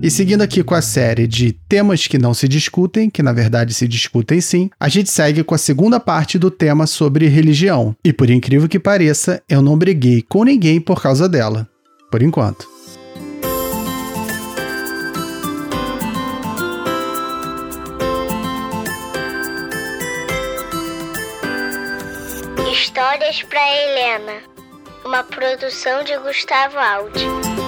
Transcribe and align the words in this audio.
E 0.00 0.10
seguindo 0.12 0.42
aqui 0.42 0.62
com 0.62 0.76
a 0.76 0.80
série 0.80 1.26
de 1.26 1.52
temas 1.52 2.06
que 2.06 2.18
não 2.18 2.32
se 2.32 2.46
discutem, 2.46 3.10
que 3.10 3.20
na 3.20 3.32
verdade 3.32 3.74
se 3.74 3.88
discutem 3.88 4.40
sim, 4.40 4.70
a 4.78 4.88
gente 4.88 5.10
segue 5.10 5.42
com 5.42 5.56
a 5.56 5.58
segunda 5.58 5.98
parte 5.98 6.38
do 6.38 6.52
tema 6.52 6.86
sobre 6.86 7.26
religião. 7.26 7.96
E 8.04 8.12
por 8.12 8.30
incrível 8.30 8.68
que 8.68 8.78
pareça, 8.78 9.42
eu 9.48 9.60
não 9.60 9.76
briguei 9.76 10.22
com 10.22 10.44
ninguém 10.44 10.80
por 10.80 11.02
causa 11.02 11.28
dela. 11.28 11.68
Por 12.12 12.22
enquanto. 12.22 12.68
Histórias 22.72 23.42
para 23.42 23.60
Helena. 23.60 24.42
Uma 25.04 25.24
produção 25.24 26.04
de 26.04 26.16
Gustavo 26.18 26.78
Aldi. 26.78 27.67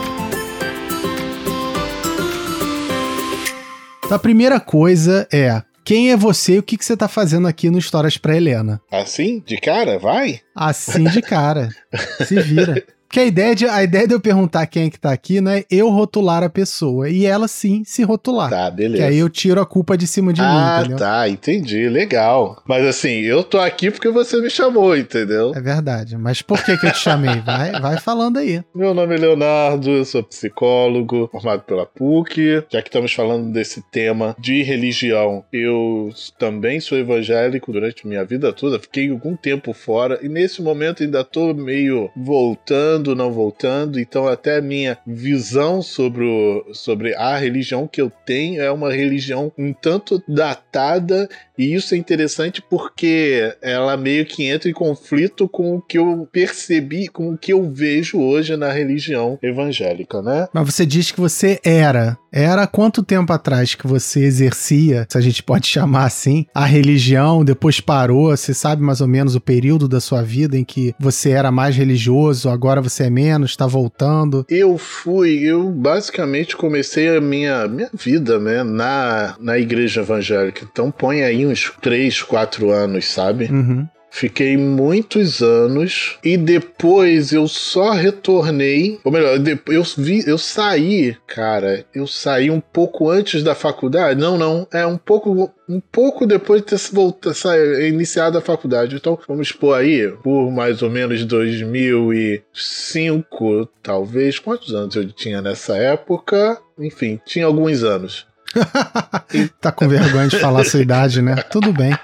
Então, 4.11 4.17
a 4.17 4.19
primeira 4.19 4.59
coisa 4.59 5.25
é 5.33 5.63
quem 5.85 6.11
é 6.11 6.17
você 6.17 6.55
e 6.55 6.59
o 6.59 6.65
que, 6.65 6.77
que 6.77 6.85
você 6.85 6.97
tá 6.97 7.07
fazendo 7.07 7.47
aqui 7.47 7.71
no 7.71 7.79
Histórias 7.79 8.17
para 8.17 8.37
Helena? 8.37 8.83
Assim? 8.91 9.39
De 9.47 9.57
cara? 9.57 10.01
Vai? 10.01 10.41
Assim 10.53 11.05
de 11.05 11.23
cara. 11.23 11.69
Se 12.27 12.35
vira. 12.43 12.85
Porque 13.11 13.19
a 13.19 13.27
ideia, 13.27 13.57
de, 13.57 13.67
a 13.67 13.83
ideia 13.83 14.07
de 14.07 14.15
eu 14.15 14.21
perguntar 14.21 14.65
quem 14.69 14.85
é 14.85 14.91
que 14.91 15.01
tá 15.01 15.11
aqui 15.11 15.41
não 15.41 15.51
é 15.51 15.65
eu 15.69 15.91
rotular 15.91 16.45
a 16.45 16.49
pessoa. 16.49 17.11
E 17.11 17.27
ela 17.27 17.49
sim 17.49 17.83
se 17.85 18.05
rotular. 18.05 18.49
Tá, 18.49 18.71
beleza. 18.71 19.03
Que 19.03 19.03
aí 19.03 19.19
eu 19.19 19.29
tiro 19.29 19.61
a 19.61 19.67
culpa 19.67 19.99
de 19.99 20.07
cima 20.07 20.33
de 20.33 20.41
ah, 20.41 20.77
mim, 20.77 20.79
entendeu? 20.79 20.99
tá, 20.99 21.29
entendi. 21.29 21.89
Legal. 21.89 22.63
Mas 22.69 22.87
assim, 22.87 23.23
eu 23.23 23.43
tô 23.43 23.59
aqui 23.59 23.91
porque 23.91 24.09
você 24.11 24.41
me 24.41 24.49
chamou, 24.49 24.97
entendeu? 24.97 25.51
É 25.57 25.61
verdade. 25.61 26.17
Mas 26.17 26.41
por 26.41 26.63
que, 26.63 26.77
que 26.77 26.87
eu 26.87 26.93
te 26.93 27.01
chamei? 27.01 27.35
Vai, 27.45 27.73
vai 27.81 27.99
falando 27.99 28.39
aí. 28.39 28.63
Meu 28.73 28.95
nome 28.95 29.15
é 29.15 29.19
Leonardo, 29.19 29.91
eu 29.91 30.05
sou 30.05 30.23
psicólogo, 30.23 31.29
formado 31.33 31.63
pela 31.63 31.87
PUC. 31.87 32.63
Já 32.71 32.81
que 32.81 32.89
estamos 32.89 33.13
falando 33.13 33.51
desse 33.51 33.83
tema 33.91 34.37
de 34.39 34.63
religião, 34.63 35.43
eu 35.53 36.11
também 36.39 36.79
sou 36.79 36.97
evangélico 36.97 37.73
durante 37.73 38.07
minha 38.07 38.25
vida 38.25 38.53
toda. 38.53 38.79
Fiquei 38.79 39.11
algum 39.11 39.35
tempo 39.35 39.73
fora 39.73 40.21
e 40.23 40.29
nesse 40.29 40.63
momento 40.63 41.03
ainda 41.03 41.25
tô 41.25 41.53
meio 41.53 42.09
voltando 42.17 43.00
voltando, 43.01 43.17
não 43.17 43.33
voltando. 43.33 43.99
Então, 43.99 44.29
até 44.29 44.59
a 44.59 44.63
minha 44.63 44.99
visão 45.07 45.83
sobre, 45.83 46.25
o, 46.25 46.65
sobre 46.73 47.15
a 47.15 47.37
religião 47.37 47.89
que 47.89 48.01
eu 48.01 48.11
tenho 48.25 48.63
é 48.63 48.71
uma 48.71 48.93
religião 48.93 49.53
um 49.59 49.73
tanto 49.73 50.23
datada, 50.29 51.29
e 51.59 51.75
isso 51.75 51.95
é 51.95 51.99
interessante 51.99 52.63
porque 52.63 53.55
ela 53.63 53.97
meio 53.97 54.25
que 54.27 54.45
entra 54.45 54.71
em 54.71 54.73
conflito 54.73 55.49
com 55.49 55.77
o 55.77 55.81
que 55.81 55.99
eu 55.99 56.29
percebi, 56.31 57.09
com 57.09 57.33
o 57.33 57.39
que 57.39 57.53
eu 57.53 57.71
vejo 57.71 58.19
hoje 58.19 58.57
na 58.57 58.71
religião 58.71 59.39
evangélica, 59.43 60.23
né? 60.23 60.49
Mas 60.53 60.75
você 60.75 60.87
diz 60.87 61.11
que 61.11 61.21
você 61.21 61.59
era. 61.65 62.17
Era 62.33 62.67
quanto 62.67 63.03
tempo 63.03 63.33
atrás 63.33 63.75
que 63.75 63.87
você 63.87 64.21
exercia, 64.21 65.07
se 65.11 65.19
a 65.19 65.21
gente 65.21 65.43
pode 65.43 65.67
chamar 65.69 66.05
assim, 66.05 66.47
a 66.55 66.65
religião, 66.65 67.45
depois 67.45 67.81
parou? 67.81 68.37
Você 68.37 68.55
sabe 68.55 68.83
mais 68.83 69.01
ou 69.01 69.09
menos 69.09 69.35
o 69.35 69.41
período 69.41 69.89
da 69.89 70.01
sua 70.01 70.23
vida 70.23 70.57
em 70.57 70.65
que 70.65 70.95
você 70.99 71.31
era 71.31 71.51
mais 71.51 71.77
religioso, 71.77 72.49
agora 72.49 72.81
você 72.81 72.90
você 72.91 73.05
é 73.05 73.11
menos, 73.11 73.57
tá 73.57 73.67
voltando? 73.67 74.45
Eu 74.49 74.77
fui, 74.77 75.41
eu 75.43 75.71
basicamente 75.71 76.57
comecei 76.57 77.17
a 77.17 77.21
minha, 77.21 77.67
minha 77.67 77.91
vida, 77.93 78.39
né, 78.39 78.63
na, 78.63 79.37
na 79.41 79.59
igreja 79.59 80.01
evangélica. 80.01 80.67
Então 80.71 80.91
põe 80.91 81.23
aí 81.23 81.47
uns 81.47 81.73
3, 81.81 82.23
4 82.23 82.71
anos, 82.71 83.07
sabe? 83.07 83.47
Uhum. 83.47 83.89
Fiquei 84.11 84.57
muitos 84.57 85.41
anos 85.41 86.19
e 86.25 86.37
depois 86.37 87.33
eu 87.33 87.47
só 87.47 87.93
retornei, 87.93 88.99
ou 89.05 89.13
melhor, 89.13 89.39
eu 89.69 89.85
vi, 89.97 90.25
eu 90.27 90.37
saí, 90.37 91.17
cara, 91.27 91.87
eu 91.95 92.05
saí 92.07 92.51
um 92.51 92.61
pouco 92.61 93.09
antes 93.09 93.45
da 93.45 93.55
faculdade. 93.55 94.21
Não, 94.21 94.37
não, 94.37 94.67
é 94.73 94.85
um 94.85 94.99
pouco 94.99 95.55
um 95.69 95.81
pouco 95.81 96.27
depois 96.27 96.63
de 96.63 96.69
ter 96.69 96.81
voltado, 96.93 97.37
iniciado 97.81 98.37
a 98.37 98.41
faculdade. 98.41 98.97
Então, 98.97 99.17
vamos 99.29 99.47
expor 99.47 99.79
aí, 99.79 100.09
por 100.23 100.51
mais 100.51 100.83
ou 100.83 100.91
menos 100.91 101.25
2005, 101.25 103.69
talvez. 103.81 104.41
Quantos 104.41 104.75
anos 104.75 104.97
eu 104.97 105.07
tinha 105.13 105.41
nessa 105.41 105.77
época? 105.77 106.61
Enfim, 106.77 107.21
tinha 107.25 107.47
alguns 107.47 107.85
anos. 107.85 108.27
tá 109.61 109.71
com 109.71 109.89
vergonha 109.89 110.27
de 110.27 110.41
falar 110.41 110.65
sua 110.65 110.81
idade, 110.81 111.23
né? 111.23 111.37
Tudo 111.37 111.73
bem. 111.73 111.97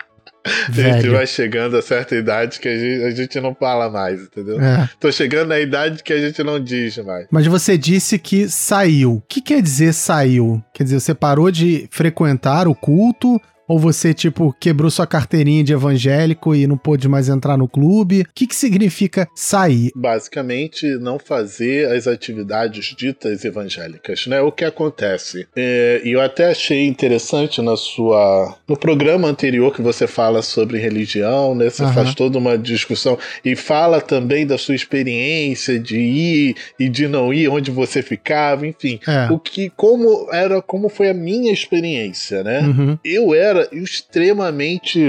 A 0.69 0.73
gente 0.73 1.09
vai 1.09 1.27
chegando 1.27 1.77
a 1.77 1.83
certa 1.83 2.15
idade 2.15 2.61
que 2.61 2.69
a 2.69 2.77
gente, 2.77 3.05
a 3.05 3.11
gente 3.11 3.41
não 3.41 3.55
fala 3.55 3.91
mais, 3.91 4.23
entendeu? 4.23 4.61
É. 4.61 4.89
Tô 5.01 5.11
chegando 5.11 5.49
na 5.49 5.59
idade 5.59 6.03
que 6.03 6.13
a 6.13 6.19
gente 6.19 6.43
não 6.43 6.63
diz 6.63 6.97
mais. 6.99 7.27
Mas 7.31 7.47
você 7.47 7.77
disse 7.77 8.19
que 8.19 8.49
saiu. 8.49 9.15
O 9.15 9.21
que 9.21 9.41
quer 9.41 9.61
dizer 9.61 9.93
saiu? 9.93 10.63
Quer 10.73 10.85
dizer, 10.85 11.01
você 11.01 11.15
parou 11.15 11.51
de 11.51 11.89
frequentar 11.91 12.69
o 12.69 12.75
culto 12.75 13.41
ou 13.69 13.79
você, 13.79 14.15
tipo, 14.15 14.55
quebrou 14.59 14.91
sua 14.91 15.07
carteirinha 15.07 15.65
de 15.65 15.73
evangélico 15.73 16.55
e 16.55 16.67
não 16.67 16.77
pôde 16.77 17.09
mais 17.09 17.29
entrar 17.29 17.57
no 17.57 17.69
clube? 17.69 18.23
O 18.23 18.27
que, 18.35 18.47
que 18.47 18.55
significa 18.55 19.29
sair? 19.35 19.91
Basicamente, 19.95 20.87
não 20.99 21.19
fazer 21.19 21.91
as 21.91 22.07
atividades 22.07 22.95
ditas 22.97 23.45
evangélicas, 23.45 24.27
né? 24.27 24.41
O 24.41 24.53
que 24.53 24.65
acontece? 24.65 25.47
É, 25.57 26.01
e 26.05 26.13
eu 26.13 26.21
até 26.21 26.51
achei 26.51 26.87
interessante 26.87 27.61
na 27.61 27.77
sua. 27.77 28.57
No 28.69 28.77
programa 28.77 29.29
anterior 29.29 29.75
que 29.75 29.83
você 29.83 30.07
fala 30.07 30.43
sobre 30.43 30.79
religião, 30.79 31.55
né? 31.55 31.69
Você 31.71 31.83
uhum. 31.83 31.93
faz 31.93 32.15
toda 32.15 32.39
uma 32.39 32.57
discussão 32.57 33.19
e 33.45 33.57
fala 33.57 34.01
também 34.01 34.47
da 34.47 34.59
sua 34.59 34.75
experiência 34.75 35.79
de 35.79 35.99
ir 35.99 36.57
e 36.79 36.89
de 36.89 37.09
não 37.09 37.33
ir, 37.33 37.49
onde 37.49 37.71
você 37.71 38.03
ficava, 38.03 38.67
enfim. 38.67 39.01
É. 39.07 39.33
O 39.33 39.39
que, 39.39 39.71
como 39.71 40.29
era, 40.33 40.63
como 40.63 40.89
foi 40.89 41.09
a 41.09 41.15
minha 41.15 41.53
experiência, 41.53 42.43
né? 42.45 42.61
Uhum. 42.61 42.99
Eu 43.05 43.35
era 43.35 43.56
era 43.57 43.69
extremamente. 43.73 45.01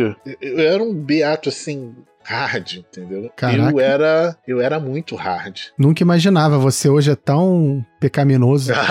Eu 0.42 0.60
era 0.60 0.82
um 0.82 0.94
beato 0.94 1.50
assim, 1.50 1.94
hard, 2.24 2.74
entendeu? 2.78 3.32
Caraca. 3.36 3.72
Eu 3.72 3.80
era, 3.80 4.38
eu 4.48 4.62
era 4.62 4.80
muito 4.80 5.16
hard. 5.16 5.60
Nunca 5.78 6.04
imaginava, 6.04 6.58
você 6.58 6.90
hoje 6.90 7.12
é 7.12 7.16
tão 7.16 7.86
pecaminoso. 8.00 8.74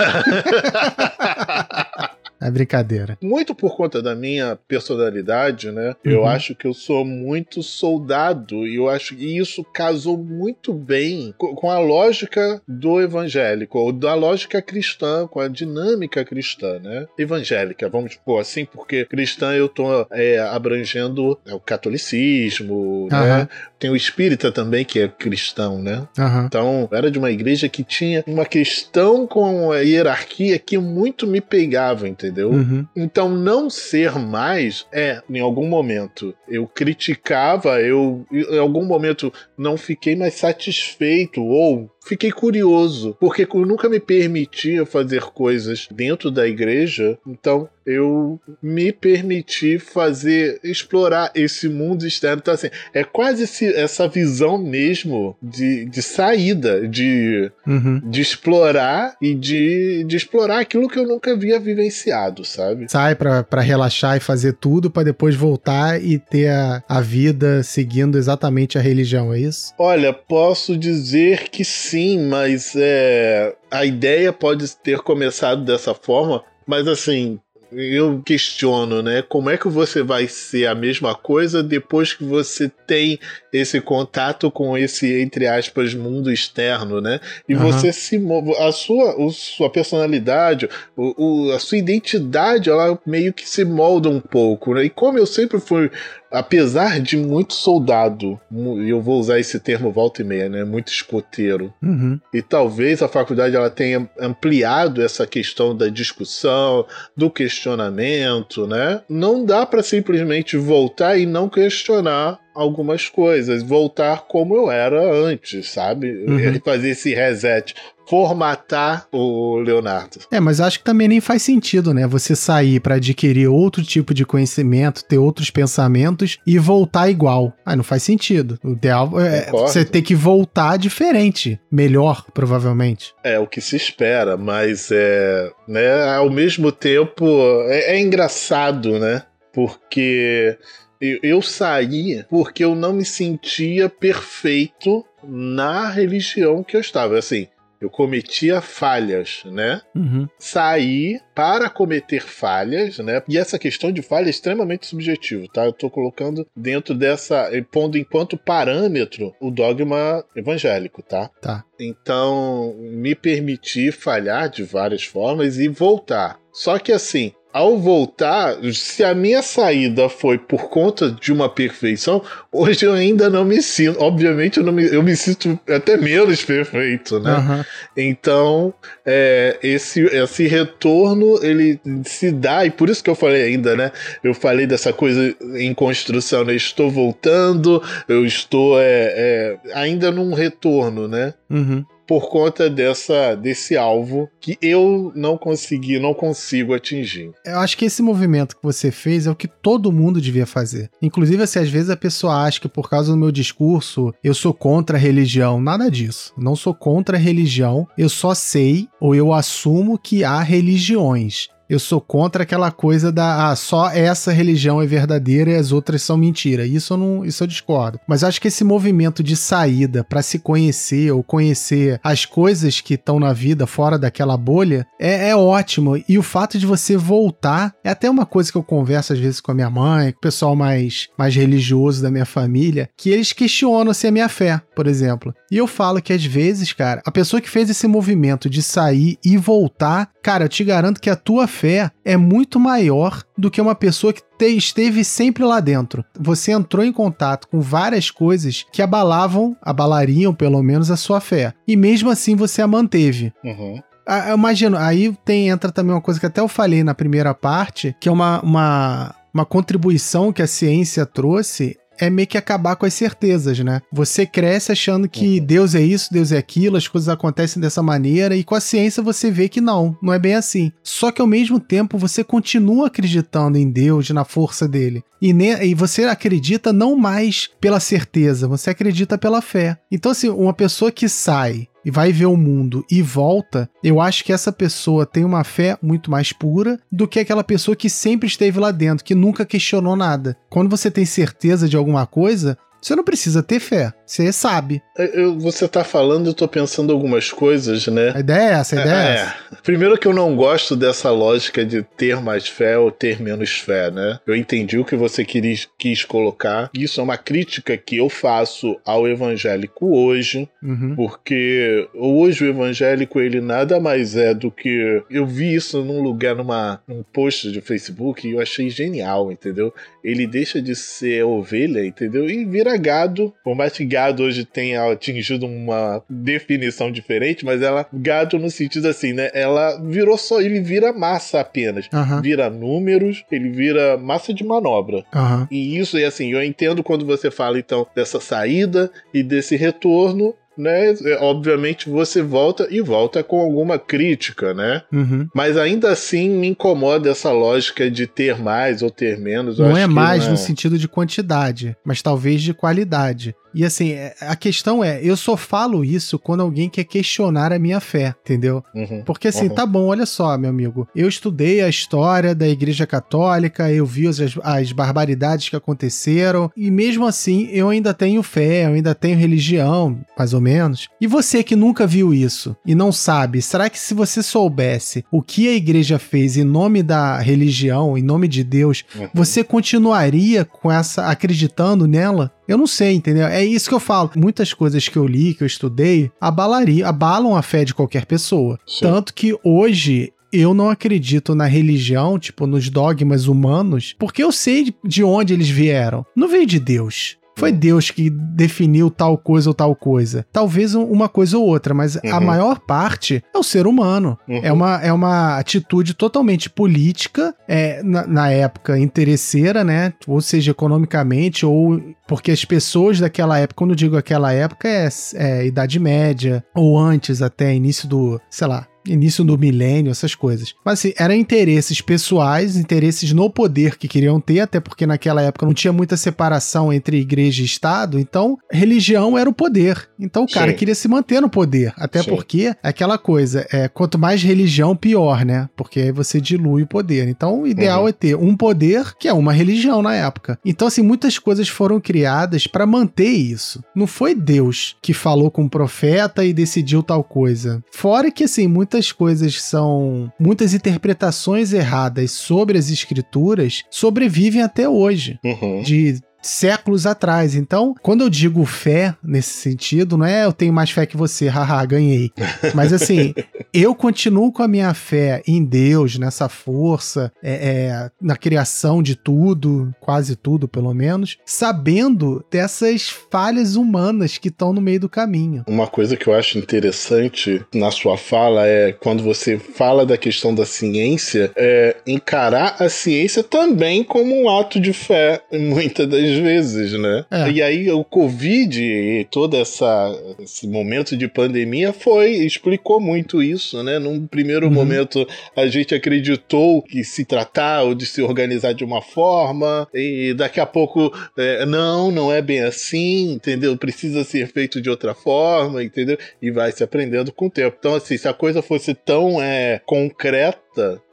É 2.39 2.51
brincadeira. 2.51 3.17
Muito 3.21 3.55
por 3.55 3.75
conta 3.75 4.01
da 4.01 4.15
minha 4.15 4.57
personalidade, 4.67 5.71
né? 5.71 5.95
Uhum. 6.05 6.11
Eu 6.11 6.25
acho 6.25 6.55
que 6.55 6.67
eu 6.67 6.73
sou 6.73 7.03
muito 7.03 7.63
soldado 7.63 8.67
e 8.67 8.75
eu 8.75 8.89
acho 8.89 9.15
que 9.15 9.37
isso 9.37 9.63
casou 9.63 10.17
muito 10.17 10.73
bem 10.73 11.33
com 11.37 11.69
a 11.69 11.79
lógica 11.79 12.61
do 12.67 13.01
evangélico, 13.01 13.79
ou 13.79 13.91
da 13.91 14.13
lógica 14.13 14.61
cristã, 14.61 15.27
com 15.27 15.39
a 15.39 15.47
dinâmica 15.47 16.23
cristã, 16.23 16.79
né? 16.79 17.07
Evangélica, 17.17 17.89
vamos 17.89 18.15
pôr 18.15 18.39
assim, 18.39 18.65
porque 18.65 19.05
cristã 19.05 19.53
eu 19.53 19.67
tô 19.67 20.05
é, 20.11 20.39
abrangendo 20.39 21.37
é, 21.45 21.53
o 21.53 21.59
catolicismo, 21.59 23.03
uhum. 23.03 23.09
né? 23.09 23.49
Tem 23.79 23.89
o 23.89 23.95
espírita 23.95 24.51
também, 24.51 24.83
que 24.83 24.99
é 24.99 25.07
cristão, 25.07 25.81
né? 25.81 26.07
Uhum. 26.17 26.45
Então, 26.45 26.89
era 26.91 27.11
de 27.11 27.19
uma 27.19 27.31
igreja 27.31 27.69
que 27.69 27.83
tinha 27.83 28.23
uma 28.25 28.45
questão 28.45 29.27
com 29.27 29.71
a 29.71 29.79
hierarquia 29.79 30.57
que 30.57 30.77
muito 30.77 31.27
me 31.27 31.39
pegava, 31.39 32.07
entendeu? 32.07 32.26
Uhum. 32.49 32.85
Então, 32.95 33.29
não 33.29 33.69
ser 33.69 34.17
mais 34.17 34.85
é, 34.91 35.21
em 35.29 35.39
algum 35.39 35.67
momento, 35.67 36.33
eu 36.47 36.67
criticava, 36.67 37.81
eu 37.81 38.25
em 38.31 38.57
algum 38.57 38.85
momento 38.85 39.31
não 39.57 39.77
fiquei 39.77 40.15
mais 40.15 40.35
satisfeito 40.35 41.43
ou 41.43 41.89
fiquei 42.07 42.31
curioso, 42.31 43.15
porque 43.19 43.47
eu 43.51 43.65
nunca 43.65 43.89
me 43.89 43.99
permitia 43.99 44.85
fazer 44.85 45.21
coisas 45.23 45.87
dentro 45.91 46.31
da 46.31 46.47
igreja, 46.47 47.17
então 47.27 47.69
eu 47.85 48.37
me 48.61 48.91
permiti 48.91 49.79
fazer, 49.79 50.59
explorar 50.61 51.31
esse 51.33 51.69
mundo 51.69 52.05
externo. 52.05 52.39
Então, 52.41 52.53
assim, 52.53 52.69
é 52.93 53.01
quase 53.01 53.43
esse, 53.43 53.65
essa 53.73 54.09
visão 54.09 54.57
mesmo 54.57 55.37
de, 55.41 55.85
de 55.85 56.01
saída, 56.01 56.85
de, 56.85 57.49
uhum. 57.65 58.01
de 58.03 58.21
explorar 58.21 59.15
e 59.21 59.33
de, 59.33 60.03
de 60.03 60.17
explorar 60.17 60.59
aquilo 60.59 60.89
que 60.89 60.99
eu 60.99 61.07
nunca 61.07 61.31
havia 61.31 61.57
vivenciado, 61.61 62.43
sabe? 62.43 62.91
Sai 62.91 63.15
para 63.15 63.61
relaxar 63.61 64.17
e 64.17 64.19
fazer 64.19 64.53
tudo 64.53 64.91
para 64.91 65.03
depois 65.03 65.33
voltar 65.33 66.03
e 66.03 66.19
ter 66.19 66.49
a, 66.49 66.83
a 66.89 66.99
vida 66.99 67.63
seguindo 67.63 68.17
exatamente 68.17 68.77
a 68.77 68.81
religião, 68.81 69.33
é 69.33 69.39
isso? 69.39 69.73
Olha, 69.77 70.11
posso 70.11 70.75
dizer 70.75 71.49
que 71.49 71.63
sim 71.63 71.96
sim, 71.97 72.19
mas 72.27 72.75
é, 72.75 73.55
a 73.71 73.83
ideia 73.83 74.31
pode 74.31 74.69
ter 74.77 74.99
começado 74.99 75.65
dessa 75.65 75.95
forma, 75.95 76.43
mas 76.67 76.87
assim, 76.87 77.39
eu 77.71 78.21
questiono, 78.23 79.01
né? 79.01 79.23
Como 79.23 79.49
é 79.49 79.57
que 79.57 79.67
você 79.67 80.03
vai 80.03 80.27
ser 80.27 80.67
a 80.67 80.75
mesma 80.75 81.15
coisa 81.15 81.63
depois 81.63 82.13
que 82.13 82.23
você 82.23 82.69
tem 82.85 83.19
esse 83.51 83.81
contato 83.81 84.51
com 84.51 84.77
esse, 84.77 85.19
entre 85.19 85.47
aspas, 85.47 85.93
mundo 85.95 86.31
externo, 86.31 87.01
né? 87.01 87.19
E 87.49 87.55
uhum. 87.55 87.61
você 87.61 87.91
se 87.91 88.19
move. 88.19 88.55
A 88.57 88.71
sua, 88.71 89.27
a 89.27 89.29
sua 89.31 89.69
personalidade, 89.69 90.69
o, 90.95 91.47
o, 91.47 91.51
a 91.51 91.59
sua 91.59 91.79
identidade, 91.79 92.69
ela 92.69 92.97
meio 93.05 93.33
que 93.33 93.49
se 93.49 93.65
molda 93.65 94.07
um 94.07 94.19
pouco, 94.19 94.75
né? 94.75 94.85
E 94.85 94.89
como 94.89 95.17
eu 95.17 95.25
sempre 95.25 95.59
fui 95.59 95.89
apesar 96.31 96.99
de 96.99 97.17
muito 97.17 97.53
soldado, 97.53 98.39
e 98.51 98.89
eu 98.89 99.01
vou 99.01 99.19
usar 99.19 99.39
esse 99.39 99.59
termo 99.59 99.91
volta 99.91 100.21
e 100.21 100.25
meia, 100.25 100.49
né? 100.49 100.63
Muito 100.63 100.91
escoteiro. 100.91 101.73
Uhum. 101.81 102.19
E 102.33 102.41
talvez 102.41 103.01
a 103.01 103.07
faculdade 103.07 103.55
ela 103.55 103.69
tenha 103.69 104.09
ampliado 104.19 105.01
essa 105.01 105.25
questão 105.25 105.75
da 105.75 105.87
discussão, 105.87 106.85
do 107.15 107.29
questionamento, 107.29 108.67
né? 108.67 109.01
Não 109.09 109.45
dá 109.45 109.65
para 109.65 109.83
simplesmente 109.83 110.57
voltar 110.57 111.17
e 111.17 111.25
não 111.25 111.49
questionar 111.49 112.39
algumas 112.53 113.07
coisas, 113.07 113.61
voltar 113.61 114.25
como 114.27 114.55
eu 114.55 114.71
era 114.71 115.13
antes, 115.13 115.69
sabe? 115.69 116.25
Uhum. 116.25 116.59
Fazer 116.65 116.89
esse 116.89 117.13
reset, 117.13 117.75
formatar 118.07 119.07
o 119.11 119.57
Leonardo. 119.59 120.19
É, 120.31 120.39
mas 120.39 120.61
acho 120.61 120.79
que 120.79 120.85
também 120.85 121.07
nem 121.07 121.21
faz 121.21 121.41
sentido, 121.41 121.93
né? 121.93 122.07
Você 122.07 122.35
sair 122.35 122.79
para 122.79 122.95
adquirir 122.95 123.47
outro 123.47 123.83
tipo 123.83 124.13
de 124.13 124.25
conhecimento, 124.25 125.03
ter 125.03 125.17
outros 125.17 125.49
pensamentos 125.49 126.37
e 126.45 126.57
voltar 126.57 127.09
igual. 127.09 127.53
Ah, 127.65 127.75
não 127.75 127.83
faz 127.83 128.03
sentido. 128.03 128.57
O 128.63 128.71
ideal 128.71 129.19
é 129.19 129.41
Concordo. 129.41 129.67
você 129.67 129.85
ter 129.85 130.01
que 130.01 130.15
voltar 130.15 130.77
diferente, 130.77 131.59
melhor, 131.71 132.25
provavelmente. 132.33 133.13
É 133.23 133.37
o 133.39 133.47
que 133.47 133.61
se 133.61 133.75
espera, 133.75 134.37
mas 134.37 134.89
é, 134.91 135.51
né, 135.67 136.15
ao 136.15 136.29
mesmo 136.29 136.71
tempo 136.71 137.25
é, 137.67 137.95
é 137.95 137.99
engraçado, 137.99 138.99
né? 138.99 139.23
Porque 139.53 140.57
eu, 141.01 141.19
eu 141.23 141.41
saí 141.41 142.23
porque 142.29 142.63
eu 142.63 142.75
não 142.75 142.93
me 142.93 143.05
sentia 143.05 143.89
perfeito 143.89 145.05
na 145.23 145.89
religião 145.89 146.63
que 146.63 146.75
eu 146.75 146.81
estava. 146.81 147.17
Assim, 147.17 147.47
eu 147.79 147.89
cometia 147.89 148.61
falhas, 148.61 149.43
né? 149.45 149.81
Uhum. 149.95 150.27
Saí 150.37 151.19
para 151.35 151.69
cometer 151.69 152.21
falhas, 152.21 152.97
né? 152.99 153.21
E 153.27 153.37
essa 153.37 153.59
questão 153.59 153.91
de 153.91 154.01
falha 154.01 154.27
é 154.27 154.29
extremamente 154.29 154.87
subjetivo, 154.87 155.47
tá? 155.47 155.65
Eu 155.65 155.73
tô 155.73 155.89
colocando 155.89 156.47
dentro 156.55 156.95
dessa, 156.95 157.49
pondo 157.71 157.97
enquanto 157.97 158.37
parâmetro 158.37 159.35
o 159.39 159.51
dogma 159.51 160.23
evangélico, 160.35 161.01
tá? 161.03 161.29
Tá. 161.41 161.63
Então, 161.79 162.75
me 162.79 163.13
permitir 163.13 163.91
falhar 163.91 164.49
de 164.49 164.63
várias 164.63 165.03
formas 165.03 165.57
e 165.59 165.67
voltar. 165.67 166.39
Só 166.51 166.79
que 166.79 166.91
assim, 166.91 167.33
ao 167.57 167.75
voltar, 167.75 168.55
se 168.71 169.03
a 169.03 169.15
minha 169.15 169.41
saída 169.41 170.07
foi 170.07 170.37
por 170.37 170.69
conta 170.69 171.09
de 171.09 171.33
uma 171.33 171.49
perfeição, 171.49 172.21
hoje 172.51 172.85
eu 172.85 172.93
ainda 172.93 173.31
não 173.31 173.43
me 173.43 173.63
sinto. 173.63 173.99
Obviamente, 173.99 174.57
eu, 174.57 174.63
não 174.63 174.71
me, 174.71 174.85
eu 174.85 175.01
me 175.01 175.15
sinto 175.15 175.59
até 175.67 175.97
menos 175.97 176.45
perfeito, 176.45 177.19
né? 177.19 177.31
Aham. 177.31 177.65
Então, 177.97 178.71
é, 179.03 179.57
esse, 179.63 180.01
esse 180.01 180.45
retorno, 180.45 181.43
ele 181.43 181.79
se 182.05 182.31
dá, 182.31 182.63
e 182.63 182.69
por 182.69 182.91
isso 182.91 183.03
que 183.03 183.09
eu 183.09 183.15
falei 183.15 183.41
ainda, 183.41 183.75
né? 183.75 183.91
Eu 184.23 184.35
falei 184.35 184.67
dessa 184.67 184.93
coisa 184.93 185.35
em 185.55 185.73
construção, 185.73 186.43
né? 186.43 186.53
Estou 186.53 186.91
voltando, 186.91 187.81
eu 188.07 188.23
estou 188.23 188.79
é, 188.79 188.85
é, 188.85 189.57
ainda 189.73 190.11
num 190.11 190.31
retorno, 190.31 191.07
né? 191.07 191.33
Uhum. 191.49 191.83
Por 192.07 192.29
conta 192.29 192.69
dessa, 192.69 193.35
desse 193.35 193.75
alvo 193.75 194.29
que 194.39 194.57
eu 194.61 195.11
não 195.15 195.37
consegui, 195.37 195.99
não 195.99 196.13
consigo 196.13 196.73
atingir. 196.73 197.31
Eu 197.45 197.59
acho 197.59 197.77
que 197.77 197.85
esse 197.85 198.01
movimento 198.01 198.55
que 198.55 198.63
você 198.63 198.91
fez 198.91 199.27
é 199.27 199.31
o 199.31 199.35
que 199.35 199.47
todo 199.47 199.91
mundo 199.91 200.21
devia 200.21 200.45
fazer. 200.45 200.89
Inclusive, 201.01 201.43
assim, 201.43 201.59
às 201.59 201.69
vezes 201.69 201.89
a 201.89 201.97
pessoa 201.97 202.43
acha 202.43 202.61
que 202.61 202.69
por 202.69 202.89
causa 202.89 203.11
do 203.11 203.17
meu 203.17 203.31
discurso 203.31 204.13
eu 204.23 204.33
sou 204.33 204.53
contra 204.53 204.97
a 204.97 204.99
religião. 204.99 205.59
Nada 205.59 205.91
disso. 205.91 206.33
Não 206.37 206.55
sou 206.55 206.73
contra 206.73 207.17
a 207.17 207.19
religião. 207.19 207.87
Eu 207.97 208.09
só 208.09 208.33
sei 208.33 208.87
ou 208.99 209.13
eu 209.13 209.33
assumo 209.33 209.97
que 209.97 210.23
há 210.23 210.41
religiões. 210.41 211.49
Eu 211.69 211.79
sou 211.79 211.99
contra 211.99 212.43
aquela 212.43 212.71
coisa 212.71 213.11
da 213.11 213.49
ah, 213.49 213.55
só 213.55 213.89
essa 213.89 214.31
religião 214.31 214.81
é 214.81 214.85
verdadeira 214.85 215.51
e 215.51 215.55
as 215.55 215.73
outras 215.73 216.01
são 216.01 216.15
mentira. 216.15 216.65
Isso 216.65 216.93
eu 216.93 216.97
não, 216.97 217.25
isso 217.25 217.43
eu 217.43 217.47
discordo. 217.47 217.99
Mas 218.07 218.23
acho 218.23 218.39
que 218.39 218.47
esse 218.47 218.63
movimento 218.63 219.21
de 219.21 219.35
saída 219.35 220.01
para 220.01 220.21
se 220.21 220.39
conhecer 220.39 221.11
ou 221.11 221.21
conhecer 221.21 221.99
as 222.01 222.23
coisas 222.23 222.79
que 222.79 222.93
estão 222.93 223.19
na 223.19 223.33
vida 223.33 223.67
fora 223.67 223.99
daquela 223.99 224.37
bolha 224.37 224.87
é, 224.97 225.29
é 225.29 225.35
ótimo. 225.35 226.01
E 226.07 226.17
o 226.17 226.23
fato 226.23 226.57
de 226.57 226.65
você 226.65 226.95
voltar 226.95 227.73
é 227.83 227.89
até 227.89 228.09
uma 228.09 228.25
coisa 228.25 228.49
que 228.49 228.57
eu 228.57 228.63
converso 228.63 229.11
às 229.11 229.19
vezes 229.19 229.41
com 229.41 229.51
a 229.51 229.55
minha 229.55 229.69
mãe, 229.69 230.13
com 230.13 230.19
o 230.19 230.21
pessoal 230.21 230.55
mais, 230.55 231.09
mais 231.17 231.35
religioso 231.35 232.01
da 232.01 232.09
minha 232.09 232.25
família, 232.25 232.89
que 232.95 233.09
eles 233.09 233.33
questionam 233.33 233.93
se 233.93 234.07
a 234.07 234.11
minha 234.11 234.29
fé, 234.29 234.61
por 234.73 234.87
exemplo. 234.87 235.33
E 235.51 235.57
eu 235.57 235.67
falo 235.67 236.01
que 236.01 236.13
às 236.13 236.23
vezes, 236.23 236.71
cara, 236.71 237.01
a 237.05 237.11
pessoa 237.11 237.41
que 237.41 237.49
fez 237.49 237.69
esse 237.69 237.87
movimento 237.87 238.49
de 238.49 238.63
sair 238.63 239.17
e 239.23 239.35
voltar, 239.37 240.09
cara, 240.23 240.45
eu 240.45 240.49
te 240.49 240.63
garanto 240.63 241.01
que 241.01 241.09
a 241.09 241.15
tua 241.15 241.45
fé 241.45 241.56
é 242.03 242.15
muito 242.17 242.59
maior 242.59 243.23
do 243.37 243.49
que 243.49 243.59
uma 243.61 243.73
pessoa 243.73 244.13
que 244.13 244.21
te- 244.37 244.55
esteve 244.55 245.03
sempre 245.03 245.43
lá 245.43 245.59
dentro. 245.59 246.03
Você 246.19 246.51
entrou 246.51 246.83
em 246.85 246.91
contato 246.91 247.47
com 247.47 247.59
várias 247.59 248.11
coisas 248.11 248.65
que 248.71 248.81
abalavam, 248.81 249.55
abalariam 249.61 250.33
pelo 250.33 250.61
menos 250.61 250.91
a 250.91 250.97
sua 250.97 251.19
fé. 251.19 251.53
E 251.67 251.75
mesmo 251.75 252.09
assim 252.09 252.35
você 252.35 252.61
a 252.61 252.67
manteve. 252.67 253.33
Uhum. 253.43 253.81
Eu 254.29 254.35
imagino, 254.37 254.77
aí 254.77 255.13
tem, 255.25 255.49
entra 255.49 255.71
também 255.71 255.93
uma 255.93 256.01
coisa 256.01 256.19
que 256.19 256.25
até 256.25 256.39
eu 256.39 256.47
falei 256.47 256.81
na 256.83 256.93
primeira 256.95 257.33
parte, 257.33 257.93
que 257.99 258.07
é 258.07 258.11
uma, 258.11 258.39
uma, 258.41 259.13
uma 259.33 259.45
contribuição 259.45 260.31
que 260.31 260.41
a 260.41 260.47
ciência 260.47 261.05
trouxe. 261.05 261.75
É 261.99 262.09
meio 262.09 262.27
que 262.27 262.37
acabar 262.37 262.75
com 262.75 262.85
as 262.85 262.93
certezas, 262.93 263.59
né? 263.59 263.81
Você 263.91 264.25
cresce 264.25 264.71
achando 264.71 265.07
que 265.09 265.39
Deus 265.39 265.75
é 265.75 265.81
isso, 265.81 266.11
Deus 266.11 266.31
é 266.31 266.37
aquilo, 266.37 266.77
as 266.77 266.87
coisas 266.87 267.09
acontecem 267.09 267.61
dessa 267.61 267.81
maneira, 267.81 268.35
e 268.35 268.43
com 268.43 268.55
a 268.55 268.59
ciência 268.59 269.01
você 269.03 269.31
vê 269.31 269.49
que 269.49 269.61
não, 269.61 269.97
não 270.01 270.13
é 270.13 270.19
bem 270.19 270.35
assim. 270.35 270.71
Só 270.83 271.11
que 271.11 271.21
ao 271.21 271.27
mesmo 271.27 271.59
tempo 271.59 271.97
você 271.97 272.23
continua 272.23 272.87
acreditando 272.87 273.57
em 273.57 273.69
Deus, 273.69 274.09
na 274.09 274.23
força 274.25 274.67
dele. 274.67 275.03
E, 275.21 275.33
ne- 275.33 275.65
e 275.65 275.73
você 275.73 276.03
acredita 276.03 276.71
não 276.71 276.95
mais 276.95 277.49
pela 277.59 277.79
certeza, 277.79 278.47
você 278.47 278.69
acredita 278.69 279.17
pela 279.17 279.41
fé. 279.41 279.77
Então, 279.91 280.11
assim, 280.11 280.29
uma 280.29 280.53
pessoa 280.53 280.91
que 280.91 281.09
sai 281.09 281.67
e 281.87 281.89
vai 281.89 282.11
ver 282.11 282.25
o 282.25 282.35
mundo 282.35 282.85
e 282.91 283.01
volta, 283.01 283.69
eu 283.81 284.01
acho 284.01 284.25
que 284.25 284.33
essa 284.33 284.51
pessoa 284.51 285.05
tem 285.05 285.23
uma 285.23 285.45
fé 285.45 285.77
muito 285.81 286.11
mais 286.11 286.33
pura 286.33 286.77
do 286.91 287.07
que 287.07 287.17
aquela 287.17 287.45
pessoa 287.45 287.77
que 287.77 287.89
sempre 287.89 288.27
esteve 288.27 288.59
lá 288.59 288.71
dentro, 288.71 289.05
que 289.05 289.15
nunca 289.15 289.45
questionou 289.45 289.95
nada. 289.95 290.35
Quando 290.49 290.69
você 290.69 290.91
tem 290.91 291.05
certeza 291.05 291.65
de 291.65 291.77
alguma 291.77 292.05
coisa, 292.05 292.57
você 292.81 292.95
não 292.95 293.03
precisa 293.03 293.41
ter 293.43 293.59
fé, 293.59 293.91
você 294.05 294.31
sabe. 294.31 294.81
Eu- 294.97 295.37
você 295.39 295.67
tá 295.67 295.83
falando, 295.83 296.27
eu 296.27 296.33
tô 296.33 296.47
pensando 296.47 296.91
algumas 296.93 297.31
coisas, 297.31 297.87
né? 297.87 298.11
A 298.15 298.19
ideia 298.19 298.49
é 298.49 298.53
essa, 298.53 298.77
a 298.77 298.81
ideia 298.81 298.95
é, 298.95 299.07
É, 299.09 299.13
essa. 299.21 299.35
Primeiro 299.63 299.97
que 299.97 300.07
eu 300.07 300.13
não 300.13 300.35
gosto 300.35 300.75
dessa 300.75 301.11
lógica 301.11 301.65
de 301.65 301.83
ter 301.83 302.19
mais 302.21 302.47
fé 302.47 302.77
ou 302.77 302.91
ter 302.91 303.21
menos 303.21 303.51
fé, 303.51 303.91
né? 303.91 304.19
Eu 304.25 304.35
entendi 304.35 304.77
o 304.77 304.85
que 304.85 304.95
você 304.95 305.23
quis, 305.25 305.67
quis 305.77 306.03
colocar. 306.03 306.69
Isso 306.73 306.99
é 306.99 307.03
uma 307.03 307.17
crítica 307.17 307.75
que 307.77 307.97
eu 307.97 308.09
faço 308.09 308.77
ao 308.85 309.07
evangélico 309.07 309.95
hoje, 309.97 310.47
Uhum. 310.63 310.95
porque 310.95 311.87
hoje 311.93 312.43
o 312.45 312.49
evangélico 312.49 313.19
ele 313.19 313.41
nada 313.41 313.79
mais 313.79 314.15
é 314.15 314.33
do 314.33 314.49
que 314.51 315.01
eu 315.09 315.25
vi 315.25 315.55
isso 315.55 315.83
num 315.83 316.01
lugar 316.01 316.35
numa 316.35 316.81
num 316.87 317.03
post 317.03 317.51
de 317.51 317.61
Facebook 317.61 318.27
e 318.27 318.31
eu 318.31 318.41
achei 318.41 318.69
genial, 318.69 319.31
entendeu? 319.31 319.73
Ele 320.03 320.25
deixa 320.27 320.61
de 320.61 320.75
ser 320.75 321.23
ovelha, 321.23 321.85
entendeu? 321.85 322.29
E 322.29 322.45
vira 322.45 322.66
gado. 322.75 323.31
Por 323.43 323.55
mais 323.55 323.73
que 323.73 323.85
gado 323.85 324.23
hoje 324.23 324.43
tenha 324.43 324.91
atingido 324.91 325.45
uma 325.45 326.01
definição 326.09 326.91
diferente, 326.91 327.45
mas 327.45 327.61
ela 327.61 327.85
gado 327.93 328.39
no 328.39 328.49
sentido 328.49 328.87
assim, 328.87 329.13
né? 329.13 329.29
Ela 329.33 329.79
virou 329.83 330.17
só, 330.17 330.41
ele 330.41 330.59
vira 330.59 330.91
massa 330.91 331.39
apenas. 331.39 331.87
Aham. 331.93 332.21
Vira 332.21 332.49
números, 332.49 333.23
ele 333.31 333.49
vira 333.49 333.97
massa 333.97 334.33
de 334.33 334.43
manobra. 334.43 335.05
Aham. 335.13 335.47
E 335.51 335.77
isso, 335.77 335.97
e 335.99 336.03
assim, 336.03 336.31
eu 336.31 336.43
entendo 336.43 336.83
quando 336.83 337.05
você 337.05 337.29
fala, 337.29 337.59
então, 337.59 337.85
dessa 337.95 338.19
saída 338.19 338.89
e 339.13 339.21
desse 339.21 339.55
retorno, 339.55 340.33
né? 340.57 340.93
É, 341.03 341.17
Obviamente 341.21 341.89
você 341.89 342.21
volta 342.21 342.67
e 342.69 342.81
volta 342.81 343.23
com 343.23 343.39
alguma 343.39 343.77
crítica, 343.77 344.53
né? 344.53 344.83
Uhum. 344.91 345.27
Mas 345.33 345.57
ainda 345.57 345.91
assim 345.91 346.29
me 346.29 346.47
incomoda 346.47 347.09
essa 347.09 347.31
lógica 347.31 347.89
de 347.89 348.07
ter 348.07 348.37
mais 348.37 348.81
ou 348.81 348.89
ter 348.89 349.17
menos. 349.17 349.59
Eu 349.59 349.69
Não 349.69 349.77
é 349.77 349.87
mais 349.87 350.23
não 350.23 350.31
no 350.31 350.37
sentido 350.37 350.77
de 350.77 350.87
quantidade, 350.87 351.75
mas 351.83 352.01
talvez 352.01 352.41
de 352.41 352.53
qualidade. 352.53 353.35
E 353.53 353.63
assim, 353.65 353.91
é- 353.91 354.15
a 354.21 354.35
questão 354.35 354.83
é, 354.83 354.99
eu 355.03 355.15
só 355.17 355.35
falo 355.37 355.83
isso 355.83 356.19
quando 356.19 356.41
alguém 356.41 356.69
quer 356.69 356.83
questionar 356.83 357.51
a 357.51 357.59
minha 357.59 357.79
fé, 357.79 358.13
entendeu? 358.23 358.63
Uhum. 358.75 359.03
Porque 359.05 359.27
assim, 359.27 359.47
Uhum. 359.47 359.55
tá 359.55 359.65
bom, 359.65 359.87
olha 359.87 360.05
só, 360.05 360.37
meu 360.37 360.49
amigo. 360.49 360.87
Eu 360.95 361.07
estudei 361.07 361.61
a 361.61 361.69
história 361.69 362.35
da 362.35 362.47
Igreja 362.47 362.85
Católica, 362.85 363.71
eu 363.71 363.85
vi 363.85 364.07
as, 364.07 364.17
as 364.43 364.71
barbaridades 364.71 365.49
que 365.49 365.55
aconteceram, 365.55 366.51
e 366.55 366.69
mesmo 366.69 367.05
assim 367.05 367.47
eu 367.51 367.69
ainda 367.69 367.93
tenho 367.93 368.21
fé, 368.21 368.65
eu 368.65 368.73
ainda 368.73 368.93
tenho 368.93 369.17
religião, 369.17 369.99
mais 370.17 370.33
ou 370.33 370.41
menos. 370.41 370.87
E 370.99 371.07
você 371.07 371.43
que 371.43 371.55
nunca 371.55 371.87
viu 371.87 372.13
isso 372.13 372.55
e 372.65 372.75
não 372.75 372.91
sabe, 372.91 373.41
será 373.41 373.69
que 373.69 373.79
se 373.79 373.93
você 373.93 374.21
soubesse 374.21 375.03
o 375.11 375.21
que 375.21 375.47
a 375.47 375.53
igreja 375.53 375.97
fez 375.97 376.37
em 376.37 376.43
nome 376.43 376.83
da 376.83 377.17
religião, 377.19 377.97
em 377.97 378.03
nome 378.03 378.27
de 378.27 378.43
Deus, 378.43 378.83
Uhum. 378.95 379.07
você 379.13 379.43
continuaria 379.43 380.43
com 380.45 380.71
essa 380.71 381.05
acreditando 381.07 381.87
nela? 381.87 382.31
Eu 382.47 382.57
não 382.57 382.67
sei, 382.67 382.93
entendeu? 382.93 383.27
É 383.27 383.43
isso 383.43 383.67
que 383.67 383.75
eu 383.75 383.79
falo. 383.79 384.11
Muitas 384.15 384.53
coisas 384.53 384.87
que 384.87 384.97
eu 384.97 385.05
li, 385.05 385.33
que 385.33 385.43
eu 385.43 385.47
estudei, 385.47 386.09
abalaria, 386.19 386.87
abalam 386.87 387.35
a 387.35 387.41
fé 387.41 387.65
de 387.65 387.73
qualquer 387.73 388.05
pessoa. 388.05 388.57
Sim. 388.65 388.85
Tanto 388.85 389.13
que 389.13 389.37
hoje 389.43 390.13
eu 390.31 390.53
não 390.53 390.69
acredito 390.69 391.33
na 391.35 391.45
religião, 391.45 392.19
tipo, 392.19 392.45
nos 392.47 392.69
dogmas 392.69 393.27
humanos, 393.27 393.95
porque 393.97 394.23
eu 394.23 394.31
sei 394.31 394.73
de 394.83 395.03
onde 395.03 395.33
eles 395.33 395.49
vieram. 395.49 396.05
Não 396.15 396.27
veio 396.27 396.45
de 396.45 396.59
Deus. 396.59 397.17
Foi 397.37 397.51
Deus 397.51 397.91
que 397.91 398.09
definiu 398.09 398.89
tal 398.89 399.15
coisa 399.15 399.49
ou 399.49 399.53
tal 399.53 399.75
coisa. 399.75 400.25
Talvez 400.31 400.73
uma 400.73 401.07
coisa 401.07 401.37
ou 401.37 401.45
outra, 401.45 401.71
mas 401.73 401.95
uhum. 401.95 402.01
a 402.11 402.19
maior 402.19 402.59
parte 402.59 403.23
é 403.33 403.37
o 403.37 403.43
ser 403.43 403.67
humano. 403.67 404.17
Uhum. 404.27 404.39
É, 404.41 404.51
uma, 404.51 404.75
é 404.81 404.91
uma 404.91 405.37
atitude 405.37 405.93
totalmente 405.93 406.49
política, 406.49 407.35
é, 407.47 407.81
na, 407.83 408.07
na, 408.07 408.31
época 408.31 408.79
interesseira, 408.79 409.63
né? 409.63 409.93
Ou 410.07 410.19
seja, 410.19 410.51
economicamente, 410.51 411.45
ou 411.45 411.79
porque 412.07 412.31
as 412.31 412.43
pessoas 412.43 412.99
daquela 412.99 413.37
época, 413.37 413.57
quando 413.57 413.71
eu 413.71 413.75
digo 413.75 413.97
aquela 413.97 414.33
época, 414.33 414.67
é, 414.67 414.89
é 415.15 415.45
Idade 415.45 415.79
Média, 415.79 416.43
ou 416.55 416.77
antes 416.79 417.21
até, 417.21 417.53
início 417.53 417.87
do, 417.87 418.19
sei 418.29 418.47
lá, 418.47 418.67
início 418.87 419.23
do 419.23 419.37
milênio, 419.37 419.91
essas 419.91 420.15
coisas. 420.15 420.53
Mas 420.63 420.79
assim, 420.79 420.93
eram 420.97 421.13
interesses 421.13 421.81
pessoais, 421.81 422.55
interesses 422.55 423.11
no 423.11 423.29
poder 423.29 423.77
que 423.77 423.87
queriam 423.87 424.19
ter, 424.19 424.41
até 424.41 424.59
porque 424.59 424.85
naquela 424.85 425.21
época 425.21 425.45
não 425.45 425.53
tinha 425.53 425.73
muita 425.73 425.97
separação 425.97 426.71
entre 426.71 426.97
igreja 426.97 427.41
e 427.41 427.45
Estado, 427.45 427.99
então 427.99 428.37
religião 428.51 429.17
era 429.17 429.29
o 429.29 429.33
poder. 429.33 429.89
Então 429.99 430.23
o 430.23 430.31
cara 430.31 430.51
Sim. 430.51 430.57
queria 430.57 430.75
se 430.75 430.87
manter 430.87 431.21
no 431.21 431.29
poder, 431.29 431.73
até 431.77 432.03
Sim. 432.03 432.09
porque 432.09 432.55
aquela 432.61 432.97
coisa, 432.97 433.47
é 433.51 433.67
quanto 433.67 433.97
mais 433.97 434.21
religião, 434.21 434.75
pior, 434.75 435.25
né? 435.25 435.49
Porque 435.55 435.79
aí 435.79 435.91
você 435.91 436.21
dilui 436.21 436.63
o 436.63 436.67
poder. 436.67 437.07
Então 437.07 437.41
o 437.41 437.47
ideal 437.47 437.83
uhum. 437.83 437.87
é 437.87 437.91
ter 437.91 438.15
um 438.15 438.35
poder 438.35 438.93
que 438.99 439.07
é 439.07 439.13
uma 439.13 439.33
religião 439.33 439.81
na 439.81 439.93
época. 439.93 440.39
Então 440.45 440.67
assim, 440.67 440.81
muitas 440.81 441.17
coisas 441.17 441.47
foram 441.47 441.79
criadas 441.79 442.47
para 442.47 442.65
manter 442.65 443.09
isso. 443.09 443.63
Não 443.75 443.87
foi 443.87 444.13
Deus 444.13 444.75
que 444.81 444.93
falou 444.93 445.31
com 445.31 445.45
o 445.45 445.49
profeta 445.49 446.23
e 446.23 446.33
decidiu 446.33 446.83
tal 446.83 447.03
coisa. 447.03 447.63
Fora 447.71 448.11
que 448.11 448.23
assim, 448.23 448.47
muitas 448.47 448.76
muitas 448.77 448.91
coisas 448.91 449.41
são. 449.41 450.11
muitas 450.19 450.53
interpretações 450.53 451.51
erradas 451.51 452.11
sobre 452.11 452.57
as 452.57 452.69
escrituras 452.69 453.63
sobrevivem 453.69 454.41
até 454.41 454.69
hoje. 454.69 455.19
Uhum. 455.23 455.61
De 455.63 455.99
séculos 456.21 456.85
atrás. 456.85 457.35
Então, 457.35 457.75
quando 457.81 458.01
eu 458.01 458.09
digo 458.09 458.45
fé 458.45 458.95
nesse 459.03 459.33
sentido, 459.33 459.97
não 459.97 460.05
é 460.05 460.25
eu 460.25 460.33
tenho 460.33 460.53
mais 460.53 460.71
fé 460.71 460.85
que 460.85 460.97
você, 460.97 461.27
haha, 461.27 461.65
ganhei. 461.65 462.11
Mas 462.53 462.73
assim, 462.73 463.13
eu 463.53 463.73
continuo 463.73 464.31
com 464.31 464.43
a 464.43 464.47
minha 464.47 464.73
fé 464.73 465.21
em 465.27 465.43
Deus, 465.43 465.97
nessa 465.97 466.29
força, 466.29 467.11
é, 467.23 467.33
é, 467.33 467.91
na 468.01 468.15
criação 468.15 468.81
de 468.81 468.95
tudo, 468.95 469.73
quase 469.79 470.15
tudo 470.15 470.47
pelo 470.47 470.73
menos, 470.73 471.17
sabendo 471.25 472.23
dessas 472.31 472.89
falhas 472.89 473.55
humanas 473.55 474.17
que 474.17 474.27
estão 474.27 474.53
no 474.53 474.61
meio 474.61 474.79
do 474.79 474.89
caminho. 474.89 475.43
Uma 475.47 475.67
coisa 475.67 475.95
que 475.95 476.07
eu 476.07 476.13
acho 476.13 476.37
interessante 476.37 477.43
na 477.53 477.71
sua 477.71 477.97
fala 477.97 478.45
é 478.45 478.71
quando 478.71 479.03
você 479.03 479.37
fala 479.37 479.85
da 479.85 479.97
questão 479.97 480.33
da 480.33 480.45
ciência, 480.45 481.31
é 481.35 481.75
encarar 481.85 482.55
a 482.59 482.69
ciência 482.69 483.23
também 483.23 483.83
como 483.83 484.15
um 484.15 484.29
ato 484.29 484.59
de 484.59 484.73
fé, 484.73 485.21
muitas 485.31 485.87
das 485.87 486.06
vezes, 486.15 486.73
né? 486.73 487.05
É. 487.09 487.31
E 487.31 487.41
aí 487.41 487.71
o 487.71 487.83
Covid 487.83 488.61
e 488.61 489.05
todo 489.05 489.35
essa, 489.37 489.91
esse 490.19 490.47
momento 490.47 490.95
de 490.95 491.07
pandemia 491.07 491.73
foi, 491.73 492.11
explicou 492.11 492.79
muito 492.79 493.21
isso, 493.21 493.63
né? 493.63 493.79
Num 493.79 494.05
primeiro 494.05 494.47
uhum. 494.47 494.53
momento 494.53 495.07
a 495.35 495.47
gente 495.47 495.73
acreditou 495.73 496.61
que 496.61 496.83
se 496.83 497.05
tratar 497.05 497.63
ou 497.63 497.73
de 497.73 497.85
se 497.85 498.01
organizar 498.01 498.53
de 498.53 498.63
uma 498.63 498.81
forma, 498.81 499.67
e 499.73 500.13
daqui 500.13 500.39
a 500.39 500.45
pouco, 500.45 500.91
é, 501.17 501.45
não, 501.45 501.91
não 501.91 502.11
é 502.11 502.21
bem 502.21 502.41
assim, 502.41 503.13
entendeu? 503.13 503.57
Precisa 503.57 504.03
ser 504.03 504.27
feito 504.27 504.61
de 504.61 504.69
outra 504.69 504.93
forma, 504.93 505.63
entendeu? 505.63 505.97
E 506.21 506.31
vai 506.31 506.51
se 506.51 506.63
aprendendo 506.63 507.11
com 507.11 507.27
o 507.27 507.29
tempo. 507.29 507.55
Então, 507.59 507.75
assim, 507.75 507.97
se 507.97 508.07
a 508.07 508.13
coisa 508.13 508.41
fosse 508.41 508.73
tão 508.73 509.21
é, 509.21 509.61
concreta, 509.65 510.39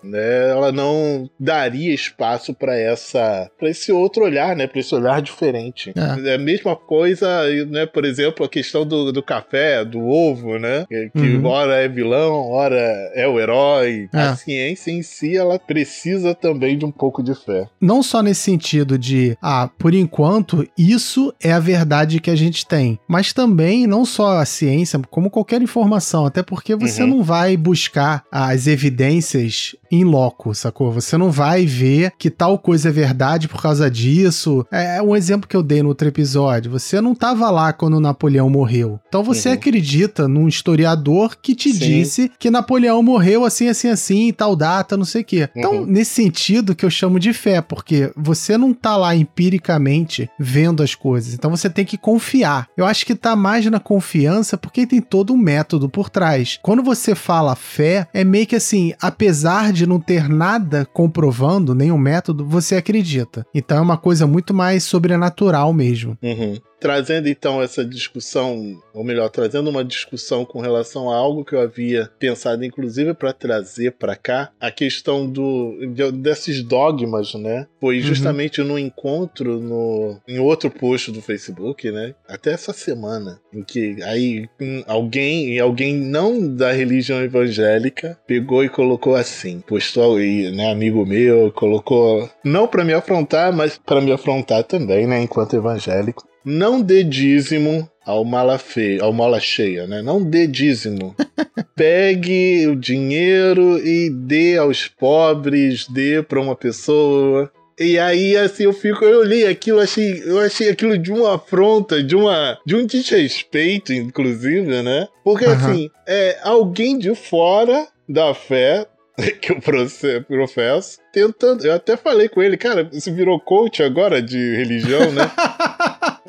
né, 0.03 0.51
ela 0.51 0.71
não 0.71 1.29
daria 1.41 1.95
espaço 1.95 2.55
para 2.55 2.77
essa, 2.77 3.51
para 3.59 3.71
esse 3.71 3.91
outro 3.91 4.25
olhar, 4.25 4.55
né, 4.55 4.67
para 4.67 4.81
esse 4.81 4.95
olhar 4.95 5.21
diferente. 5.23 5.93
É. 5.97 6.31
é. 6.31 6.35
a 6.35 6.39
mesma 6.39 6.77
coisa, 6.77 7.27
né, 7.67 7.87
por 7.87 8.05
exemplo, 8.05 8.45
a 8.45 8.49
questão 8.49 8.87
do, 8.87 9.13
do 9.13 9.23
café, 9.23 9.85
do 9.85 10.07
ovo, 10.07 10.59
né, 10.59 10.87
que, 10.89 11.19
uhum. 11.19 11.47
ora 11.47 11.77
é 11.77 11.89
vilão, 11.89 12.51
ora 12.51 12.77
é 13.15 13.27
o 13.27 13.41
herói. 13.41 14.09
É. 14.13 14.19
A 14.19 14.37
ciência 14.37 14.91
em 14.91 15.03
si, 15.03 15.37
ela 15.37 15.59
precisa 15.59 16.35
também 16.35 16.77
de 16.77 16.85
um 16.85 16.91
pouco 16.91 17.23
de 17.23 17.35
fé. 17.35 17.67
Não 17.81 18.03
só 18.03 18.23
nesse 18.23 18.43
sentido 18.43 18.99
de, 18.99 19.37
ah, 19.41 19.71
por 19.79 19.95
enquanto 19.95 20.69
isso 20.77 21.33
é 21.43 21.53
a 21.53 21.61
verdade 21.61 22.21
que 22.21 22.31
a 22.31 22.37
gente 22.37 22.67
tem, 22.67 22.99
mas 23.09 23.33
também 23.33 23.87
não 23.87 24.05
só 24.05 24.39
a 24.39 24.45
ciência, 24.45 25.01
como 25.11 25.31
qualquer 25.31 25.63
informação, 25.63 26.27
até 26.27 26.43
porque 26.43 26.75
você 26.75 27.03
uhum. 27.03 27.09
não 27.09 27.23
vai 27.23 27.57
buscar 27.57 28.25
as 28.31 28.67
evidências 28.67 29.54
mais 29.55 29.77
in 29.91 30.05
loco, 30.05 30.55
sacou? 30.55 30.93
Você 30.93 31.17
não 31.17 31.31
vai 31.31 31.65
ver 31.65 32.13
que 32.19 32.29
tal 32.29 32.59
coisa 32.59 32.89
é 32.89 32.93
verdade 32.93 33.47
por 33.47 33.63
causa 33.63 33.91
disso. 33.91 34.67
É, 34.71 34.97
é 34.97 35.03
um 35.03 35.15
exemplo 35.15 35.49
que 35.49 35.57
eu 35.57 35.63
dei 35.63 35.83
no 35.83 35.89
outro 35.89 36.09
episódio. 36.09 36.71
Você 36.73 37.01
não 37.01 37.13
estava 37.13 37.51
lá 37.51 37.73
quando 37.73 38.01
Napoleão 38.01 38.51
morreu. 38.51 38.99
Então 39.09 39.23
você 39.23 39.49
uhum. 39.49 39.55
acredita 39.55 40.27
num 40.27 40.49
historiador 40.49 41.37
que 41.41 41.55
te 41.55 41.73
Sim. 41.73 41.79
disse 41.79 42.33
que 42.39 42.51
Napoleão 42.51 43.03
morreu 43.03 43.45
assim, 43.45 43.69
assim, 43.69 43.89
assim, 43.89 44.33
tal 44.33 44.57
data, 44.57 44.97
não 44.97 45.05
sei 45.05 45.23
o 45.23 45.25
quê. 45.25 45.49
Então, 45.55 45.81
uhum. 45.81 45.87
nesse 45.87 46.11
sentido 46.11 46.75
que 46.75 46.85
eu 46.85 46.91
chamo 46.91 47.21
de 47.21 47.33
fé, 47.33 47.61
porque 47.61 48.13
você 48.17 48.59
não 48.59 48.73
tá 48.75 48.97
lá 48.97 49.15
empiricamente 49.15 50.29
vendo 50.39 50.83
as 50.83 50.95
coisas. 50.95 51.35
Então 51.35 51.51
você 51.51 51.71
tem 51.71 51.85
que 51.85 51.97
confiar. 51.97 52.69
Eu 52.77 52.85
acho 52.85 53.07
que 53.07 53.15
tá 53.15 53.37
mais 53.37 53.65
na 53.67 53.79
confiança 53.79 54.57
porque 54.59 54.87
tem 54.87 55.01
todo 55.01 55.33
um 55.33 55.37
método 55.37 55.89
por 55.89 56.11
trás. 56.11 56.59
Quando 56.63 56.83
você 56.83 57.15
fala 57.15 57.55
fé, 57.55 58.09
é 58.13 58.25
meio 58.25 58.47
que 58.47 58.57
assim, 58.57 58.93
apesar 59.01 59.44
de 59.73 59.87
não 59.87 60.01
ter 60.01 60.29
nada 60.29 60.85
comprovando, 60.85 61.75
nenhum 61.75 61.99
método, 61.99 62.45
você 62.45 62.77
acredita. 62.77 63.47
Então 63.55 63.79
é 63.79 63.81
uma 63.81 63.97
coisa 63.97 64.27
muito 64.27 64.55
mais 64.55 64.85
sobrenatural 64.85 65.73
mesmo. 65.73 66.17
Uhum 66.23 66.59
trazendo 66.85 67.31
então 67.31 67.63
essa 67.63 67.83
discussão, 67.83 68.79
ou 68.93 69.03
melhor, 69.03 69.31
trazendo 69.31 69.71
uma 69.71 69.83
discussão 69.83 70.45
com 70.45 70.61
relação 70.61 71.11
a 71.11 71.17
algo 71.17 71.43
que 71.43 71.55
eu 71.55 71.61
havia 71.63 72.11
pensado, 72.19 72.63
inclusive, 72.63 73.15
para 73.15 73.33
trazer 73.33 73.93
para 73.93 74.15
cá, 74.15 74.51
a 74.61 74.71
questão 74.71 75.27
do 75.27 75.79
de, 75.95 76.13
desses 76.13 76.63
dogmas, 76.63 77.33
né? 77.33 77.67
Foi 77.81 77.97
uhum. 77.97 78.03
justamente 78.03 78.61
uhum. 78.61 78.67
no 78.67 78.79
encontro 78.79 79.59
no, 79.59 80.21
em 80.29 80.39
outro 80.39 80.69
post 80.69 81.11
do 81.11 81.23
Facebook, 81.23 81.91
né? 81.91 82.15
Até 82.29 82.53
essa 82.53 82.75
semana, 82.75 83.41
em 83.51 83.63
que 83.63 84.03
aí 84.03 84.47
alguém, 84.87 85.59
alguém 85.59 85.97
não 85.97 86.55
da 86.55 86.71
religião 86.71 87.23
evangélica, 87.23 88.19
pegou 88.27 88.63
e 88.63 88.69
colocou 88.69 89.17
assim, 89.17 89.59
postou 89.67 90.19
aí, 90.19 90.51
né, 90.55 90.71
amigo 90.71 91.07
meu, 91.07 91.51
colocou 91.51 92.29
não 92.45 92.69
para 92.69 92.85
me 92.85 92.93
afrontar, 92.93 93.57
mas 93.57 93.79
para 93.79 94.03
me 94.03 94.13
afrontar 94.13 94.65
também, 94.65 95.07
né, 95.07 95.23
enquanto 95.23 95.57
evangélico 95.57 96.34
não 96.45 96.81
dê 96.81 97.03
dízimo 97.03 97.89
ao 98.05 98.25
mala 98.25 98.59
feia, 98.59 99.03
ao 99.03 99.13
mala 99.13 99.41
cheia, 99.41 99.87
né? 99.87 100.03
Não 100.03 100.23
dê 100.23 100.47
dízimo. 100.47 101.15
Pegue 101.75 102.67
o 102.69 102.77
dinheiro 102.77 103.79
e 103.79 104.11
dê 104.11 104.59
aos 104.59 104.87
pobres, 104.87 105.89
dê 105.89 106.23
para 106.23 106.41
uma 106.41 106.55
pessoa. 106.55 107.51
E 107.79 107.99
aí, 107.99 108.37
assim, 108.37 108.65
eu 108.65 108.73
fico, 108.73 109.05
eu 109.05 109.25
li 109.25 109.45
aquilo, 109.45 109.81
achei, 109.81 110.23
eu 110.25 110.39
achei 110.39 110.69
aquilo 110.69 110.97
de 110.97 111.11
uma 111.11 111.35
afronta, 111.35 112.03
de 112.03 112.15
uma, 112.15 112.57
de 112.65 112.77
um 112.77 112.87
desrespeito, 112.87 113.93
inclusive, 113.93 114.83
né? 114.83 115.09
Porque 115.25 115.45
uhum. 115.45 115.53
assim, 115.53 115.91
é 116.07 116.39
alguém 116.43 116.97
de 116.97 117.15
fora 117.17 117.89
da 118.09 118.33
fé 118.33 118.87
que 119.41 119.53
eu 119.53 119.61
professo, 119.61 120.99
tentando. 121.13 121.65
Eu 121.65 121.75
até 121.75 121.97
falei 121.97 122.29
com 122.29 122.43
ele, 122.43 122.57
cara, 122.57 122.89
você 122.93 123.11
virou 123.11 123.41
coach 123.41 123.83
agora 123.83 124.23
de 124.23 124.57
religião, 124.57 125.11
né? 125.13 125.31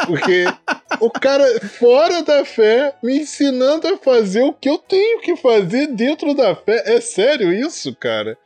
Porque 0.05 0.45
o 0.99 1.09
cara 1.09 1.59
fora 1.61 2.21
da 2.21 2.45
fé 2.45 2.93
me 3.01 3.19
ensinando 3.19 3.87
a 3.87 3.97
fazer 3.97 4.43
o 4.43 4.53
que 4.53 4.69
eu 4.69 4.77
tenho 4.77 5.21
que 5.21 5.35
fazer 5.35 5.87
dentro 5.87 6.33
da 6.33 6.55
fé. 6.55 6.83
É 6.85 7.01
sério 7.01 7.53
isso, 7.53 7.95
cara? 7.95 8.37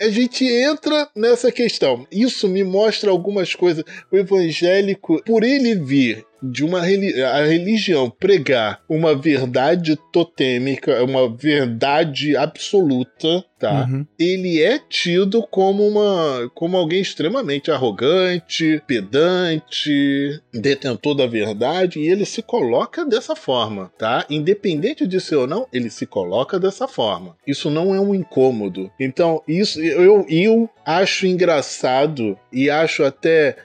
A 0.00 0.10
gente 0.10 0.46
entra 0.46 1.08
nessa 1.16 1.50
questão. 1.50 2.06
Isso 2.12 2.46
me 2.48 2.62
mostra 2.62 3.10
algumas 3.10 3.54
coisas. 3.54 3.82
O 4.12 4.16
evangélico, 4.16 5.22
por 5.24 5.42
ele 5.42 5.74
vir 5.74 6.24
de 6.50 6.64
uma 6.64 6.80
a 6.80 7.44
religião 7.44 8.10
pregar 8.10 8.80
uma 8.88 9.14
verdade 9.14 9.96
totêmica, 10.12 11.02
uma 11.04 11.28
verdade 11.28 12.36
absoluta, 12.36 13.44
tá? 13.58 13.86
Uhum. 13.90 14.06
Ele 14.18 14.62
é 14.62 14.78
tido 14.78 15.42
como 15.42 15.86
uma 15.86 16.50
como 16.54 16.76
alguém 16.76 17.00
extremamente 17.00 17.70
arrogante, 17.70 18.82
pedante, 18.86 20.40
detentor 20.52 21.14
da 21.14 21.26
verdade 21.26 22.00
e 22.00 22.08
ele 22.08 22.24
se 22.24 22.42
coloca 22.42 23.04
dessa 23.04 23.34
forma, 23.34 23.90
tá? 23.98 24.24
Independente 24.28 25.06
de 25.06 25.20
ser 25.20 25.36
ou 25.36 25.46
não, 25.46 25.66
ele 25.72 25.90
se 25.90 26.06
coloca 26.06 26.58
dessa 26.58 26.86
forma. 26.86 27.36
Isso 27.46 27.70
não 27.70 27.94
é 27.94 28.00
um 28.00 28.14
incômodo. 28.14 28.90
Então, 28.98 29.42
isso 29.46 29.80
eu 29.80 30.26
eu 30.28 30.68
acho 30.84 31.26
engraçado 31.26 32.38
e 32.52 32.70
acho 32.70 33.04
até 33.04 33.56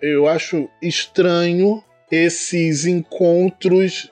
eu 0.00 0.26
acho 0.26 0.68
estranho 0.80 1.82
esses 2.14 2.86
encontros 2.86 4.10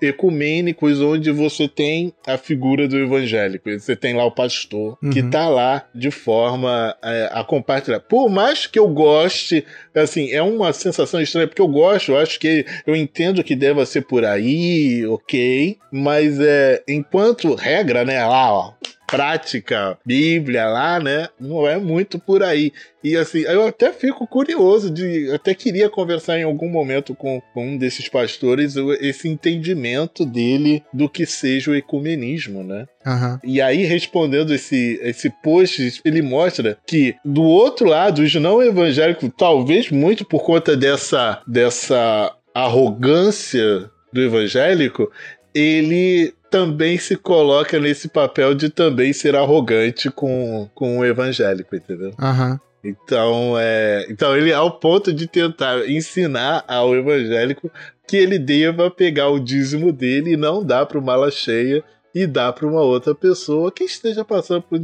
ecumênicos 0.00 1.00
onde 1.00 1.30
você 1.30 1.68
tem 1.68 2.12
a 2.26 2.36
figura 2.36 2.88
do 2.88 2.96
evangélico. 2.96 3.70
Você 3.70 3.94
tem 3.94 4.14
lá 4.14 4.24
o 4.24 4.30
pastor 4.30 4.98
uhum. 5.02 5.10
que 5.10 5.22
tá 5.22 5.48
lá 5.48 5.86
de 5.94 6.10
forma 6.10 6.96
é, 7.04 7.30
a 7.32 7.44
compartilhar. 7.44 8.00
Por 8.00 8.28
mais 8.28 8.66
que 8.66 8.78
eu 8.78 8.88
goste, 8.88 9.64
assim, 9.94 10.32
é 10.32 10.42
uma 10.42 10.72
sensação 10.72 11.20
estranha, 11.20 11.46
porque 11.46 11.62
eu 11.62 11.68
gosto, 11.68 12.12
eu 12.12 12.18
acho 12.18 12.40
que 12.40 12.64
eu 12.86 12.96
entendo 12.96 13.44
que 13.44 13.54
deva 13.54 13.86
ser 13.86 14.02
por 14.02 14.24
aí, 14.24 15.06
ok, 15.06 15.78
mas 15.92 16.40
é, 16.40 16.82
enquanto 16.88 17.54
regra, 17.54 18.04
né, 18.04 18.24
lá, 18.26 18.52
ó, 18.52 18.72
prática, 19.06 19.98
Bíblia 20.04 20.66
lá, 20.66 20.98
né? 20.98 21.28
Não 21.38 21.66
é 21.66 21.78
muito 21.78 22.18
por 22.18 22.42
aí. 22.42 22.72
E 23.02 23.16
assim, 23.16 23.40
eu 23.40 23.66
até 23.66 23.92
fico 23.92 24.26
curioso 24.26 24.90
de. 24.90 25.30
Até 25.32 25.54
queria 25.54 25.88
conversar 25.88 26.38
em 26.38 26.42
algum 26.42 26.68
momento 26.68 27.14
com, 27.14 27.40
com 27.54 27.68
um 27.68 27.78
desses 27.78 28.08
pastores 28.08 28.74
esse 29.00 29.28
entendimento 29.28 30.26
dele 30.26 30.82
do 30.92 31.08
que 31.08 31.24
seja 31.24 31.70
o 31.70 31.74
ecumenismo, 31.74 32.64
né? 32.64 32.86
Uhum. 33.06 33.38
E 33.44 33.60
aí, 33.60 33.84
respondendo 33.84 34.52
esse, 34.52 34.98
esse 35.02 35.30
post, 35.30 36.00
ele 36.04 36.20
mostra 36.22 36.76
que 36.86 37.14
do 37.24 37.42
outro 37.42 37.86
lado, 37.86 38.22
os 38.22 38.34
não 38.34 38.62
evangélicos, 38.62 39.30
talvez 39.36 39.90
muito 39.90 40.24
por 40.24 40.42
conta 40.42 40.76
dessa, 40.76 41.40
dessa 41.46 42.34
arrogância 42.52 43.88
do 44.12 44.22
evangélico, 44.22 45.10
ele 45.56 46.34
também 46.50 46.98
se 46.98 47.16
coloca 47.16 47.80
nesse 47.80 48.08
papel 48.08 48.54
de 48.54 48.68
também 48.68 49.12
ser 49.14 49.34
arrogante 49.34 50.10
com, 50.10 50.68
com 50.74 50.98
o 50.98 51.04
evangélico, 51.04 51.74
entendeu? 51.74 52.10
Uhum. 52.20 52.58
Então, 52.84 53.58
é, 53.58 54.06
então 54.10 54.36
ele 54.36 54.52
ao 54.52 54.78
ponto 54.78 55.12
de 55.14 55.26
tentar 55.26 55.88
ensinar 55.88 56.62
ao 56.68 56.94
evangélico 56.94 57.72
que 58.06 58.18
ele 58.18 58.38
deva 58.38 58.90
pegar 58.90 59.30
o 59.30 59.40
dízimo 59.40 59.90
dele 59.92 60.32
e 60.32 60.36
não 60.36 60.62
dar 60.62 60.84
para 60.84 60.98
o 60.98 61.02
mala 61.02 61.30
cheia 61.30 61.82
e 62.16 62.26
dar 62.26 62.50
para 62.54 62.66
uma 62.66 62.80
outra 62.80 63.14
pessoa 63.14 63.70
que 63.70 63.84
esteja 63.84 64.24
passando 64.24 64.62
por 64.62 64.80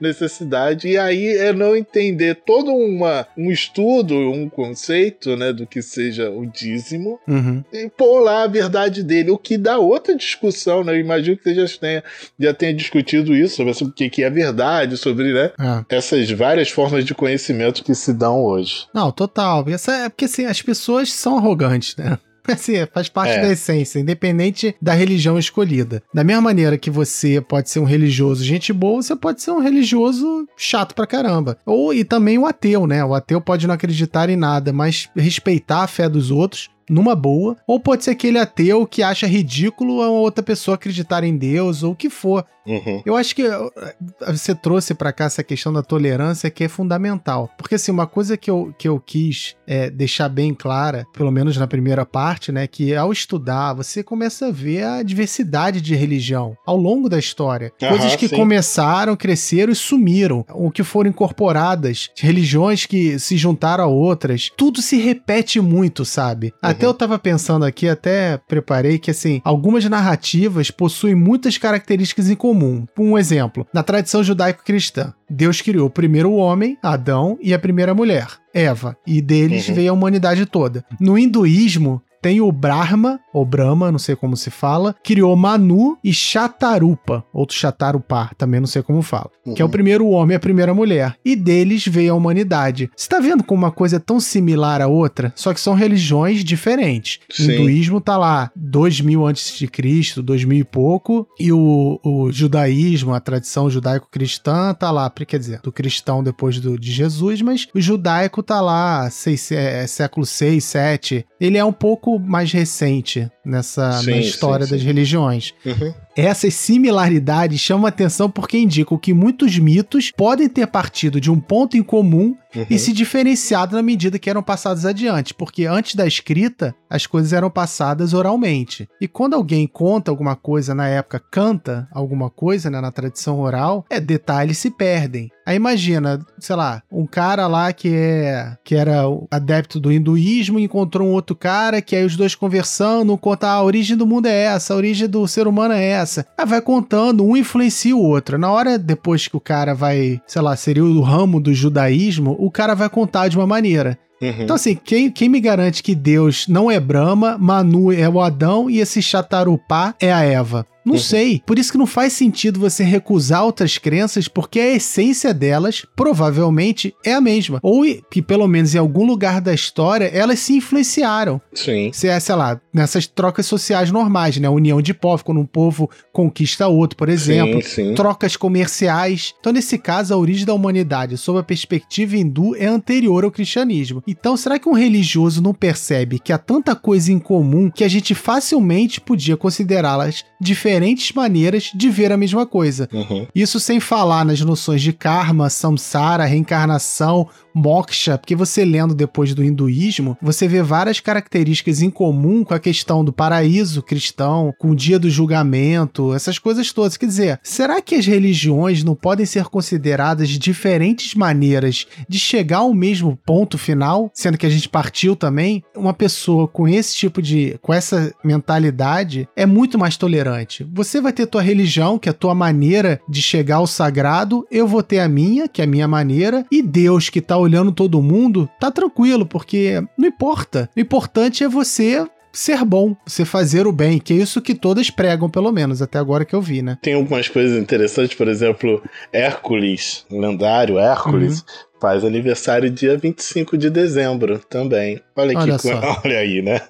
necessidade. 0.00 0.88
E 0.88 0.96
aí 0.96 1.36
é 1.36 1.52
não 1.52 1.76
entender 1.76 2.36
todo 2.36 2.72
uma, 2.72 3.26
um 3.36 3.50
estudo, 3.50 4.14
um 4.14 4.48
conceito, 4.48 5.36
né, 5.36 5.52
do 5.52 5.66
que 5.66 5.82
seja 5.82 6.30
o 6.30 6.46
dízimo 6.46 7.20
uhum. 7.28 7.62
e 7.70 7.86
pôr 7.90 8.20
lá 8.20 8.44
a 8.44 8.46
verdade 8.46 9.02
dele, 9.02 9.30
o 9.30 9.36
que 9.36 9.58
dá 9.58 9.76
outra 9.76 10.16
discussão, 10.16 10.82
né? 10.82 10.94
Eu 10.94 11.00
imagino 11.00 11.36
que 11.36 11.42
você 11.42 11.54
já 11.54 11.78
tenha, 11.78 12.04
já 12.38 12.54
tenha 12.54 12.72
discutido 12.72 13.36
isso 13.36 13.56
sobre, 13.56 13.74
sobre 13.74 13.92
o 13.92 13.94
que, 13.94 14.08
que 14.08 14.24
é 14.24 14.30
verdade, 14.30 14.96
sobre, 14.96 15.34
né, 15.34 15.52
é. 15.60 15.96
essas 15.96 16.30
várias 16.30 16.70
formas 16.70 17.04
de 17.04 17.14
conhecimento 17.14 17.84
que 17.84 17.94
se 17.94 18.14
dão 18.14 18.42
hoje. 18.42 18.86
Não, 18.94 19.12
total. 19.12 19.66
Essa 19.68 19.92
é 19.92 20.08
porque 20.08 20.24
assim, 20.24 20.46
as 20.46 20.62
pessoas 20.62 21.12
são 21.12 21.36
arrogantes, 21.36 21.94
né? 21.96 22.18
Assim, 22.48 22.74
faz 22.92 23.08
parte 23.08 23.34
é. 23.34 23.42
da 23.42 23.52
essência, 23.52 23.98
independente 23.98 24.74
da 24.80 24.92
religião 24.92 25.38
escolhida. 25.38 26.02
Da 26.12 26.24
mesma 26.24 26.42
maneira 26.42 26.78
que 26.78 26.90
você 26.90 27.40
pode 27.40 27.70
ser 27.70 27.80
um 27.80 27.84
religioso 27.84 28.44
gente 28.44 28.72
boa, 28.72 29.02
você 29.02 29.14
pode 29.14 29.42
ser 29.42 29.50
um 29.50 29.60
religioso 29.60 30.46
chato 30.56 30.94
pra 30.94 31.06
caramba. 31.06 31.58
Ou 31.64 31.92
e 31.92 32.04
também 32.04 32.38
o 32.38 32.46
ateu, 32.46 32.86
né? 32.86 33.04
O 33.04 33.14
ateu 33.14 33.40
pode 33.40 33.66
não 33.66 33.74
acreditar 33.74 34.28
em 34.28 34.36
nada, 34.36 34.72
mas 34.72 35.08
respeitar 35.16 35.82
a 35.82 35.86
fé 35.86 36.08
dos 36.08 36.30
outros 36.30 36.70
numa 36.90 37.14
boa, 37.14 37.56
ou 37.66 37.78
pode 37.78 38.04
ser 38.04 38.10
aquele 38.10 38.38
ateu 38.38 38.86
que 38.86 39.02
acha 39.02 39.26
ridículo 39.26 40.02
a 40.02 40.10
outra 40.10 40.42
pessoa 40.42 40.74
acreditar 40.74 41.24
em 41.24 41.36
Deus 41.36 41.82
ou 41.82 41.92
o 41.92 41.96
que 41.96 42.10
for. 42.10 42.44
Uhum. 42.66 43.02
Eu 43.04 43.16
acho 43.16 43.34
que 43.34 43.42
eh, 43.42 43.94
você 44.28 44.54
trouxe 44.54 44.94
para 44.94 45.12
cá 45.12 45.24
essa 45.24 45.42
questão 45.42 45.72
da 45.72 45.82
tolerância 45.82 46.50
que 46.50 46.64
é 46.64 46.68
fundamental. 46.68 47.50
Porque, 47.56 47.74
assim, 47.74 47.90
uma 47.90 48.06
coisa 48.06 48.36
que 48.36 48.50
eu, 48.50 48.74
que 48.78 48.86
eu 48.86 49.00
quis 49.00 49.56
é, 49.66 49.90
deixar 49.90 50.28
bem 50.28 50.54
clara, 50.54 51.06
pelo 51.12 51.30
menos 51.30 51.56
na 51.56 51.66
primeira 51.66 52.04
parte, 52.04 52.52
né, 52.52 52.66
que 52.66 52.94
ao 52.94 53.12
estudar 53.12 53.72
você 53.72 54.02
começa 54.02 54.48
a 54.48 54.50
ver 54.52 54.84
a 54.84 55.02
diversidade 55.02 55.80
de 55.80 55.94
religião 55.94 56.56
ao 56.66 56.76
longo 56.76 57.08
da 57.08 57.18
história. 57.18 57.72
Uhum, 57.82 57.88
Coisas 57.88 58.16
que 58.16 58.28
sim. 58.28 58.36
começaram, 58.36 59.16
cresceram 59.16 59.72
e 59.72 59.76
sumiram, 59.76 60.44
ou 60.50 60.70
que 60.70 60.82
foram 60.82 61.10
incorporadas, 61.10 62.08
religiões 62.16 62.86
que 62.86 63.18
se 63.18 63.36
juntaram 63.36 63.84
a 63.84 63.88
outras. 63.88 64.50
Tudo 64.56 64.82
se 64.82 64.96
repete 64.96 65.60
muito, 65.60 66.04
sabe? 66.04 66.52
Uhum. 66.62 66.70
Até 66.80 66.86
eu 66.86 66.94
tava 66.94 67.18
pensando 67.18 67.66
aqui, 67.66 67.86
até 67.86 68.38
preparei 68.48 68.98
que, 68.98 69.10
assim, 69.10 69.42
algumas 69.44 69.84
narrativas 69.84 70.70
possuem 70.70 71.14
muitas 71.14 71.58
características 71.58 72.30
em 72.30 72.34
comum. 72.34 72.86
Um 72.98 73.18
exemplo, 73.18 73.66
na 73.70 73.82
tradição 73.82 74.24
judaico-cristã, 74.24 75.12
Deus 75.28 75.60
criou 75.60 75.90
primeiro 75.90 76.30
o 76.30 76.36
homem, 76.36 76.78
Adão, 76.82 77.36
e 77.42 77.52
a 77.52 77.58
primeira 77.58 77.92
mulher, 77.92 78.28
Eva, 78.54 78.96
e 79.06 79.20
deles 79.20 79.68
uhum. 79.68 79.74
veio 79.74 79.90
a 79.90 79.92
humanidade 79.92 80.46
toda. 80.46 80.82
No 80.98 81.18
hinduísmo, 81.18 82.00
tem 82.20 82.40
o 82.40 82.52
Brahma, 82.52 83.20
ou 83.32 83.44
Brahma, 83.44 83.90
não 83.90 83.98
sei 83.98 84.14
como 84.14 84.36
se 84.36 84.50
fala, 84.50 84.94
criou 85.02 85.34
Manu 85.36 85.96
e 86.04 86.12
Chatarupa, 86.12 87.24
ou 87.32 87.46
Chatarupá, 87.48 88.30
também 88.36 88.60
não 88.60 88.66
sei 88.66 88.82
como 88.82 89.02
fala, 89.02 89.30
uhum. 89.46 89.54
que 89.54 89.62
é 89.62 89.64
o 89.64 89.68
uhum. 89.68 89.72
primeiro 89.72 90.06
homem 90.08 90.34
e 90.34 90.36
a 90.36 90.40
primeira 90.40 90.74
mulher. 90.74 91.16
E 91.24 91.34
deles 91.34 91.86
veio 91.86 92.12
a 92.12 92.16
humanidade. 92.16 92.90
Você 92.96 93.08
tá 93.08 93.20
vendo 93.20 93.44
como 93.44 93.64
uma 93.64 93.72
coisa 93.72 93.96
é 93.96 93.98
tão 93.98 94.20
similar 94.20 94.80
à 94.80 94.86
outra, 94.86 95.32
só 95.34 95.52
que 95.52 95.60
são 95.60 95.74
religiões 95.74 96.44
diferentes. 96.44 97.20
Sim. 97.30 97.48
O 97.48 97.52
hinduísmo 97.52 98.00
tá 98.00 98.16
lá 98.16 98.50
2000 98.54 99.26
antes 99.26 99.58
de 99.58 99.66
Cristo, 99.66 100.22
2000 100.22 100.58
e 100.58 100.64
pouco, 100.64 101.26
e 101.38 101.52
o, 101.52 102.00
o 102.04 102.30
judaísmo, 102.32 103.14
a 103.14 103.20
tradição 103.20 103.68
judaico-cristã 103.68 104.74
tá 104.74 104.90
lá, 104.90 105.10
quer 105.10 105.38
dizer, 105.38 105.60
do 105.60 105.72
cristão 105.72 106.22
depois 106.22 106.58
do, 106.58 106.78
de 106.78 106.90
Jesus, 106.90 107.42
mas 107.42 107.66
o 107.74 107.80
judaico 107.80 108.42
tá 108.42 108.60
lá 108.60 109.08
seis, 109.10 109.50
é, 109.52 109.86
século 109.86 110.26
6, 110.26 110.64
7. 110.64 111.26
Ele 111.40 111.58
é 111.58 111.64
um 111.64 111.72
pouco 111.72 112.09
pouco 112.10 112.26
mais 112.26 112.52
recente 112.52 113.30
nessa 113.50 113.92
sim, 114.00 114.18
história 114.18 114.64
sim, 114.64 114.72
das 114.72 114.82
religiões. 114.82 115.52
Uhum. 115.64 115.92
Essas 116.16 116.54
similaridades 116.54 117.60
chamam 117.60 117.86
atenção 117.86 118.30
porque 118.30 118.58
indicam 118.58 118.98
que 118.98 119.14
muitos 119.14 119.58
mitos 119.58 120.10
podem 120.16 120.48
ter 120.48 120.66
partido 120.66 121.20
de 121.20 121.30
um 121.30 121.38
ponto 121.38 121.76
em 121.76 121.82
comum 121.82 122.36
uhum. 122.54 122.66
e 122.68 122.78
se 122.78 122.92
diferenciado 122.92 123.76
na 123.76 123.82
medida 123.82 124.18
que 124.18 124.28
eram 124.28 124.42
passados 124.42 124.84
adiante, 124.84 125.34
porque 125.34 125.66
antes 125.66 125.94
da 125.94 126.06
escrita, 126.06 126.74
as 126.88 127.06
coisas 127.06 127.32
eram 127.32 127.50
passadas 127.50 128.12
oralmente. 128.12 128.88
E 129.00 129.06
quando 129.06 129.34
alguém 129.34 129.66
conta 129.66 130.10
alguma 130.10 130.36
coisa 130.36 130.74
na 130.74 130.88
época, 130.88 131.22
canta 131.30 131.88
alguma 131.92 132.28
coisa 132.28 132.70
né, 132.70 132.80
na 132.80 132.90
tradição 132.90 133.40
oral, 133.40 133.84
é 133.88 134.00
detalhes 134.00 134.58
se 134.58 134.70
perdem. 134.70 135.30
Aí 135.46 135.56
imagina, 135.56 136.24
sei 136.38 136.54
lá, 136.54 136.82
um 136.92 137.06
cara 137.06 137.46
lá 137.46 137.72
que 137.72 137.88
é 137.92 138.56
que 138.64 138.74
era 138.74 139.02
adepto 139.30 139.80
do 139.80 139.90
hinduísmo 139.90 140.60
encontrou 140.60 141.08
um 141.08 141.12
outro 141.12 141.34
cara 141.34 141.82
que 141.82 141.96
aí 141.96 142.04
os 142.04 142.16
dois 142.16 142.34
conversando, 142.34 143.16
conta 143.18 143.39
ah, 143.46 143.54
a 143.54 143.62
origem 143.62 143.96
do 143.96 144.06
mundo 144.06 144.26
é 144.26 144.44
essa, 144.44 144.74
a 144.74 144.76
origem 144.76 145.08
do 145.08 145.26
ser 145.26 145.46
humano 145.46 145.74
é 145.74 145.84
essa. 145.84 146.26
Aí 146.36 146.46
vai 146.46 146.60
contando, 146.60 147.24
um 147.24 147.36
influencia 147.36 147.96
o 147.96 148.02
outro. 148.02 148.38
Na 148.38 148.50
hora 148.50 148.78
depois 148.78 149.28
que 149.28 149.36
o 149.36 149.40
cara 149.40 149.74
vai, 149.74 150.20
sei 150.26 150.42
lá, 150.42 150.56
seria 150.56 150.84
o 150.84 151.00
ramo 151.00 151.40
do 151.40 151.52
judaísmo, 151.52 152.36
o 152.38 152.50
cara 152.50 152.74
vai 152.74 152.88
contar 152.88 153.28
de 153.28 153.36
uma 153.36 153.46
maneira. 153.46 153.98
Uhum. 154.20 154.42
Então, 154.42 154.56
assim, 154.56 154.74
quem, 154.74 155.10
quem 155.10 155.28
me 155.28 155.40
garante 155.40 155.82
que 155.82 155.94
Deus 155.94 156.46
não 156.46 156.70
é 156.70 156.78
Brahma, 156.78 157.38
Manu 157.38 157.90
é 157.90 158.08
o 158.08 158.20
Adão 158.20 158.68
e 158.68 158.78
esse 158.78 159.00
Chatarupá 159.00 159.94
é 159.98 160.12
a 160.12 160.22
Eva? 160.22 160.66
Não 160.84 160.94
uhum. 160.94 161.00
sei. 161.00 161.42
Por 161.44 161.58
isso 161.58 161.72
que 161.72 161.78
não 161.78 161.86
faz 161.86 162.12
sentido 162.12 162.60
você 162.60 162.82
recusar 162.82 163.44
outras 163.44 163.78
crenças, 163.78 164.28
porque 164.28 164.58
a 164.60 164.74
essência 164.74 165.34
delas 165.34 165.84
provavelmente 165.94 166.94
é 167.04 167.12
a 167.12 167.20
mesma. 167.20 167.58
Ou 167.62 167.84
que, 168.10 168.22
pelo 168.22 168.46
menos 168.48 168.74
em 168.74 168.78
algum 168.78 169.04
lugar 169.04 169.40
da 169.40 169.52
história, 169.52 170.06
elas 170.06 170.38
se 170.40 170.54
influenciaram. 170.54 171.40
Sim. 171.54 171.90
Se 171.92 172.08
é, 172.08 172.18
sei 172.18 172.34
lá, 172.34 172.60
nessas 172.72 173.06
trocas 173.06 173.46
sociais 173.46 173.90
normais, 173.90 174.36
né? 174.38 174.48
União 174.48 174.80
de 174.80 174.94
povos, 174.94 175.22
quando 175.22 175.40
um 175.40 175.46
povo 175.46 175.90
conquista 176.12 176.66
outro, 176.66 176.96
por 176.96 177.08
exemplo. 177.08 177.62
Sim, 177.62 177.68
sim. 177.68 177.94
Trocas 177.94 178.36
comerciais. 178.36 179.34
Então, 179.38 179.52
nesse 179.52 179.78
caso, 179.78 180.14
a 180.14 180.16
origem 180.16 180.46
da 180.46 180.54
humanidade, 180.54 181.16
sob 181.16 181.38
a 181.38 181.42
perspectiva 181.42 182.16
hindu, 182.16 182.56
é 182.56 182.66
anterior 182.66 183.24
ao 183.24 183.30
cristianismo. 183.30 184.02
Então, 184.06 184.36
será 184.36 184.58
que 184.58 184.68
um 184.68 184.72
religioso 184.72 185.42
não 185.42 185.52
percebe 185.52 186.18
que 186.18 186.32
há 186.32 186.38
tanta 186.38 186.74
coisa 186.74 187.12
em 187.12 187.18
comum 187.18 187.70
que 187.70 187.84
a 187.84 187.88
gente 187.88 188.14
facilmente 188.14 189.00
podia 189.00 189.36
considerá-las 189.36 190.24
diferentes? 190.40 190.69
Diferentes 190.70 191.12
maneiras 191.12 191.72
de 191.74 191.90
ver 191.90 192.12
a 192.12 192.16
mesma 192.16 192.46
coisa. 192.46 192.88
Uhum. 192.92 193.26
Isso 193.34 193.58
sem 193.58 193.80
falar 193.80 194.24
nas 194.24 194.40
noções 194.40 194.80
de 194.80 194.92
karma, 194.92 195.50
samsara, 195.50 196.24
reencarnação, 196.24 197.28
moksha, 197.60 198.16
porque 198.16 198.34
você 198.34 198.64
lendo 198.64 198.94
depois 198.94 199.34
do 199.34 199.44
hinduísmo, 199.44 200.16
você 200.20 200.48
vê 200.48 200.62
várias 200.62 200.98
características 200.98 201.82
em 201.82 201.90
comum 201.90 202.42
com 202.42 202.54
a 202.54 202.58
questão 202.58 203.04
do 203.04 203.12
paraíso 203.12 203.82
cristão, 203.82 204.54
com 204.58 204.70
o 204.70 204.76
dia 204.76 204.98
do 204.98 205.10
julgamento, 205.10 206.14
essas 206.14 206.38
coisas 206.38 206.72
todas. 206.72 206.96
Quer 206.96 207.06
dizer, 207.06 207.40
será 207.42 207.80
que 207.82 207.94
as 207.94 208.06
religiões 208.06 208.82
não 208.82 208.94
podem 208.94 209.26
ser 209.26 209.44
consideradas 209.44 210.28
de 210.28 210.38
diferentes 210.38 211.14
maneiras 211.14 211.86
de 212.08 212.18
chegar 212.18 212.58
ao 212.58 212.72
mesmo 212.72 213.18
ponto 213.26 213.58
final, 213.58 214.10
sendo 214.14 214.38
que 214.38 214.46
a 214.46 214.50
gente 214.50 214.68
partiu 214.68 215.14
também? 215.14 215.62
Uma 215.76 215.92
pessoa 215.92 216.48
com 216.48 216.66
esse 216.66 216.94
tipo 216.96 217.20
de, 217.20 217.58
com 217.60 217.72
essa 217.72 218.12
mentalidade 218.24 219.28
é 219.36 219.44
muito 219.44 219.78
mais 219.78 219.96
tolerante. 219.96 220.66
Você 220.72 221.00
vai 221.00 221.12
ter 221.12 221.26
tua 221.26 221.42
religião, 221.42 221.98
que 221.98 222.08
é 222.08 222.12
a 222.12 222.14
tua 222.14 222.34
maneira 222.34 223.00
de 223.08 223.20
chegar 223.20 223.56
ao 223.56 223.66
sagrado, 223.66 224.46
eu 224.50 224.66
vou 224.66 224.82
ter 224.82 225.00
a 225.00 225.08
minha, 225.08 225.48
que 225.48 225.60
é 225.60 225.64
a 225.64 225.68
minha 225.68 225.86
maneira, 225.86 226.46
e 226.50 226.62
Deus 226.62 227.08
que 227.10 227.18
está 227.18 227.36
olhando 227.36 227.49
todo 227.72 228.02
mundo, 228.02 228.48
tá 228.58 228.70
tranquilo, 228.70 229.26
porque 229.26 229.82
não 229.96 230.08
importa. 230.08 230.68
O 230.76 230.80
importante 230.80 231.44
é 231.44 231.48
você 231.48 232.06
ser 232.32 232.64
bom, 232.64 232.94
você 233.06 233.24
fazer 233.24 233.66
o 233.66 233.72
bem, 233.72 233.98
que 233.98 234.12
é 234.12 234.16
isso 234.16 234.40
que 234.40 234.54
todas 234.54 234.90
pregam, 234.90 235.28
pelo 235.28 235.50
menos, 235.52 235.82
até 235.82 235.98
agora 235.98 236.24
que 236.24 236.34
eu 236.34 236.40
vi, 236.40 236.62
né? 236.62 236.78
Tem 236.80 236.94
algumas 236.94 237.28
coisas 237.28 237.60
interessantes, 237.60 238.16
por 238.16 238.28
exemplo, 238.28 238.82
Hércules, 239.12 240.06
lendário 240.10 240.78
Hércules, 240.78 241.40
uhum. 241.40 241.46
Faz 241.80 242.04
aniversário 242.04 242.70
dia 242.70 242.96
25 242.98 243.56
de 243.56 243.70
dezembro 243.70 244.38
também. 244.50 245.00
Olha, 245.16 245.38
olha 245.38 245.56
que 245.56 245.62
só. 245.62 245.80
Olha 246.04 246.18
aí, 246.18 246.42
né? 246.42 246.60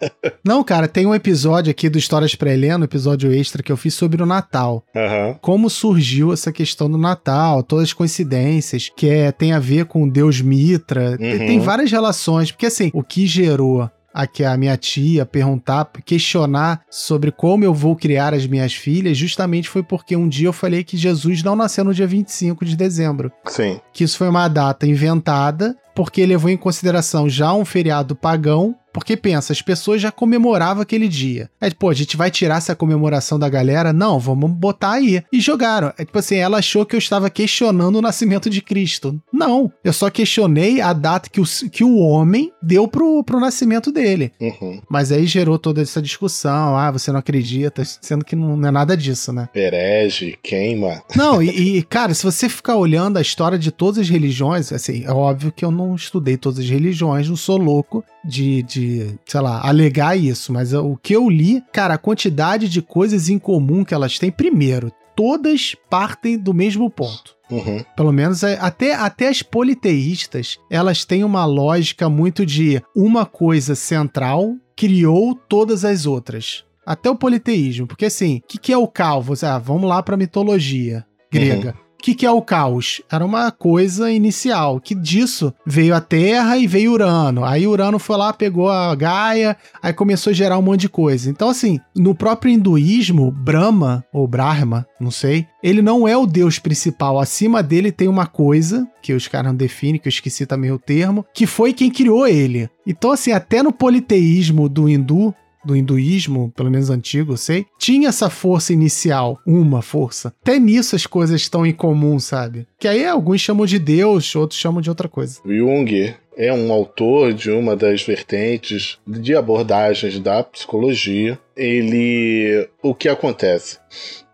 Não, 0.45 0.63
cara, 0.63 0.87
tem 0.87 1.07
um 1.07 1.15
episódio 1.15 1.71
aqui 1.71 1.89
do 1.89 1.99
Histórias 1.99 2.35
para 2.35 2.53
Helena, 2.53 2.79
um 2.79 2.85
episódio 2.85 3.33
extra 3.33 3.63
que 3.63 3.71
eu 3.71 3.77
fiz 3.77 3.95
sobre 3.95 4.23
o 4.23 4.27
Natal. 4.27 4.85
Uhum. 4.95 5.35
Como 5.41 5.71
surgiu 5.71 6.33
essa 6.33 6.53
questão 6.53 6.91
do 6.91 6.99
Natal, 6.99 7.63
todas 7.63 7.85
as 7.87 7.93
coincidências, 7.93 8.91
que 8.97 9.09
é, 9.09 9.33
tem 9.33 9.53
a 9.53 9.59
ver 9.59 9.87
com 9.87 10.09
Deus 10.09 10.41
Mitra. 10.41 11.11
Uhum. 11.13 11.39
Tem 11.39 11.61
várias 11.61 11.91
relações, 11.91 12.51
porque 12.53 12.67
assim, 12.67 12.91
o 12.95 13.03
que 13.03 13.27
gerou 13.27 13.91
aqui 14.13 14.45
a 14.45 14.57
minha 14.57 14.77
tia 14.77 15.25
perguntar, 15.25 15.91
questionar 16.05 16.83
sobre 16.91 17.31
como 17.31 17.65
eu 17.65 17.73
vou 17.73 17.97
criar 17.97 18.35
as 18.35 18.47
minhas 18.47 18.75
filhas, 18.75 19.17
justamente 19.17 19.69
foi 19.69 19.83
porque 19.83 20.17
um 20.17 20.29
dia 20.29 20.49
eu 20.49 20.53
falei 20.53 20.85
que 20.85 20.97
Jesus 20.97 21.43
não 21.43 21.57
nasceu 21.57 21.85
no 21.85 21.95
dia 21.95 22.07
25 22.07 22.65
de 22.65 22.77
dezembro. 22.77 23.33
Sim. 23.47 23.81
Que 23.93 24.05
isso 24.05 24.19
foi 24.19 24.29
uma 24.29 24.49
data 24.49 24.87
inventada 24.87 25.77
porque 25.95 26.25
levou 26.25 26.51
em 26.51 26.57
consideração 26.57 27.29
já 27.29 27.53
um 27.53 27.65
feriado 27.65 28.15
pagão 28.15 28.75
porque 28.93 29.17
pensa, 29.17 29.53
as 29.53 29.63
pessoas 29.63 30.01
já 30.01 30.11
comemoravam 30.11 30.83
aquele 30.83 31.09
dia. 31.09 31.51
É 31.61 31.69
tipo, 31.69 31.89
a 31.89 31.95
gente 31.95 32.17
vai 32.17 32.31
tirar 32.31 32.59
essa 32.59 32.75
comemoração 32.75 33.39
da 33.39 33.49
galera? 33.49 33.93
Não, 33.93 34.19
vamos 34.19 34.51
botar 34.51 34.93
aí. 34.93 35.23
E 35.33 35.41
jogaram. 35.41 35.93
É 35.97 36.05
tipo 36.05 36.19
assim, 36.19 36.37
ela 36.37 36.59
achou 36.59 36.85
que 36.85 36.95
eu 36.95 36.99
estava 36.99 37.31
questionando 37.31 37.97
o 37.97 38.03
nascimento 38.03 38.51
de 38.51 38.61
Cristo. 38.61 39.21
Não, 39.33 39.73
eu 39.85 39.93
só 39.93 40.11
questionei 40.11 40.81
a 40.81 40.93
data 40.93 41.29
que 41.29 41.41
o, 41.41 41.45
que 41.71 41.85
o 41.85 41.99
homem 41.99 42.53
deu 42.63 42.89
pro, 42.89 43.23
pro 43.25 43.41
nascimento 43.41 43.93
dele. 43.93 44.33
Uhum. 44.41 44.81
Mas 44.89 45.13
aí 45.13 45.27
gerou 45.27 45.59
toda 45.59 45.83
essa 45.83 46.03
discussão. 46.03 46.77
Ah, 46.77 46.91
você 46.91 47.13
não 47.13 47.21
acredita, 47.21 47.83
sendo 47.85 48.25
que 48.25 48.35
não, 48.35 48.57
não 48.57 48.69
é 48.69 48.71
nada 48.71 48.97
disso, 48.97 49.33
né? 49.33 49.49
Herege, 49.55 50.39
queima. 50.43 51.03
Não, 51.15 51.43
e, 51.43 51.79
e, 51.79 51.83
cara, 51.83 52.15
se 52.15 52.25
você 52.25 52.49
ficar 52.49 52.77
olhando 52.77 53.19
a 53.19 53.23
história 53.23 53.59
de 53.59 53.71
todas 53.71 53.99
as 53.99 54.09
religiões, 54.09 54.73
assim, 54.73 55.05
é 55.05 55.13
óbvio 55.13 55.53
que 55.53 55.65
eu 55.65 55.71
não 55.71 55.95
estudei 55.95 56.37
todas 56.37 56.59
as 56.59 56.69
religiões, 56.69 57.29
não 57.29 57.37
sou 57.37 57.57
louco 57.57 58.05
de, 58.25 58.63
de, 58.63 59.19
sei 59.27 59.41
lá, 59.41 59.67
alegar 59.67 60.17
isso, 60.17 60.53
mas 60.53 60.73
o 60.73 60.97
que 60.97 61.15
eu 61.15 61.29
li, 61.29 61.63
cara, 61.73 61.95
a 61.95 61.99
quantidade 61.99 62.69
de 62.69 62.83
coisas 62.83 63.29
em 63.29 63.39
comum 63.39 63.85
que 63.85 63.95
elas 63.95 64.19
têm, 64.19 64.31
primeiro, 64.31 64.93
todas 65.17 65.77
partem 65.89 66.39
do 66.39 66.55
mesmo 66.55 66.89
ponto. 66.91 67.37
Uhum. 67.51 67.85
Pelo 67.97 68.13
menos 68.13 68.45
até, 68.45 68.95
até 68.95 69.29
as 69.29 69.43
politeístas, 69.43 70.59
elas 70.71 71.05
têm 71.05 71.25
uma 71.25 71.45
lógica 71.45 72.09
muito 72.09 72.47
de 72.47 72.81
uma 72.95 73.27
coisa 73.27 73.75
central 73.75 74.55
criou 74.77 75.35
todas 75.35 75.85
as 75.85 76.07
outras. 76.07 76.65
Até 76.87 77.11
o 77.11 77.17
politeísmo, 77.17 77.87
porque 77.87 78.07
assim, 78.07 78.39
o 78.39 78.43
que, 78.49 78.59
que 78.59 78.73
é 78.73 78.79
o 78.79 78.89
caos? 78.89 79.45
Ah, 79.45 79.59
vamos 79.59 79.89
lá 79.89 80.03
para 80.03 80.17
mitologia 80.17 81.05
grega. 81.31 81.75
Uhum. 81.77 81.90
O 82.01 82.03
que, 82.03 82.15
que 82.15 82.25
é 82.25 82.31
o 82.31 82.41
caos? 82.41 83.03
Era 83.13 83.23
uma 83.23 83.51
coisa 83.51 84.11
inicial, 84.11 84.81
que 84.81 84.95
disso 84.95 85.53
veio 85.67 85.95
a 85.95 86.01
Terra 86.01 86.57
e 86.57 86.67
veio 86.67 86.93
Urano. 86.93 87.45
Aí 87.45 87.67
Urano 87.67 87.99
foi 87.99 88.17
lá, 88.17 88.33
pegou 88.33 88.71
a 88.71 88.95
Gaia, 88.95 89.55
aí 89.83 89.93
começou 89.93 90.31
a 90.31 90.35
gerar 90.35 90.57
um 90.57 90.63
monte 90.63 90.81
de 90.81 90.89
coisa. 90.89 91.29
Então, 91.29 91.51
assim, 91.51 91.79
no 91.95 92.15
próprio 92.15 92.51
hinduísmo, 92.51 93.31
Brahma, 93.31 94.03
ou 94.15 94.27
Brahma, 94.27 94.87
não 94.99 95.11
sei, 95.11 95.47
ele 95.63 95.83
não 95.83 96.09
é 96.09 96.17
o 96.17 96.25
deus 96.25 96.59
principal. 96.59 97.21
Acima 97.21 97.63
dele 97.63 97.93
tem 97.93 98.09
uma 98.09 98.25
coisa, 98.25 98.89
que 99.03 99.13
os 99.13 99.29
caras 99.29 99.49
não 99.49 99.57
definem, 99.57 100.01
que 100.01 100.09
eu 100.09 100.11
esqueci 100.11 100.47
também 100.47 100.73
o 100.73 100.79
termo, 100.79 101.27
que 101.35 101.47
foi 101.47 101.75
quem 101.75 101.91
criou 101.91 102.27
ele. 102.27 102.71
Então, 102.87 103.13
assim, 103.13 103.31
até 103.31 103.63
no 103.63 103.73
politeísmo 103.73 104.71
do 104.71 104.89
hindu, 104.89 105.35
do 105.65 105.77
hinduísmo, 105.77 106.53
pelo 106.57 106.71
menos 106.71 106.91
antigo, 106.91 107.33
eu 107.33 107.37
sei, 107.37 107.67
tinha 107.79 108.09
essa 108.09 108.31
força 108.31 108.73
inicial, 108.73 109.39
uma 109.47 109.83
força. 109.83 110.33
Até 110.43 110.59
nisso 110.59 110.97
as 110.97 111.07
coisas 111.07 111.41
estão 111.41 111.67
em 111.67 111.73
comum, 111.73 112.19
sabe? 112.19 112.67
Que 112.79 112.89
aí 112.89 113.07
alguns 113.07 113.41
chamam 113.41 113.67
de 113.67 113.79
Deus, 113.79 114.35
outros 114.35 114.59
chamam 114.59 114.81
de 114.81 114.89
outra 114.89 115.09
coisa. 115.09 115.41
Jung 115.45 116.15
é 116.37 116.53
um 116.53 116.73
autor 116.73 117.35
de 117.35 117.51
uma 117.51 117.77
das 117.77 118.03
vertentes 118.03 118.99
de 119.07 119.35
abordagens 119.35 120.19
da 120.19 120.43
psicologia. 120.43 121.39
Ele. 121.55 122.67
O 122.83 122.95
que 122.95 123.09
acontece? 123.09 123.79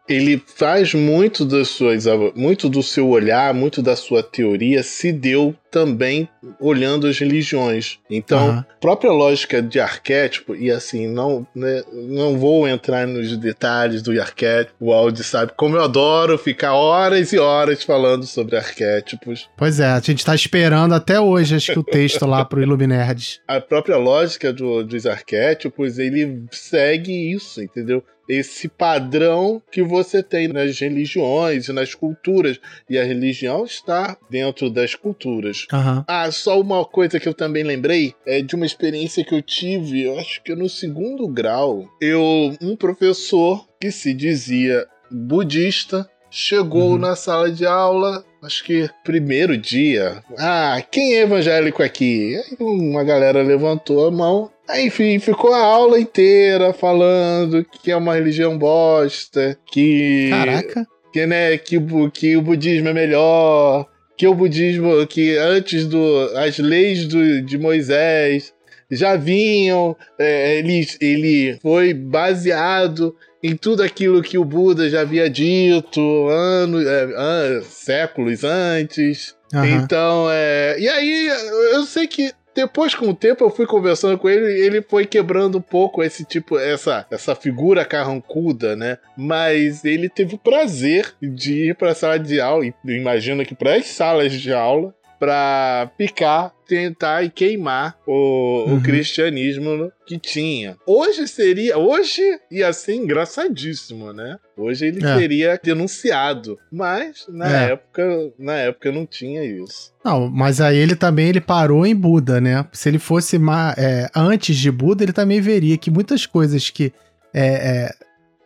Ele 0.08 0.42
faz 0.46 0.94
muito 0.94 1.44
das 1.44 1.68
suas 1.68 2.04
muito 2.34 2.68
do 2.68 2.82
seu 2.82 3.08
olhar, 3.08 3.52
muito 3.52 3.82
da 3.82 3.96
sua 3.96 4.22
teoria 4.22 4.82
se 4.82 5.12
deu 5.12 5.54
também 5.70 6.28
olhando 6.58 7.06
as 7.06 7.18
religiões. 7.18 7.98
Então, 8.08 8.48
uhum. 8.48 8.64
própria 8.80 9.10
lógica 9.10 9.60
de 9.60 9.78
arquétipo 9.78 10.54
e 10.54 10.70
assim, 10.70 11.06
não, 11.06 11.46
né, 11.54 11.82
não 11.92 12.38
vou 12.38 12.66
entrar 12.66 13.06
nos 13.06 13.36
detalhes 13.36 14.00
do 14.00 14.18
arquétipo. 14.18 14.74
O 14.80 14.92
Aldi 14.92 15.22
sabe 15.22 15.52
como 15.54 15.76
eu 15.76 15.82
adoro 15.82 16.38
ficar 16.38 16.72
horas 16.72 17.32
e 17.32 17.38
horas 17.38 17.82
falando 17.82 18.24
sobre 18.24 18.56
arquétipos. 18.56 19.50
Pois 19.56 19.78
é, 19.78 19.86
a 19.86 20.00
gente 20.00 20.24
tá 20.24 20.34
esperando 20.34 20.94
até 20.94 21.20
hoje 21.20 21.56
acho 21.56 21.72
que 21.72 21.78
o 21.78 21.84
texto 21.84 22.24
lá 22.24 22.44
pro 22.44 22.62
Iluminerds. 22.62 23.40
A 23.46 23.60
própria 23.60 23.98
lógica 23.98 24.52
do, 24.52 24.82
dos 24.82 25.04
arquétipos, 25.04 25.98
ele 25.98 26.44
segue 26.50 27.32
isso, 27.32 27.60
entendeu? 27.62 28.02
Esse 28.28 28.68
padrão 28.68 29.62
que 29.70 29.82
você 29.82 30.22
tem 30.22 30.48
nas 30.48 30.78
religiões 30.78 31.68
e 31.68 31.72
nas 31.72 31.94
culturas. 31.94 32.60
E 32.88 32.98
a 32.98 33.04
religião 33.04 33.64
está 33.64 34.16
dentro 34.30 34.70
das 34.70 34.94
culturas. 34.94 35.66
Uhum. 35.72 36.04
Ah, 36.06 36.30
só 36.30 36.60
uma 36.60 36.84
coisa 36.84 37.20
que 37.20 37.28
eu 37.28 37.34
também 37.34 37.62
lembrei 37.62 38.14
é 38.26 38.40
de 38.42 38.54
uma 38.54 38.66
experiência 38.66 39.24
que 39.24 39.34
eu 39.34 39.42
tive, 39.42 40.02
eu 40.02 40.18
acho 40.18 40.42
que 40.42 40.54
no 40.54 40.68
segundo 40.68 41.26
grau. 41.28 41.88
Eu, 42.00 42.56
um 42.60 42.76
professor 42.76 43.66
que 43.80 43.90
se 43.90 44.12
dizia 44.12 44.86
budista, 45.10 46.08
chegou 46.30 46.92
uhum. 46.92 46.98
na 46.98 47.16
sala 47.16 47.50
de 47.50 47.64
aula, 47.64 48.24
acho 48.42 48.64
que 48.64 48.88
primeiro 49.04 49.56
dia. 49.56 50.22
Ah, 50.38 50.82
quem 50.90 51.14
é 51.14 51.22
evangélico 51.22 51.82
aqui? 51.82 52.36
Aí 52.36 52.56
uma 52.60 53.04
galera 53.04 53.42
levantou 53.42 54.06
a 54.06 54.10
mão 54.10 54.50
enfim, 54.74 55.18
ficou 55.18 55.52
a 55.52 55.60
aula 55.60 56.00
inteira 56.00 56.72
falando 56.72 57.64
que 57.64 57.90
é 57.90 57.96
uma 57.96 58.14
religião 58.14 58.58
bosta, 58.58 59.58
que. 59.66 60.28
Caraca! 60.30 60.86
Que, 61.12 61.26
né, 61.26 61.56
que, 61.56 61.78
que 62.12 62.36
o 62.36 62.42
budismo 62.42 62.88
é 62.88 62.92
melhor, 62.92 63.86
que 64.16 64.26
o 64.26 64.34
budismo, 64.34 65.06
que 65.06 65.36
antes 65.36 65.86
do. 65.86 66.30
as 66.36 66.58
leis 66.58 67.06
do, 67.06 67.42
de 67.42 67.56
Moisés 67.56 68.52
já 68.90 69.16
vinham, 69.16 69.96
é, 70.18 70.58
ele, 70.58 70.86
ele 71.00 71.58
foi 71.60 71.92
baseado 71.92 73.14
em 73.42 73.56
tudo 73.56 73.82
aquilo 73.82 74.22
que 74.22 74.38
o 74.38 74.44
Buda 74.44 74.88
já 74.88 75.02
havia 75.02 75.28
dito 75.28 76.28
anos, 76.28 76.84
é, 76.86 77.60
séculos 77.62 78.44
antes. 78.44 79.34
Uhum. 79.52 79.64
Então, 79.64 80.26
é. 80.30 80.76
E 80.78 80.88
aí, 80.88 81.28
eu 81.72 81.84
sei 81.84 82.06
que 82.06 82.32
depois, 82.56 82.94
com 82.94 83.10
o 83.10 83.14
tempo, 83.14 83.44
eu 83.44 83.50
fui 83.50 83.66
conversando 83.66 84.16
com 84.16 84.30
ele 84.30 84.46
e 84.46 84.62
ele 84.62 84.80
foi 84.80 85.04
quebrando 85.04 85.58
um 85.58 85.60
pouco 85.60 86.02
esse 86.02 86.24
tipo, 86.24 86.58
essa, 86.58 87.06
essa 87.10 87.34
figura 87.34 87.84
carrancuda, 87.84 88.74
né? 88.74 88.96
Mas 89.14 89.84
ele 89.84 90.08
teve 90.08 90.36
o 90.36 90.38
prazer 90.38 91.14
de 91.20 91.68
ir 91.68 91.74
para 91.74 91.90
a 91.90 91.94
sala 91.94 92.18
de 92.18 92.40
aula, 92.40 92.64
e 92.64 92.72
imagino 92.86 93.44
que 93.44 93.54
para 93.54 93.76
as 93.76 93.86
salas 93.88 94.32
de 94.32 94.54
aula, 94.54 94.94
para 95.18 95.90
picar, 95.96 96.52
tentar 96.66 97.22
e 97.22 97.30
queimar 97.30 97.96
o, 98.06 98.64
uhum. 98.66 98.76
o, 98.76 98.82
cristianismo 98.82 99.90
que 100.06 100.18
tinha. 100.18 100.76
Hoje 100.86 101.26
seria, 101.28 101.78
hoje 101.78 102.22
ia 102.50 102.72
ser 102.72 102.94
engraçadíssimo, 102.94 104.12
né? 104.12 104.36
Hoje 104.56 104.86
ele 104.86 105.04
é. 105.04 105.18
seria 105.18 105.60
denunciado, 105.62 106.58
mas 106.70 107.26
na 107.28 107.64
é. 107.68 107.72
época, 107.72 108.32
na 108.38 108.54
época 108.54 108.92
não 108.92 109.06
tinha 109.06 109.44
isso. 109.44 109.92
Não, 110.04 110.28
mas 110.28 110.60
aí 110.60 110.76
ele 110.76 110.96
também 110.96 111.28
ele 111.28 111.40
parou 111.40 111.86
em 111.86 111.94
Buda, 111.94 112.40
né? 112.40 112.66
Se 112.72 112.88
ele 112.88 112.98
fosse 112.98 113.36
é, 113.76 114.08
antes 114.14 114.56
de 114.56 114.70
Buda, 114.70 115.02
ele 115.02 115.12
também 115.12 115.40
veria 115.40 115.76
que 115.76 115.90
muitas 115.90 116.26
coisas 116.26 116.70
que 116.70 116.92
é, 117.32 117.46
é, 117.46 117.94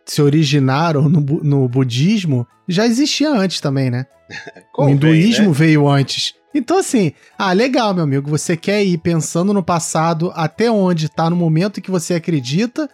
se 0.05 0.21
originaram 0.21 1.09
no, 1.09 1.21
no 1.21 1.69
budismo 1.69 2.47
já 2.69 2.87
existia 2.87 3.31
antes 3.31 3.61
também, 3.61 3.91
né? 3.91 4.07
o 4.77 4.89
hinduísmo 4.89 5.49
né? 5.49 5.55
veio 5.55 5.89
antes. 5.89 6.35
Então, 6.55 6.79
assim, 6.79 7.13
ah, 7.39 7.53
legal, 7.53 7.95
meu 7.95 8.05
amigo. 8.05 8.31
Você 8.31 8.57
quer 8.57 8.85
ir 8.85 8.99
pensando 8.99 9.55
no 9.55 9.63
passado 9.63 10.33
até 10.35 10.71
onde 10.71 11.07
está 11.07 11.31
no 11.31 11.37
momento 11.37 11.81
que 11.81 11.91
você 11.91 12.15
acredita, 12.15 12.89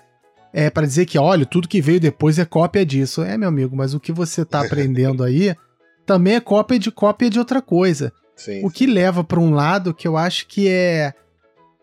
é 0.52 0.70
para 0.70 0.86
dizer 0.86 1.06
que, 1.06 1.18
olha, 1.18 1.46
tudo 1.46 1.68
que 1.68 1.80
veio 1.80 2.00
depois 2.00 2.38
é 2.38 2.44
cópia 2.44 2.84
disso. 2.84 3.22
É, 3.22 3.36
meu 3.36 3.48
amigo, 3.48 3.76
mas 3.76 3.94
o 3.94 4.00
que 4.00 4.12
você 4.12 4.42
está 4.42 4.60
aprendendo 4.64 5.24
aí 5.24 5.54
também 6.04 6.34
é 6.34 6.40
cópia 6.40 6.78
de 6.78 6.90
cópia 6.90 7.28
de 7.28 7.38
outra 7.38 7.60
coisa. 7.60 8.12
Sim, 8.36 8.64
o 8.64 8.70
que 8.70 8.86
leva 8.86 9.24
para 9.24 9.40
um 9.40 9.52
lado 9.52 9.94
que 9.94 10.06
eu 10.06 10.16
acho 10.16 10.46
que 10.46 10.68
é 10.68 11.14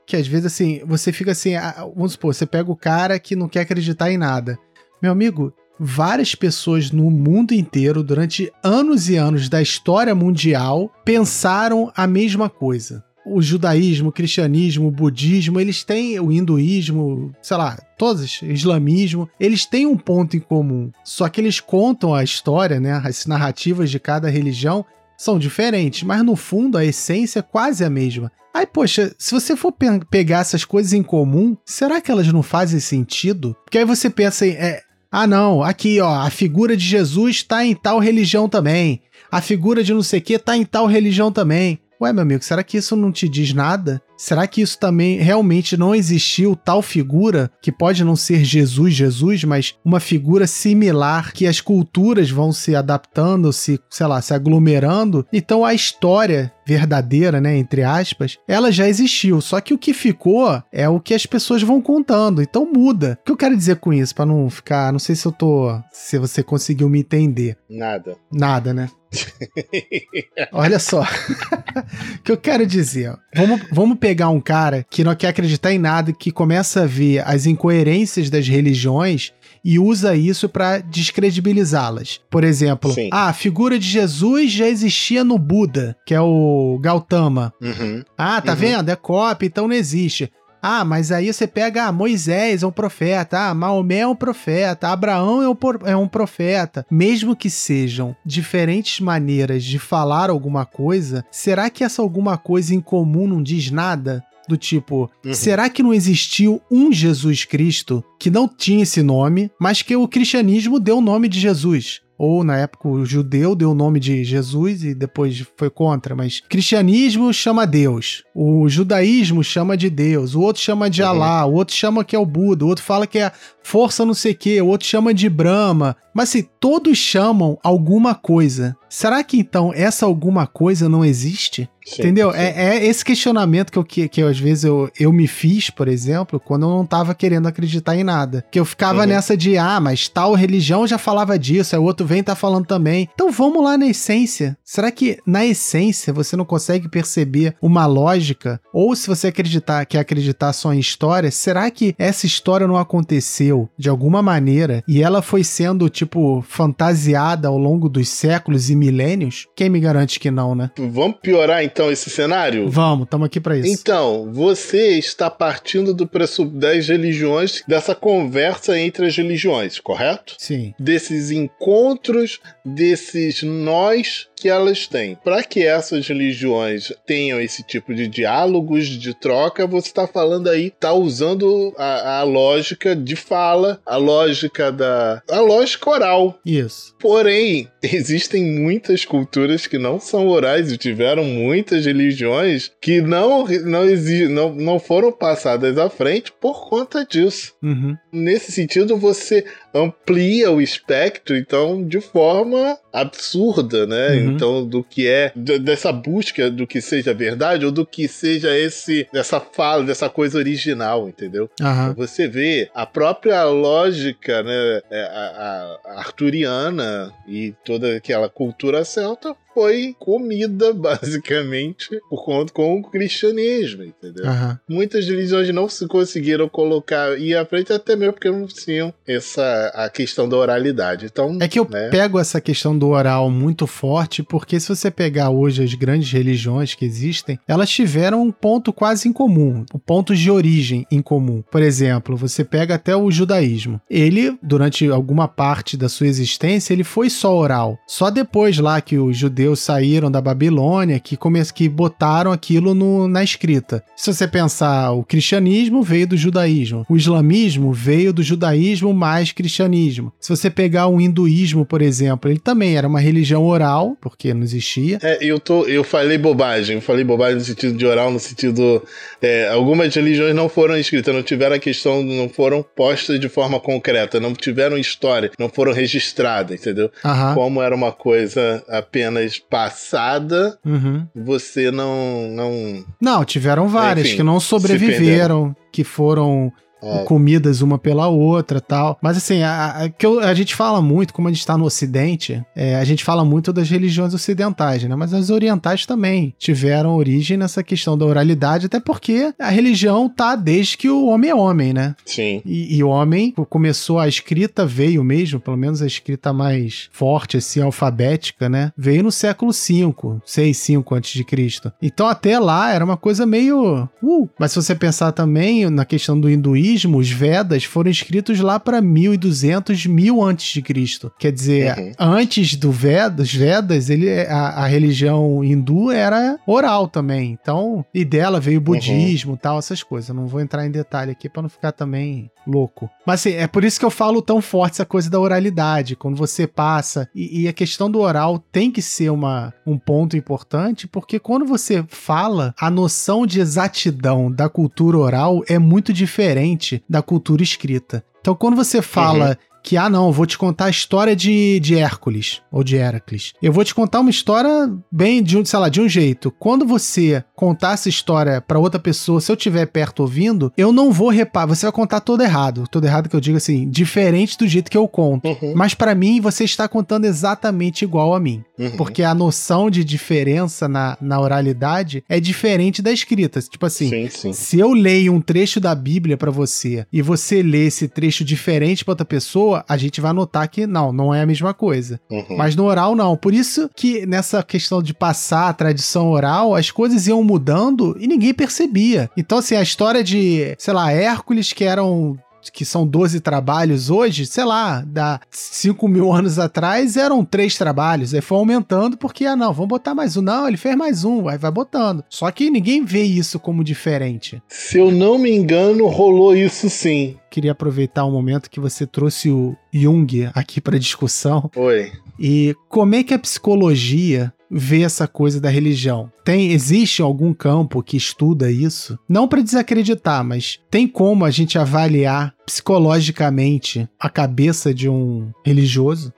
que 0.06 0.16
às 0.16 0.28
vezes 0.28 0.46
assim, 0.46 0.82
você 0.86 1.12
fica 1.12 1.32
assim, 1.32 1.56
ah, 1.56 1.88
vamos 1.96 2.14
supor, 2.14 2.34
você 2.34 2.46
pega 2.46 2.72
o 2.72 2.76
cara 2.76 3.18
que 3.20 3.36
não 3.36 3.48
quer 3.48 3.62
acreditar 3.62 4.12
em 4.12 4.18
nada. 4.18 4.58
Meu 5.02 5.12
amigo, 5.12 5.54
várias 5.80 6.36
pessoas 6.36 6.92
no 6.92 7.10
mundo 7.10 7.54
inteiro, 7.54 8.04
durante 8.04 8.52
anos 8.64 9.10
e 9.10 9.16
anos 9.16 9.50
da 9.50 9.62
história 9.62 10.14
mundial, 10.14 10.94
pensaram 11.04 11.92
a 11.96 12.08
mesma 12.08 12.50
coisa. 12.50 13.04
o 13.26 13.42
judaísmo, 13.42 14.10
o 14.10 14.12
cristianismo, 14.12 14.88
o 14.88 14.92
budismo, 14.92 15.60
eles 15.60 15.84
têm 15.84 16.20
o 16.20 16.32
hinduísmo, 16.32 17.34
sei 17.42 17.58
lá, 17.58 17.78
todos, 17.98 18.42
islamismo, 18.42 19.30
eles 19.40 19.66
têm 19.66 19.86
um 19.86 19.98
ponto 19.98 20.36
em 20.36 20.40
comum. 20.40 20.92
Só 21.04 21.30
que 21.30 21.40
eles 21.40 21.60
contam 21.60 22.14
a 22.14 22.24
história, 22.24 22.80
né, 22.80 23.02
as 23.04 23.26
narrativas 23.26 23.90
de 23.90 24.00
cada 24.00 24.30
religião 24.30 24.86
são 25.18 25.40
diferentes, 25.40 26.04
mas 26.04 26.22
no 26.24 26.36
fundo 26.36 26.78
a 26.78 26.84
essência 26.84 27.40
é 27.40 27.44
quase 27.44 27.86
a 27.86 27.90
mesma. 27.90 28.32
Aí, 28.54 28.68
poxa, 28.68 29.16
se 29.18 29.32
você 29.32 29.56
for 29.56 29.72
pe 29.72 29.88
pegar 30.12 30.40
essas 30.40 30.66
coisas 30.66 30.94
em 30.94 31.02
comum, 31.02 31.58
será 31.66 32.00
que 32.02 32.12
elas 32.12 32.28
não 32.28 32.44
fazem 32.44 32.80
sentido? 32.80 33.56
Porque 33.64 33.78
aí 33.78 33.86
você 33.86 34.10
pensa 34.10 34.46
em, 34.46 34.52
é, 34.52 34.82
ah 35.16 35.28
não, 35.28 35.62
aqui 35.62 36.02
ó, 36.02 36.12
a 36.12 36.32
figura 36.32 36.76
de 36.76 36.84
Jesus 36.84 37.36
está 37.36 37.64
em 37.64 37.76
tal 37.76 38.00
religião 38.00 38.50
também. 38.50 39.00
A 39.32 39.42
figura 39.42 39.84
de 39.84 39.94
não 39.94 40.02
sei 40.02 40.20
o 40.20 40.24
que 40.24 40.34
está 40.34 40.58
em 40.58 40.66
tal 40.66 40.88
religião 40.88 41.32
também. 41.32 41.78
Ué, 42.02 42.12
meu 42.12 42.24
amigo, 42.24 42.44
será 42.44 42.64
que 42.64 42.78
isso 42.78 42.96
não 42.96 43.12
te 43.12 43.30
diz 43.30 43.54
nada? 43.54 44.02
Será 44.18 44.48
que 44.48 44.62
isso 44.62 44.78
também 44.78 45.18
realmente 45.18 45.76
não 45.76 45.94
existiu 45.94 46.56
tal 46.56 46.82
figura 46.82 47.52
que 47.62 47.72
pode 47.72 48.04
não 48.04 48.16
ser 48.16 48.44
Jesus, 48.44 48.94
Jesus, 48.94 49.44
mas 49.44 49.76
uma 49.84 50.00
figura 50.00 50.48
similar 50.48 51.34
que 51.34 51.48
as 51.48 51.60
culturas 51.60 52.30
vão 52.30 52.52
se 52.52 52.76
adaptando, 52.76 53.52
se, 53.52 53.80
sei 53.90 54.08
lá, 54.08 54.22
se 54.22 54.34
aglomerando? 54.34 55.26
Então 55.32 55.66
a 55.66 55.74
história 55.74 56.52
verdadeira, 56.66 57.42
né, 57.42 57.58
entre 57.58 57.84
aspas, 57.84 58.38
ela 58.48 58.72
já 58.72 58.88
existiu, 58.88 59.42
só 59.42 59.60
que 59.60 59.74
o 59.74 59.78
que 59.78 59.94
ficou 59.94 60.62
é 60.72 60.88
o 60.88 61.00
que 61.00 61.14
as 61.14 61.26
pessoas 61.26 61.62
vão 61.62 61.82
contando, 61.82 62.42
então 62.42 62.72
muda. 62.72 63.18
O 63.22 63.26
que 63.26 63.32
eu 63.32 63.38
quero 63.38 63.58
dizer 63.58 63.78
com 63.78 63.94
isso 63.94 64.16
para 64.16 64.26
não 64.26 64.50
ficar, 64.50 64.92
não 64.92 65.00
sei 65.00 65.16
se 65.16 65.26
eu 65.26 65.32
tô, 65.32 65.70
se 65.92 66.18
você 66.18 66.42
conseguiu 66.42 66.90
me 66.90 67.00
entender. 67.00 67.58
Nada. 67.70 68.16
Nada, 68.32 68.74
né? 68.74 68.90
Olha 70.52 70.80
só. 70.80 71.04
o 72.20 72.24
que 72.24 72.32
eu 72.32 72.38
quero 72.38 72.66
dizer, 72.66 73.14
vamos, 73.36 73.62
vamos 73.72 73.98
pegar 74.04 74.28
um 74.28 74.42
cara 74.42 74.86
que 74.90 75.02
não 75.02 75.16
quer 75.16 75.30
acreditar 75.30 75.72
em 75.72 75.80
nada, 75.80 76.12
que 76.12 76.30
começa 76.30 76.84
a 76.84 76.86
ver 76.86 77.26
as 77.26 77.46
incoerências 77.46 78.30
das 78.30 78.46
religiões 78.46 79.32
e 79.64 79.80
usa 79.80 80.14
isso 80.14 80.50
para 80.50 80.80
descredibilizá-las. 80.80 82.20
Por 82.30 82.44
exemplo, 82.44 82.92
Sim. 82.92 83.08
ah, 83.14 83.30
a 83.30 83.34
figura 83.34 83.80
de 83.80 83.88
Jesus 83.88 84.52
já 84.52 84.68
existia 84.68 85.24
no 85.24 85.40
Buda, 85.40 85.96
que 86.06 86.14
é 86.14 86.20
o 86.20 86.78
Gautama. 86.82 87.54
Uhum. 87.62 88.04
Ah, 88.18 88.42
tá 88.42 88.52
uhum. 88.52 88.58
vendo? 88.58 88.90
É 88.90 88.96
cópia, 88.98 89.48
então 89.48 89.70
não 89.70 89.76
existe. 89.76 90.30
Ah, 90.66 90.86
mas 90.86 91.12
aí 91.12 91.32
você 91.32 91.46
pega 91.46 91.84
ah, 91.84 91.92
Moisés 91.92 92.64
é 92.64 92.68
um 92.68 92.72
profeta, 92.72 93.50
ah, 93.50 93.54
Maomé 93.54 94.00
é 94.00 94.08
um 94.08 94.16
profeta, 94.16 94.88
Abraão 94.88 95.42
é 95.42 95.50
um, 95.50 95.58
é 95.86 95.98
um 95.98 96.08
profeta. 96.08 96.86
Mesmo 96.90 97.36
que 97.36 97.50
sejam 97.50 98.16
diferentes 98.26 99.02
maneiras 99.02 99.62
de 99.62 99.78
falar 99.78 100.30
alguma 100.30 100.66
coisa, 100.66 101.26
será 101.30 101.70
que 101.70 101.84
essa 101.84 102.02
alguma 102.02 102.38
coisa 102.38 102.74
em 102.74 102.80
comum 102.80 103.28
não 103.28 103.44
diz 103.44 103.70
nada? 103.70 104.24
Do 104.48 104.58
tipo, 104.58 105.10
uhum. 105.26 105.34
será 105.34 105.70
que 105.70 105.84
não 105.84 105.94
existiu 105.94 106.62
um 106.70 106.92
Jesus 106.92 107.46
Cristo 107.46 108.04
que 108.20 108.30
não 108.30 108.48
tinha 108.48 108.84
esse 108.84 109.02
nome, 109.02 109.50
mas 109.60 109.82
que 109.82 109.96
o 109.96 110.08
cristianismo 110.08 110.80
deu 110.80 110.98
o 110.98 111.02
nome 111.02 111.30
de 111.30 111.40
Jesus? 111.40 112.03
Ou 112.18 112.44
na 112.44 112.58
época 112.58 112.88
o 112.88 113.06
judeu 113.06 113.56
deu 113.56 113.72
o 113.72 113.76
nome 113.76 114.00
de 114.00 114.24
Jesus 114.24 114.84
e 114.84 114.94
depois 114.94 115.46
foi 115.58 115.70
contra, 115.70 116.16
mas 116.16 116.40
cristianismo 116.40 117.34
chama 117.34 117.66
Deus, 117.66 118.24
o 118.36 118.68
judaísmo 118.70 119.44
chama 119.44 119.76
de 119.76 119.90
Deus, 119.90 120.36
o 120.36 120.42
outro 120.42 120.62
chama 120.62 120.90
de 120.90 121.02
uhum. 121.02 121.10
Alá, 121.10 121.46
o 121.46 121.54
outro 121.54 121.76
chama 121.76 122.04
que 122.04 122.16
é 122.16 122.20
o 122.20 122.26
Buda, 122.26 122.66
o 122.66 122.68
outro 122.68 122.84
fala 122.84 123.08
que 123.08 123.20
é 123.20 123.32
força 123.62 124.06
não 124.06 124.14
sei 124.14 124.34
o 124.34 124.36
que, 124.36 124.62
o 124.62 124.68
outro 124.68 124.88
chama 124.88 125.14
de 125.14 125.30
Brahma, 125.30 125.96
mas 126.14 126.30
se 126.30 126.44
todos 126.44 126.98
chamam 126.98 127.58
alguma 127.64 128.14
coisa, 128.14 128.76
será 128.94 129.24
que 129.24 129.40
então 129.40 129.74
essa 129.74 130.06
alguma 130.06 130.46
coisa 130.46 130.88
não 130.88 131.04
existe? 131.04 131.68
Sim, 131.86 132.02
Entendeu? 132.02 132.32
Sim. 132.32 132.38
É, 132.38 132.78
é, 132.78 132.86
esse 132.86 133.04
questionamento 133.04 133.72
que, 133.72 133.78
eu, 133.78 133.84
que, 133.84 134.08
que 134.08 134.22
eu, 134.22 134.28
às 134.28 134.40
vezes 134.40 134.64
eu, 134.64 134.90
eu 134.98 135.12
me 135.12 135.28
fiz, 135.28 135.70
por 135.70 135.88
exemplo, 135.88 136.40
quando 136.40 136.64
eu 136.64 136.70
não 136.70 136.86
tava 136.86 137.14
querendo 137.14 137.48
acreditar 137.48 137.96
em 137.96 138.04
nada. 138.04 138.46
Que 138.50 138.60
eu 138.60 138.66
ficava 138.66 139.02
uhum. 139.02 139.08
nessa 139.08 139.36
de, 139.36 139.58
ah, 139.58 139.80
mas 139.80 140.08
tal 140.08 140.34
religião 140.34 140.88
já 140.88 140.98
falava 140.98 141.38
disso, 141.38 141.76
aí 141.76 141.82
o 141.82 141.84
outro 141.84 142.06
vem 142.06 142.24
tá 142.24 142.36
falando 142.36 142.66
também. 142.66 143.10
Então 143.14 143.32
vamos 143.32 143.64
lá 143.64 143.78
na 143.78 143.88
essência. 143.88 144.58
Será 144.64 144.92
que 144.92 145.20
na 145.26 145.46
essência 145.46 146.14
você 146.14 146.36
não 146.36 146.46
consegue 146.46 146.88
perceber 146.88 147.56
uma 147.62 147.86
lógica? 147.86 148.62
Ou 148.72 148.96
se 148.96 149.08
você 149.08 149.28
acreditar 149.28 149.86
quer 149.86 150.00
acreditar 150.00 150.54
só 150.54 150.74
em 150.74 150.80
história, 150.80 151.32
será 151.32 151.70
que 151.70 151.94
essa 151.98 152.26
história 152.26 152.68
não 152.68 152.78
aconteceu 152.78 153.70
de 153.78 153.90
alguma 153.90 154.22
maneira 154.22 154.84
e 154.88 155.04
ela 155.04 155.22
foi 155.22 155.44
sendo, 155.44 155.90
tipo, 155.90 156.44
fantasiada 156.48 157.48
ao 157.48 157.58
longo 157.58 157.90
dos 157.90 158.08
séculos 158.08 158.70
e 158.70 158.76
milênios? 158.84 159.48
Quem 159.56 159.70
me 159.70 159.80
garante 159.80 160.20
que 160.20 160.30
não, 160.30 160.54
né? 160.54 160.72
Vamos 160.78 161.18
piorar 161.22 161.64
então 161.64 161.92
esse 161.92 162.10
cenário? 162.10 162.70
Vamos, 162.70 163.06
estamos 163.06 163.26
aqui 163.26 163.40
para 163.40 163.58
isso. 163.58 163.70
Então, 163.70 164.30
você 164.34 164.98
está 164.98 165.30
partindo 165.30 165.94
do 165.94 166.06
pressuposto 166.06 166.44
das 166.46 166.88
religiões, 166.88 167.64
dessa 167.68 167.96
conversa 167.96 168.78
entre 168.78 169.06
as 169.06 169.16
religiões, 169.16 169.80
correto? 169.80 170.36
Sim. 170.38 170.74
Desses 170.80 171.32
encontros, 171.32 172.40
desses 172.66 173.44
nós 173.44 174.28
que 174.44 174.50
elas 174.50 174.88
têm. 174.88 175.16
Para 175.24 175.42
que 175.42 175.66
essas 175.66 176.06
religiões 176.06 176.92
tenham 177.08 177.40
esse 177.40 177.64
tipo 177.64 177.96
de 177.96 178.10
diálogos, 178.10 178.88
de 178.88 179.14
troca, 179.14 179.66
você 179.66 179.88
está 179.88 180.06
falando 180.06 180.50
aí, 180.50 180.68
está 180.68 180.92
usando 180.92 181.74
a, 181.78 182.20
a, 182.20 182.24
lógica 182.24 182.94
de 182.94 183.16
fala, 183.16 183.80
a 183.86 183.96
lógica 183.96 184.70
da. 184.70 185.24
a 185.32 185.40
lógica 185.40 185.90
oral. 185.90 186.38
Isso. 186.46 186.94
Porém, 187.00 187.70
existem 187.82 188.44
muitas 188.74 189.06
culturas 189.06 189.68
que 189.68 189.78
não 189.78 190.00
são 190.00 190.28
orais 190.28 190.72
e 190.72 190.78
tiveram 190.78 191.24
muitas 191.24 191.86
religiões 191.86 192.72
que 192.82 193.02
não, 193.02 193.46
não, 193.48 193.86
não, 194.30 194.56
não 194.56 194.80
foram 194.80 195.12
passadas 195.12 195.78
à 195.78 195.90
frente 195.92 196.34
por 196.42 196.68
conta 196.68 197.06
disso. 197.06 197.54
Uhum. 197.62 197.96
Nesse 198.14 198.52
sentido, 198.52 198.96
você 198.96 199.44
amplia 199.74 200.52
o 200.52 200.62
espectro, 200.62 201.36
então, 201.36 201.84
de 201.84 202.00
forma 202.00 202.78
absurda, 202.94 203.88
né? 203.88 204.10
Uhum. 204.10 204.32
Então, 204.32 204.66
do 204.66 204.84
que 204.84 205.08
é 205.08 205.32
dessa 205.36 205.92
busca 205.92 206.52
do 206.52 206.68
que 206.68 206.80
seja 206.80 207.14
verdade 207.14 207.66
ou 207.66 207.72
do 207.72 207.86
que 207.86 208.08
seja 208.08 208.56
esse 208.56 209.08
dessa 209.12 209.40
fala, 209.40 209.84
dessa 209.84 210.10
coisa 210.10 210.38
original, 210.38 211.10
entendeu? 211.10 211.50
Uhum. 211.60 211.94
Você 211.96 212.28
vê 212.28 212.70
a 212.76 212.86
própria 212.86 213.44
lógica, 213.46 214.44
né, 214.44 214.82
é, 214.92 215.02
a, 215.02 215.80
a 215.86 216.00
arturiana 216.00 217.12
e 217.28 217.54
toda 217.66 217.98
aquela 217.98 218.30
cultura 218.30 218.86
celta 218.86 219.36
foi 219.54 219.96
comida, 220.00 220.74
basicamente, 220.74 222.00
por 222.10 222.24
conta 222.24 222.54
com 222.54 222.80
o 222.80 222.84
cristianismo, 222.84 223.84
entendeu? 223.84 224.26
Uhum. 224.26 224.58
Muitas 224.68 225.06
religiões 225.06 225.54
não 225.54 225.70
se 225.70 225.88
conseguiram 225.88 226.48
colocar 226.50 227.18
e 227.20 227.36
à 227.36 227.46
frente 227.46 227.72
até 227.72 227.96
mesmo 227.96 228.14
porque 228.14 228.30
não 228.30 228.48
tinham 228.48 228.94
essa 229.08 229.72
a 229.74 229.90
questão 229.90 230.28
da 230.28 230.38
oralidade. 230.38 231.06
Então, 231.06 231.38
é 231.40 231.48
que 231.48 231.60
eu 231.60 231.68
né? 231.70 231.90
pego 231.90 232.20
essa 232.20 232.42
questão 232.42 232.78
do 232.78 232.90
oral 232.90 233.30
muito 233.30 233.68
forte, 233.68 234.24
porque 234.24 234.60
se 234.60 234.70
você 234.70 234.90
pegar 234.90 235.30
hoje 235.30 235.64
as 235.64 235.74
grandes 235.74 236.12
religiões 236.12 236.74
que 236.74 236.86
existem, 236.86 237.40
elas 237.48 237.70
tiveram 237.70 238.22
um 238.22 238.32
ponto 238.32 238.72
quase 238.72 239.08
em 239.08 239.14
comum, 239.14 239.66
um 239.74 239.80
ponto 239.80 240.16
de 240.16 240.30
origem 240.30 240.86
em 240.92 241.02
comum. 241.02 241.44
Por 241.52 241.62
exemplo, 241.62 242.16
você 242.16 242.44
pega 242.44 242.76
até 242.76 242.96
o 242.96 243.12
judaísmo. 243.12 243.82
Ele, 243.90 244.38
durante 244.42 244.88
alguma 244.90 245.28
parte 245.28 245.78
da 245.78 245.90
sua 245.90 246.08
existência, 246.08 246.74
ele 246.74 246.84
foi 246.84 247.10
só 247.10 247.36
oral. 247.36 247.78
Só 247.88 248.10
depois 248.10 248.58
lá 248.58 248.82
que 248.82 248.98
os 248.98 249.18
judeus 249.18 249.43
judeus 249.44 249.60
saíram 249.60 250.10
da 250.10 250.22
Babilônia 250.22 251.00
que, 251.00 251.18
que 251.54 251.70
botaram 251.70 252.32
aquilo 252.32 252.74
no... 252.74 253.08
na 253.08 253.24
escrita. 253.24 253.84
Se 253.96 254.14
você 254.14 254.28
pensar, 254.28 254.92
o 254.92 255.04
cristianismo 255.04 255.84
veio 255.84 256.08
do 256.08 256.18
judaísmo, 256.18 256.86
o 256.90 256.96
islamismo 256.96 257.74
veio 257.74 258.14
do 258.14 258.24
judaísmo 258.24 258.94
mais 258.94 259.32
cristianismo. 259.32 260.14
Se 260.20 260.30
você 260.30 260.50
pegar 260.50 260.88
o 260.88 261.00
hinduísmo, 261.00 261.66
por 261.66 261.82
exemplo, 261.82 262.32
ele 262.32 262.40
também 262.40 262.78
era 262.78 262.88
uma 262.88 263.00
religião 263.00 263.46
oral, 263.46 263.98
porque 264.02 264.34
não 264.34 264.44
existia. 264.44 265.00
É, 265.02 265.18
eu, 265.22 265.40
tô, 265.40 265.66
eu 265.66 265.84
falei 265.84 266.18
bobagem, 266.18 266.76
eu 266.76 266.82
falei 266.82 267.04
bobagem 267.04 267.36
no 267.36 267.44
sentido 267.44 267.78
de 267.78 267.86
oral, 267.86 268.12
no 268.12 268.20
sentido. 268.20 268.82
É, 269.22 269.50
algumas 269.50 269.94
religiões 269.94 270.36
não 270.36 270.48
foram 270.48 270.78
escritas, 270.78 271.14
não 271.14 271.24
tiveram 271.24 271.56
a 271.56 271.60
questão, 271.60 272.02
não 272.04 272.30
foram 272.30 272.64
postas 272.76 273.20
de 273.20 273.28
forma 273.28 273.60
concreta, 273.60 274.20
não 274.20 274.34
tiveram 274.34 274.78
história, 274.78 275.32
não 275.38 275.50
foram 275.50 275.74
registradas, 275.74 276.62
entendeu? 276.62 276.90
Como 277.34 277.62
era 277.62 277.76
uma 277.76 277.92
coisa 277.92 278.64
apenas 278.68 279.33
passada, 279.40 280.58
uhum. 280.66 281.08
você 281.16 281.72
não, 281.72 282.28
não. 282.30 282.86
Não, 283.02 283.26
tiveram 283.26 283.68
várias 283.68 284.08
Enfim, 284.08 284.18
que 284.18 284.24
não 284.24 284.40
sobreviveram, 284.40 285.56
que 285.72 285.84
foram 285.84 286.52
é. 286.84 287.04
comidas 287.06 287.62
uma 287.62 287.78
pela 287.78 288.08
outra 288.08 288.60
tal. 288.60 288.98
Mas 289.02 289.18
assim, 289.18 289.42
a, 289.42 289.84
a, 289.84 289.90
que 289.90 290.06
eu, 290.06 290.20
a 290.20 290.34
gente 290.34 290.56
fala 290.56 290.82
muito, 290.82 291.14
como 291.14 291.28
a 291.28 291.32
gente 291.32 291.46
tá 291.46 291.58
no 291.58 291.66
Ocidente, 291.66 292.44
é, 292.56 292.76
a 292.76 292.84
gente 292.84 293.04
fala 293.04 293.24
muito 293.24 293.54
das 293.54 293.70
religiões 293.70 294.14
ocidentais, 294.14 294.84
né? 294.84 294.96
Mas 294.96 295.14
as 295.14 295.30
orientais 295.30 295.86
também 295.86 296.34
tiveram 296.38 296.96
origem 296.96 297.38
nessa 297.38 297.64
questão 297.64 297.98
da 297.98 298.06
oralidade, 298.06 298.66
até 298.66 298.80
porque 298.80 299.34
a 299.40 299.50
religião 299.50 300.10
tá 300.10 300.36
desde 300.36 300.78
que 300.78 300.90
o 300.90 301.08
homem 301.08 301.30
é 301.30 301.36
homem, 301.36 301.74
né? 301.74 301.96
Sim. 302.06 302.42
E, 302.46 302.78
e 302.78 302.84
o 302.84 302.90
homem 302.90 303.34
começou, 303.50 304.00
a 304.00 304.08
escrita 304.08 304.66
veio 304.66 305.04
mesmo, 305.04 305.40
pelo 305.40 305.58
menos 305.58 305.82
a 305.82 305.88
escrita 305.88 306.34
mais 306.34 306.90
forte, 306.92 307.38
assim, 307.38 307.62
alfabética, 307.62 308.50
né? 308.50 308.72
Veio 308.78 309.04
no 309.04 309.12
século 309.12 309.52
V, 309.52 310.22
6, 310.26 310.58
5 310.58 310.96
antes 310.96 311.14
de 311.14 311.24
Cristo. 311.24 311.72
Então 311.82 312.08
até 312.08 312.40
lá 312.40 312.72
era 312.72 312.84
uma 312.84 312.98
coisa 312.98 313.26
meio... 313.26 313.90
Uh, 314.02 314.30
mas 314.38 314.52
se 314.52 314.62
você 314.62 314.76
pensar 314.76 315.12
também 315.12 315.70
na 315.70 315.86
questão 315.86 316.20
do 316.20 316.30
hinduísmo, 316.30 316.73
os 316.76 317.10
Vedas 317.10 317.64
foram 317.64 317.90
escritos 317.90 318.40
lá 318.40 318.60
para 318.60 318.82
1200, 318.82 319.86
1000 319.86 320.24
antes 320.24 320.54
de 320.54 320.62
Cristo. 320.62 321.12
Quer 321.18 321.32
dizer, 321.32 321.78
uhum. 321.78 321.92
antes 322.00 322.56
do 322.56 322.72
Vedas, 322.72 323.34
Vedas, 323.34 323.90
ele, 323.90 324.10
a, 324.22 324.64
a, 324.64 324.68
religião 324.68 325.44
hindu 325.44 325.92
era 325.92 326.40
oral 326.46 326.88
também. 326.88 327.38
Então, 327.42 327.86
e 327.94 328.04
dela 328.04 328.40
veio 328.40 328.58
o 328.58 328.60
uhum. 328.60 328.66
budismo, 328.66 329.32
uhum. 329.32 329.38
tal, 329.38 329.60
essas 329.60 329.84
coisas. 329.84 330.16
Não 330.16 330.28
vou 330.28 330.42
entrar 330.42 330.66
em 330.66 330.72
detalhe 330.72 331.12
aqui 331.12 331.30
para 331.30 331.42
não 331.42 331.50
ficar 331.50 331.72
também 331.72 332.32
louco. 332.46 332.90
Mas 333.06 333.22
assim, 333.22 333.34
é 333.34 333.48
por 333.48 333.64
isso 333.64 333.80
que 333.80 333.86
eu 333.86 333.92
falo 333.92 334.22
tão 334.22 334.42
forte 334.42 334.74
essa 334.74 334.86
coisa 334.86 335.10
da 335.10 335.20
oralidade. 335.20 335.96
Quando 335.96 336.16
você 336.16 336.46
passa. 336.46 337.10
E, 337.16 337.44
e, 337.44 337.48
a 337.48 337.54
questão 337.54 337.90
do 337.90 338.00
oral 338.00 338.40
tem 338.52 338.72
que 338.72 338.82
ser 338.82 339.10
uma, 339.10 339.54
um 339.66 339.78
ponto 339.78 340.16
importante, 340.18 340.88
porque 340.88 341.20
quando 341.20 341.46
você 341.46 341.84
fala, 341.88 342.54
a 342.60 342.70
noção 342.70 343.26
de 343.26 343.40
exatidão 343.40 344.32
da 344.32 344.50
cultura 344.50 344.98
oral 344.98 345.44
é 345.48 345.58
muito 345.58 345.94
diferente 345.94 346.63
da 346.90 347.02
cultura 347.02 347.44
escrita. 347.44 348.04
Então, 348.20 348.36
quando 348.36 348.56
você 348.56 348.82
fala 348.82 349.30
uhum 349.30 349.53
que, 349.64 349.78
ah, 349.78 349.90
não, 349.90 350.12
vou 350.12 350.26
te 350.26 350.38
contar 350.38 350.66
a 350.66 350.70
história 350.70 351.16
de, 351.16 351.60
de 351.62 351.76
Hércules 351.76 352.42
ou 352.52 352.64
de 352.64 352.76
Heracles. 352.76 353.34
Eu 353.42 353.54
vou 353.54 353.64
te 353.64 353.74
contar 353.74 354.02
uma 354.02 354.10
história 354.10 354.72
bem, 354.92 355.24
de 355.24 355.38
um, 355.38 355.46
sei 355.46 355.60
lá, 355.60 355.70
de 355.70 355.80
um 355.80 355.88
jeito. 355.88 356.32
Quando 356.38 356.66
você 356.66 357.24
contar 357.34 357.74
essa 357.74 357.88
história 357.88 358.42
para 358.42 358.60
outra 358.60 358.80
pessoa, 358.80 359.22
se 359.22 359.32
eu 359.32 359.36
estiver 359.36 359.66
perto 359.68 360.02
ouvindo, 360.02 360.52
eu 360.58 360.72
não 360.74 360.92
vou 360.92 361.10
reparar. 361.10 361.48
Você 361.48 361.66
vai 361.66 361.72
contar 361.72 362.02
todo 362.02 362.22
errado. 362.22 362.66
Todo 362.70 362.86
errado 362.86 363.08
que 363.08 363.16
eu 363.16 363.22
digo 363.22 363.38
assim, 363.38 363.70
diferente 363.70 364.38
do 364.38 364.48
jeito 364.48 364.70
que 364.70 364.78
eu 364.78 364.88
conto. 364.88 365.30
Uhum. 365.30 365.54
Mas 365.56 365.74
para 365.74 365.96
mim, 365.96 366.20
você 366.20 366.44
está 366.44 366.68
contando 366.68 367.06
exatamente 367.06 367.84
igual 367.84 368.14
a 368.14 368.20
mim. 368.20 368.44
Uhum. 368.60 368.72
Porque 368.78 369.02
a 369.04 369.14
noção 369.14 369.70
de 369.70 369.84
diferença 369.84 370.68
na, 370.68 370.98
na 371.00 371.20
oralidade 371.20 372.04
é 372.10 372.20
diferente 372.20 372.82
da 372.82 372.92
escrita. 372.92 373.42
Tipo 373.42 373.66
assim, 373.66 373.90
sim, 373.90 374.10
sim. 374.10 374.34
se 374.34 374.60
eu 374.60 374.74
leio 374.74 375.14
um 375.14 375.22
trecho 375.22 375.60
da 375.60 375.74
Bíblia 375.74 376.18
para 376.18 376.32
você 376.32 376.86
e 376.92 377.02
você 377.02 377.42
lê 377.42 377.68
esse 377.68 377.88
trecho 377.88 378.24
diferente 378.24 378.84
para 378.84 378.94
outra 378.94 379.06
pessoa, 379.06 379.53
pessoa, 379.54 379.66
a 379.68 379.78
gente 379.78 380.02
vai 380.02 380.14
notar 380.14 380.48
que 380.48 380.66
não, 380.66 380.92
não 380.92 381.14
é 381.14 381.22
a 381.22 381.26
mesma 381.26 381.54
coisa. 381.54 382.00
Uhum. 382.10 382.38
Mas 382.38 382.56
no 382.56 382.66
oral, 382.66 382.96
não. 382.96 383.16
Por 383.16 383.34
isso 383.34 383.70
que 383.76 384.06
nessa 384.06 384.42
questão 384.42 384.82
de 384.82 384.94
passar 384.94 385.50
a 385.50 385.54
tradição 385.54 386.10
oral, 386.10 386.56
as 386.56 386.72
coisas 386.72 387.08
iam 387.08 387.24
mudando 387.24 387.96
e 388.00 388.08
ninguém 388.08 388.34
percebia. 388.34 389.10
Então, 389.16 389.38
assim, 389.38 389.56
a 389.56 389.62
história 389.62 390.04
de, 390.04 390.56
sei 390.58 390.74
lá, 390.74 390.92
Hércules, 390.92 391.54
que 391.54 391.64
eram 391.64 392.18
que 392.52 392.66
são 392.66 392.86
12 392.86 393.22
trabalhos 393.22 393.90
hoje, 393.90 394.26
sei 394.26 394.44
lá, 394.44 394.84
da 394.86 395.20
5 395.32 395.88
mil 395.88 396.12
anos 396.12 396.38
atrás 396.40 396.98
eram 396.98 397.24
três 397.24 397.58
trabalhos. 397.58 398.14
Aí 398.14 398.20
foi 398.20 398.38
aumentando 398.38 398.98
porque, 398.98 399.26
ah, 399.26 399.36
não, 399.36 399.54
vamos 399.54 399.70
botar 399.70 399.96
mais 399.96 400.18
um. 400.18 400.22
Não, 400.22 400.46
ele 400.48 400.58
fez 400.58 400.76
mais 400.76 401.06
um, 401.06 401.30
aí 401.30 401.38
vai 401.38 401.52
botando. 401.52 402.04
Só 402.10 402.30
que 402.32 402.50
ninguém 402.50 402.84
vê 402.84 403.04
isso 403.04 403.40
como 403.40 403.64
diferente. 403.64 404.42
Se 404.50 404.78
eu 404.78 404.92
não 404.92 405.18
me 405.18 405.32
engano, 405.32 405.88
rolou 405.88 406.36
isso 406.36 406.70
sim. 406.70 407.16
Queria 407.34 407.54
aproveitar 407.54 408.06
o 408.06 408.12
momento 408.12 408.48
que 408.48 408.60
você 408.60 408.86
trouxe 408.86 409.32
o 409.32 409.58
Jung 409.74 410.30
aqui 410.36 410.62
para 410.62 410.78
discussão. 410.78 411.50
Oi. 411.56 411.92
E 412.20 412.56
como 412.70 412.94
é 412.94 413.04
que 413.04 413.12
a 413.12 413.18
psicologia 413.18 414.32
vê 414.52 414.84
essa 414.84 415.08
coisa 415.08 415.42
da 415.42 415.50
religião? 415.50 416.12
Tem 416.24 416.52
existe 416.52 417.02
algum 417.02 417.34
campo 417.34 417.82
que 417.82 417.98
estuda 417.98 418.52
isso? 418.52 419.00
Não 419.10 419.28
para 419.28 419.42
desacreditar, 419.42 420.24
mas 420.24 420.60
tem 420.70 420.88
como 420.88 421.26
a 421.26 421.32
gente 421.32 421.58
avaliar 421.58 422.36
psicologicamente 422.46 423.90
a 424.00 424.12
cabeça 424.12 424.72
de 424.72 424.88
um 424.88 425.32
religioso? 425.44 426.14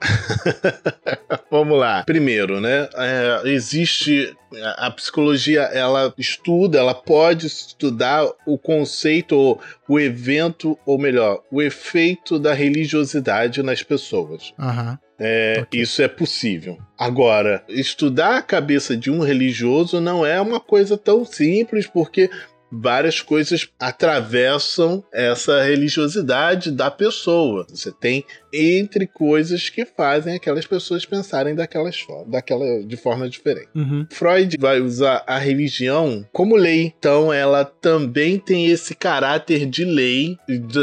Vamos 1.50 1.78
lá. 1.78 2.04
Primeiro, 2.04 2.60
né? 2.60 2.88
É, 2.94 3.42
existe 3.46 4.36
a 4.76 4.90
psicologia, 4.90 5.62
ela 5.62 6.12
estuda, 6.16 6.78
ela 6.78 6.94
pode 6.94 7.46
estudar 7.46 8.26
o 8.46 8.56
conceito, 8.56 9.58
o 9.88 10.00
evento, 10.00 10.78
ou 10.84 10.98
melhor, 10.98 11.42
o 11.50 11.62
efeito 11.62 12.38
da 12.38 12.52
religiosidade 12.52 13.62
nas 13.62 13.82
pessoas. 13.82 14.52
Uhum. 14.58 14.98
É, 15.18 15.60
okay. 15.62 15.80
Isso 15.80 16.02
é 16.02 16.08
possível. 16.08 16.78
Agora, 16.98 17.64
estudar 17.68 18.36
a 18.36 18.42
cabeça 18.42 18.96
de 18.96 19.10
um 19.10 19.20
religioso 19.20 20.00
não 20.00 20.26
é 20.26 20.40
uma 20.40 20.60
coisa 20.60 20.98
tão 20.98 21.24
simples, 21.24 21.86
porque 21.86 22.30
várias 22.70 23.20
coisas 23.20 23.68
atravessam 23.78 25.02
essa 25.12 25.62
religiosidade 25.62 26.70
da 26.70 26.90
pessoa. 26.90 27.66
Você 27.68 27.92
tem 27.92 28.24
entre 28.52 29.06
coisas 29.06 29.68
que 29.68 29.84
fazem 29.84 30.34
aquelas 30.34 30.66
pessoas 30.66 31.04
pensarem 31.04 31.54
daquelas 31.54 31.96
daquela 32.26 32.82
de 32.84 32.96
forma 32.96 33.28
diferente. 33.28 33.68
Uhum. 33.74 34.06
Freud 34.10 34.56
vai 34.58 34.80
usar 34.80 35.22
a 35.26 35.38
religião 35.38 36.26
como 36.32 36.56
lei, 36.56 36.94
então 36.98 37.32
ela 37.32 37.64
também 37.64 38.38
tem 38.38 38.66
esse 38.66 38.94
caráter 38.94 39.66
de 39.66 39.84
lei 39.84 40.38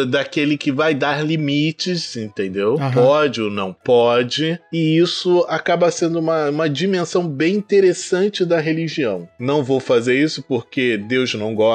daquele 0.10 0.58
que 0.58 0.72
vai 0.72 0.94
dar 0.94 1.26
limites, 1.26 2.16
entendeu? 2.16 2.76
Uhum. 2.76 2.92
Pode 2.92 3.42
ou 3.42 3.50
não 3.50 3.74
pode, 3.74 4.60
e 4.72 4.98
isso 4.98 5.46
acaba 5.50 5.90
sendo 5.92 6.20
uma, 6.20 6.50
uma 6.50 6.70
dimensão 6.70 7.28
bem 7.28 7.56
interessante 7.56 8.46
da 8.46 8.60
religião. 8.60 9.28
Não 9.40 9.64
vou 9.64 9.80
fazer 9.80 10.22
isso 10.22 10.44
porque 10.44 10.98
Deus 10.98 11.34
não 11.34 11.56
gosta, 11.56 11.74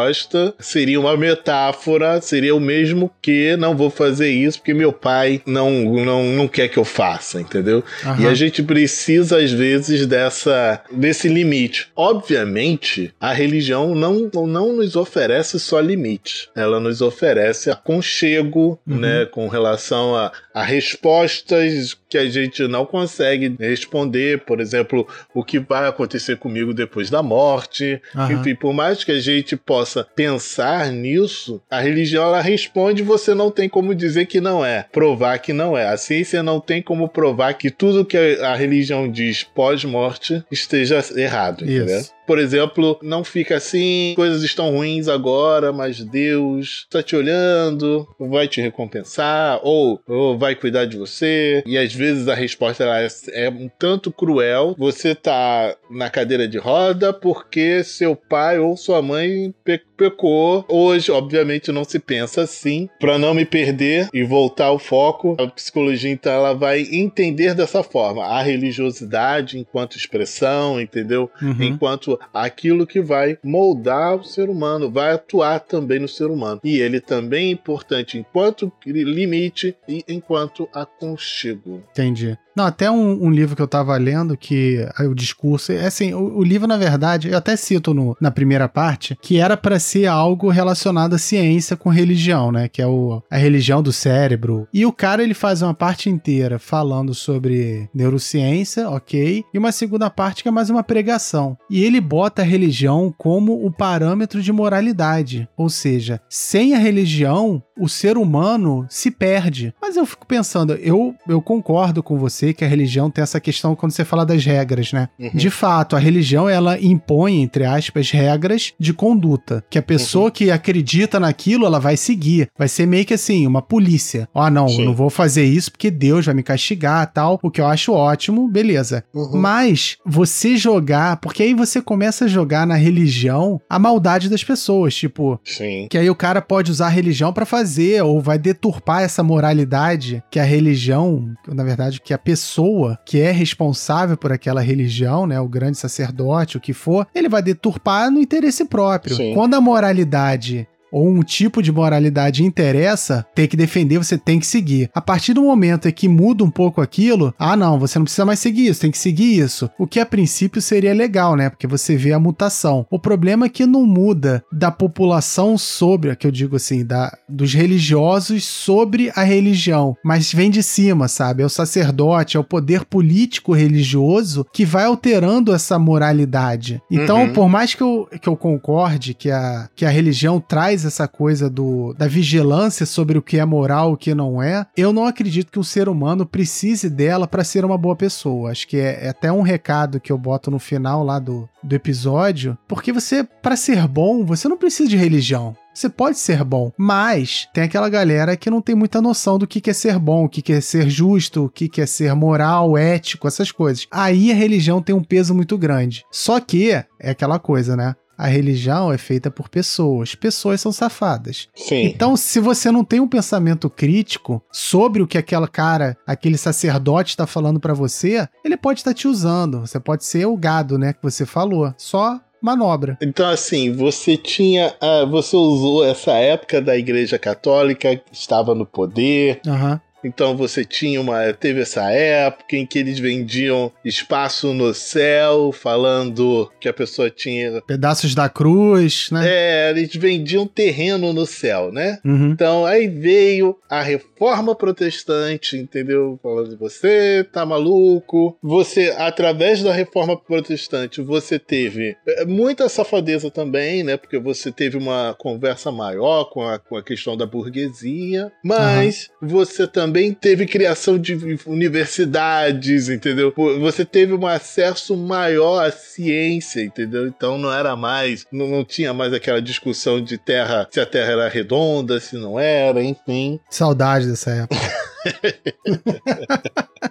seria 0.59 1.01
uma 1.01 1.16
metáfora, 1.16 2.21
seria 2.21 2.55
o 2.55 2.61
mesmo 2.61 3.11
que 3.21 3.57
não 3.57 3.77
vou 3.77 3.90
fazer 3.90 4.31
isso 4.31 4.59
porque 4.59 4.75
meu 4.75 4.92
pai 4.92 5.40
não 5.47 5.68
não, 6.05 6.25
não 6.25 6.49
quer 6.49 6.68
que 6.68 6.79
eu 6.79 6.85
faça, 6.85 7.40
entendeu? 7.40 7.83
Uhum. 8.05 8.21
E 8.21 8.27
a 8.27 8.35
gente 8.35 8.62
precisa, 8.62 9.38
às 9.38 9.53
vezes, 9.53 10.07
dessa 10.07 10.83
desse 10.90 11.29
limite. 11.29 11.88
Obviamente, 11.97 13.12
a 13.21 13.33
religião 13.33 13.94
não, 13.94 14.31
não 14.47 14.77
nos 14.77 14.97
oferece 14.97 15.59
só 15.59 15.81
limite. 15.81 16.49
Ela 16.55 16.81
nos 16.81 17.01
oferece 17.01 17.71
aconchego, 17.71 18.79
uhum. 18.87 18.99
né? 18.99 19.27
Com 19.27 19.49
relação 19.49 20.14
a, 20.14 20.33
a 20.53 20.62
respostas 20.62 21.97
que 22.09 22.18
a 22.18 22.29
gente 22.29 22.66
não 22.66 22.87
consegue 22.87 23.55
responder, 23.59 24.40
por 24.40 24.61
exemplo, 24.61 25.07
o 25.35 25.44
que 25.44 25.59
vai 25.59 25.87
acontecer 25.87 26.37
comigo 26.37 26.73
depois 26.73 27.11
da 27.11 27.23
morte. 27.23 28.01
Uhum. 28.14 28.33
Enfim, 28.33 28.55
por 28.55 28.73
mais 28.73 29.05
que 29.05 29.12
a 29.12 29.21
gente 29.21 29.57
possa 29.57 29.88
pensar 30.14 30.90
nisso, 30.90 31.61
a 31.70 31.81
religião 31.81 32.24
ela 32.24 32.40
responde, 32.40 33.03
você 33.03 33.35
não 33.35 33.51
tem 33.51 33.68
como 33.68 33.94
dizer 33.94 34.27
que 34.27 34.40
não 34.40 34.64
é, 34.64 34.85
provar 34.92 35.38
que 35.38 35.53
não 35.53 35.77
é. 35.77 35.88
A 35.88 35.96
ciência 35.96 36.42
não 36.42 36.61
tem 36.61 36.83
como 36.83 37.09
provar 37.09 37.55
que 37.55 37.70
tudo 37.70 38.05
que 38.05 38.16
a 38.16 38.55
religião 38.55 39.11
diz 39.11 39.42
pós-morte 39.42 40.44
esteja 40.51 41.03
errado, 41.16 41.64
entendeu? 41.64 42.03
Por 42.29 42.38
exemplo, 42.38 42.99
não 43.03 43.25
fica 43.25 43.57
assim, 43.57 44.12
coisas 44.14 44.43
estão 44.43 44.71
ruins 44.71 45.09
agora, 45.09 45.73
mas 45.73 46.05
Deus 46.05 46.85
está 46.85 47.03
te 47.03 47.17
olhando, 47.17 48.07
vai 48.21 48.47
te 48.47 48.61
recompensar, 48.61 49.59
ou, 49.62 49.99
ou 50.07 50.38
vai 50.38 50.55
cuidar 50.55 50.85
de 50.85 50.99
você. 50.99 51.62
E 51.64 51.79
às 51.79 51.95
vezes 51.95 52.29
a 52.29 52.35
resposta 52.35 52.85
é, 52.85 53.09
é 53.47 53.49
um 53.49 53.71
tanto 53.79 54.12
cruel. 54.12 54.75
Você 54.77 55.14
tá 55.14 55.75
na 55.91 56.11
cadeira 56.11 56.47
de 56.47 56.59
roda 56.59 57.14
porque 57.14 57.83
seu 57.83 58.14
pai 58.14 58.59
ou 58.59 58.77
sua 58.77 59.01
mãe 59.01 59.55
pe 59.64 59.81
pecou. 59.99 60.65
Hoje, 60.69 61.11
obviamente, 61.11 61.73
não 61.73 61.85
se 61.85 61.99
pensa 61.99 62.43
assim. 62.43 62.89
Para 63.01 63.19
não 63.19 63.35
me 63.35 63.45
perder 63.45 64.09
e 64.15 64.23
voltar 64.23 64.67
ao 64.67 64.79
foco, 64.79 65.37
a 65.39 65.47
psicologia 65.49 66.11
então 66.11 66.33
ela 66.33 66.55
vai 66.55 66.87
entender 66.93 67.55
dessa 67.55 67.83
forma 67.83 68.25
a 68.25 68.41
religiosidade 68.41 69.59
enquanto 69.59 69.97
expressão, 69.97 70.81
entendeu? 70.81 71.29
Uhum. 71.43 71.63
Enquanto 71.63 72.19
aquilo 72.33 72.87
que 72.87 73.01
vai 73.01 73.37
moldar 73.43 74.17
o 74.17 74.25
ser 74.25 74.49
humano, 74.49 74.91
vai 74.91 75.13
atuar 75.13 75.61
também 75.61 75.99
no 75.99 76.09
ser 76.09 76.27
humano. 76.27 76.61
E 76.63 76.79
ele 76.79 77.01
também 77.01 77.49
é 77.49 77.51
importante 77.51 78.17
enquanto 78.17 78.73
limite 78.87 79.77
e 79.89 80.05
enquanto 80.09 80.69
aconchego. 80.73 81.83
Entendi. 81.91 82.39
Não, 82.59 82.66
até 82.66 82.90
um, 82.90 83.27
um, 83.27 83.31
livro 83.31 83.55
que 83.55 83.62
eu 83.62 83.68
tava 83.68 83.97
lendo 83.97 84.37
que 84.37 84.85
o 84.99 85.14
discurso. 85.14 85.71
É 85.71 85.87
assim, 85.87 86.12
o, 86.12 86.38
o, 86.38 86.42
livro, 86.42 86.66
na 86.66 86.77
verdade, 86.77 87.29
eu 87.29 87.38
até 87.38 87.55
cito 87.55 87.94
no, 87.94 88.16
na 88.21 88.33
primeira 88.33 88.68
parte, 88.68 89.16
que 89.23 89.38
era 89.38 89.57
para 89.57 89.79
ser 89.79 90.07
algo 90.07 90.49
relacionado 90.49 91.14
à 91.14 91.18
ciência 91.18 91.77
com 91.77 91.88
religião, 91.88 92.51
né? 92.51 92.66
Que 92.66 92.83
é 92.83 92.87
o, 92.88 93.23
a 93.31 93.37
religião 93.37 93.81
do 93.81 93.92
cérebro. 93.92 94.66
E 94.75 94.85
o 94.85 94.90
cara, 94.90 95.23
ele 95.23 95.35
faz 95.35 95.62
uma 95.62 95.73
parte 95.73 96.11
inteira 96.11 96.59
falando 96.59 97.14
sobre 97.14 97.88
neurociência, 97.94 98.90
ok? 98.90 99.44
E 99.55 99.57
uma 99.57 99.71
segunda 99.71 100.11
parte 100.11 100.42
que 100.42 100.49
é 100.49 100.53
mais 100.53 100.68
uma 100.68 100.83
pregação. 100.83 101.57
E 101.71 101.85
ele 101.85 102.01
bota 102.01 102.42
a 102.42 102.44
religião 102.44 103.14
como 103.16 103.64
o 103.64 103.71
parâmetro 103.71 104.42
de 104.42 104.50
moralidade. 104.50 105.48
Ou 105.56 105.69
seja, 105.69 106.21
sem 106.29 106.75
a 106.75 106.79
religião, 106.79 107.63
o 107.79 107.88
ser 107.88 108.16
humano 108.16 108.87
se 108.88 109.10
perde. 109.10 109.74
Mas 109.81 109.96
eu 109.96 110.06
fico 110.06 110.26
pensando, 110.26 110.74
eu, 110.74 111.14
eu 111.29 111.40
concordo 111.40 112.02
com 112.02 112.18
você 112.18 112.52
que 112.52 112.64
a 112.64 112.68
religião 112.68 113.10
tem 113.10 113.22
essa 113.22 113.40
questão 113.40 113.74
quando 113.74 113.92
você 113.92 114.04
fala 114.04 114.24
das 114.24 114.44
regras, 114.44 114.92
né? 114.92 115.08
Uhum. 115.18 115.31
De 115.35 115.50
fato, 115.50 115.96
a 115.96 115.98
religião 115.98 116.48
ela 116.48 116.81
impõe, 116.81 117.40
entre 117.42 117.64
aspas, 117.64 118.10
regras 118.10 118.72
de 118.79 118.92
conduta. 118.92 119.64
Que 119.70 119.79
a 119.79 119.83
pessoa 119.83 120.26
uhum. 120.26 120.31
que 120.31 120.50
acredita 120.50 121.20
naquilo, 121.20 121.66
ela 121.66 121.79
vai 121.79 121.96
seguir. 121.96 122.48
Vai 122.58 122.68
ser 122.68 122.87
meio 122.87 123.04
que 123.04 123.14
assim, 123.14 123.46
uma 123.46 123.62
polícia. 123.62 124.29
Ó, 124.35 124.46
oh, 124.46 124.50
não, 124.50 124.68
Sim. 124.68 124.81
eu 124.81 124.87
não 124.87 124.94
vou 124.94 125.10
fazer 125.10 125.44
isso 125.44 125.70
porque 125.70 125.90
Deus 125.90 126.26
vai 126.26 126.35
me 126.35 126.42
castigar 126.42 127.12
tal. 127.12 127.38
O 127.42 127.50
que 127.50 127.60
eu 127.60 127.66
acho 127.66 127.92
ótimo, 127.92 128.48
beleza. 128.48 129.04
Uhum. 129.14 129.38
Mas 129.38 129.96
você 130.04 130.56
jogar, 130.56 131.16
porque 131.18 131.42
aí 131.42 131.54
você 131.54 131.81
começa 131.81 132.24
a 132.24 132.29
jogar 132.29 132.66
na 132.66 132.74
religião 132.74 133.60
a 133.68 133.79
maldade 133.79 134.29
das 134.29 134.42
pessoas. 134.44 134.94
Tipo, 134.94 135.40
Sim. 135.44 135.87
que 135.90 135.98
aí 135.98 136.10
o 136.10 136.14
cara 136.14 136.40
pode 136.40 136.70
usar 136.70 136.87
a 136.87 136.90
religião 136.90 137.33
para 137.33 137.46
fazer, 137.46 137.67
ou 138.04 138.21
vai 138.21 138.38
deturpar 138.38 139.02
essa 139.02 139.23
moralidade 139.23 140.23
que 140.31 140.38
a 140.38 140.44
religião, 140.44 141.35
na 141.46 141.64
verdade, 141.64 142.00
que 142.00 142.14
a 142.14 142.19
pessoa 142.19 142.98
que 143.04 143.21
é 143.21 143.31
responsável 143.31 144.16
por 144.16 144.33
aquela 144.33 144.60
religião, 144.60 145.27
né, 145.27 145.40
o 145.40 145.48
grande 145.48 145.79
sacerdote, 145.79 146.56
o 146.56 146.60
que 146.60 146.73
for, 146.73 147.06
ele 147.14 147.29
vai 147.29 147.42
deturpar 147.42 148.10
no 148.10 148.21
interesse 148.21 148.64
próprio. 148.64 149.16
Sim. 149.16 149.35
Quando 149.35 149.54
a 149.54 149.60
moralidade 149.60 150.66
ou 150.91 151.09
um 151.09 151.23
tipo 151.23 151.63
de 151.63 151.73
moralidade 151.73 152.45
interessa, 152.45 153.27
tem 153.35 153.47
que 153.47 153.57
defender, 153.57 153.99
você 153.99 154.19
tem 154.19 154.39
que 154.39 154.47
seguir. 154.47 154.91
A 154.95 155.01
partir 155.01 155.35
do 155.35 155.43
momento 155.43 155.89
em 155.89 155.93
que 155.93 156.09
muda 156.09 156.45
um 156.45 156.51
pouco 156.51 156.81
aquilo, 156.81 157.35
ah, 157.39 157.57
não, 157.57 157.79
você 157.79 157.99
não 157.99 158.05
precisa 158.05 158.25
mais 158.25 158.39
seguir 158.39 158.69
isso, 158.69 158.81
tem 158.81 158.91
que 158.91 158.99
seguir 158.99 159.39
isso. 159.39 159.71
O 159.79 159.87
que 159.87 160.01
a 160.01 160.07
princípio 160.07 160.61
seria 160.61 160.95
legal, 160.95 161.37
né? 161.37 161.51
Porque 161.51 161.67
você 161.67 161.97
vê 161.97 162.13
a 162.13 162.19
mutação. 162.19 162.87
O 162.91 162.99
problema 162.99 163.47
é 163.47 163.49
que 163.49 163.67
não 163.67 163.85
muda 163.85 164.45
da 164.53 164.71
população 164.71 165.59
sobre, 165.59 166.15
que 166.17 166.27
eu 166.27 166.31
digo 166.31 166.57
assim, 166.57 166.85
da, 166.85 167.17
dos 167.29 167.53
religiosos 167.53 168.45
sobre 168.45 169.11
a 169.15 169.23
religião, 169.23 169.97
mas 170.05 170.33
vem 170.33 170.51
de 170.51 170.63
cima, 170.63 171.09
sabe? 171.09 171.43
É 171.43 171.47
o 171.47 171.51
sacerdote, 171.51 172.37
é 172.37 172.41
o 172.41 172.45
poder 172.45 172.85
político 172.85 173.53
religioso 173.53 174.47
que 174.53 174.65
vai 174.65 174.85
alterando 174.85 175.55
essa 175.55 175.79
moralidade. 175.79 176.81
Então, 176.91 177.25
uhum. 177.25 177.33
por 177.33 177.49
mais 177.49 177.75
que 177.75 177.83
eu, 177.83 178.09
que 178.21 178.29
eu 178.29 178.37
concorde 178.37 179.15
que 179.15 179.31
a, 179.31 179.69
que 179.75 179.85
a 179.85 179.91
religião 179.91 180.41
traz 180.41 180.77
traz 180.79 180.85
essa 180.85 181.08
coisa 181.08 181.50
do, 181.50 181.92
da 181.94 182.06
vigilância 182.06 182.87
sobre 182.87 183.18
o 183.18 183.22
que 183.22 183.38
é 183.38 183.44
moral, 183.44 183.92
o 183.92 183.96
que 183.96 184.14
não 184.14 184.40
é, 184.42 184.66
eu 184.76 184.92
não 184.92 185.06
acredito 185.06 185.50
que 185.50 185.58
um 185.58 185.64
ser 185.64 185.88
humano 185.88 186.24
precise 186.24 186.88
dela 186.88 187.26
para 187.26 187.44
ser 187.44 187.64
uma 187.64 187.76
boa 187.76 187.96
pessoa. 187.96 188.50
Acho 188.50 188.68
que 188.68 188.76
é, 188.76 189.06
é, 189.06 189.08
até 189.08 189.33
um 189.33 189.42
recado 189.42 190.00
que 190.00 190.12
eu 190.12 190.18
boto 190.18 190.50
no 190.50 190.58
final 190.58 191.04
lá 191.04 191.18
do, 191.18 191.48
do 191.62 191.74
episódio, 191.74 192.56
porque 192.68 192.92
você, 192.92 193.24
para 193.24 193.56
ser 193.56 193.87
bom, 193.88 194.24
você 194.24 194.48
não 194.48 194.56
precisa 194.56 194.88
de 194.88 194.96
religião. 194.96 195.56
Você 195.74 195.88
pode 195.88 196.18
ser 196.18 196.42
bom, 196.42 196.72
mas 196.76 197.48
tem 197.54 197.62
aquela 197.62 197.88
galera 197.88 198.37
que 198.37 198.50
não 198.50 198.60
tem 198.60 198.74
muita 198.74 199.00
noção 199.00 199.38
do 199.38 199.46
que 199.46 199.70
é 199.70 199.72
ser 199.72 199.96
bom, 199.96 200.24
o 200.24 200.29
que 200.29 200.52
é 200.52 200.60
ser 200.60 200.90
justo, 200.90 201.44
o 201.44 201.48
que 201.48 201.81
é 201.81 201.87
ser 201.87 202.14
moral, 202.14 202.76
ético, 202.76 203.29
essas 203.29 203.52
coisas. 203.52 203.87
Aí 203.88 204.33
a 204.33 204.35
religião 204.35 204.83
tem 204.83 204.94
um 204.94 205.04
peso 205.04 205.33
muito 205.33 205.56
grande. 205.56 206.04
Só 206.10 206.40
que 206.40 206.72
é 206.72 206.85
aquela 207.00 207.38
coisa, 207.38 207.76
né? 207.76 207.94
A 208.19 208.27
religião 208.27 208.92
é 208.92 208.98
feita 208.98 209.31
por 209.31 209.48
pessoas. 209.48 210.16
Pessoas 210.16 210.60
são 210.60 210.73
safadas. 210.73 211.48
Sim. 211.54 211.85
Então, 211.85 212.16
se 212.16 212.40
você 212.40 212.73
não 212.73 212.85
tem 212.85 212.98
um 212.98 213.06
pensamento 213.06 213.71
crítico 213.71 214.42
sobre 214.50 215.00
o 215.00 215.06
que 215.06 215.16
aquela 215.16 215.46
cara, 215.46 215.96
aquele 216.04 216.37
sacerdote 216.37 217.10
está 217.10 217.27
falando 217.27 217.60
para 217.60 217.73
você, 217.73 218.29
ele 218.44 218.56
pode 218.56 218.81
estar 218.81 218.90
tá 218.90 218.94
te 218.94 219.06
usando. 219.06 219.60
Você 219.60 219.79
pode 219.79 220.04
ser 220.04 220.27
o 220.27 220.37
gado, 220.37 220.77
né, 220.77 220.92
que 220.92 221.02
você 221.02 221.25
falou. 221.25 221.73
Só 221.79 222.21
manobra. 222.42 222.96
Então, 223.00 223.29
assim, 223.29 223.73
você 223.73 224.16
tinha. 224.16 224.75
Uh, 224.83 225.06
você 225.08 225.37
usou 225.37 225.85
essa 225.85 226.12
época 226.12 226.60
da 226.60 226.77
Igreja 226.77 227.19
Católica, 227.19 227.96
que 227.96 228.14
estava 228.14 228.54
no 228.54 228.66
poder. 228.66 229.40
Uhum. 229.46 229.79
Então 230.05 230.37
você 230.37 230.65
tinha 230.65 231.01
uma. 231.01 231.33
Teve 231.33 231.61
essa 231.61 231.90
época 231.90 232.57
em 232.57 232.67
que 232.67 232.79
eles 232.79 232.99
vendiam 232.99 233.73
espaço 233.85 234.53
no 234.55 234.73
céu, 234.73 235.53
falando 235.53 236.51
que 236.61 236.69
a 236.69 236.73
pessoa 236.73 237.11
tinha. 237.11 237.61
Pedaços 237.63 238.15
da 238.15 238.29
cruz, 238.29 239.11
né? 239.11 239.23
É, 239.27 239.71
eles 239.71 239.94
vendiam 239.96 240.46
terreno 240.46 241.13
no 241.13 241.27
céu, 241.27 241.73
né? 241.73 241.99
Uhum. 242.05 242.31
Então 242.31 242.65
aí 242.65 242.87
veio 242.87 243.57
a 243.69 243.83
reforma 243.83 244.55
protestante, 244.55 245.57
entendeu? 245.57 246.19
Falando, 246.23 246.57
você 246.59 247.27
tá 247.33 247.44
maluco. 247.44 248.37
Você, 248.42 248.94
através 248.96 249.63
da 249.63 249.73
reforma 249.73 250.17
protestante, 250.17 251.03
você 251.03 251.38
teve 251.38 251.96
é, 252.07 252.25
muita 252.25 252.69
safadeza 252.69 253.31
também, 253.31 253.83
né? 253.83 253.96
Porque 253.96 254.19
você 254.19 254.53
teve 254.53 254.77
uma 254.77 255.15
conversa 255.19 255.73
maior 255.73 256.25
com 256.27 256.42
a, 256.42 256.59
com 256.59 256.77
a 256.77 256.83
questão 256.83 257.17
da 257.17 257.27
burguesia, 257.27 258.31
mas 258.44 259.11
uhum. 259.21 259.29
você 259.29 259.67
também 259.67 259.88
também 259.89 260.13
teve 260.13 260.47
criação 260.47 260.99
de 260.99 261.15
universidades, 261.47 262.91
entendeu? 262.91 263.33
Você 263.61 263.87
teve 263.87 264.13
um 264.13 264.27
acesso 264.27 264.95
maior 264.95 265.65
à 265.65 265.71
ciência, 265.71 266.63
entendeu? 266.63 267.07
Então 267.07 267.39
não 267.39 267.51
era 267.51 267.75
mais, 267.75 268.27
não, 268.31 268.47
não 268.47 268.65
tinha 268.65 268.93
mais 268.93 269.15
aquela 269.15 269.41
discussão 269.41 270.03
de 270.03 270.19
terra, 270.19 270.69
se 270.71 270.79
a 270.79 270.85
terra 270.85 271.13
era 271.13 271.29
redonda, 271.29 271.99
se 271.99 272.17
não 272.17 272.39
era, 272.39 272.83
enfim. 272.83 273.41
Saudade 273.49 274.07
dessa 274.07 274.31
época. 274.31 274.61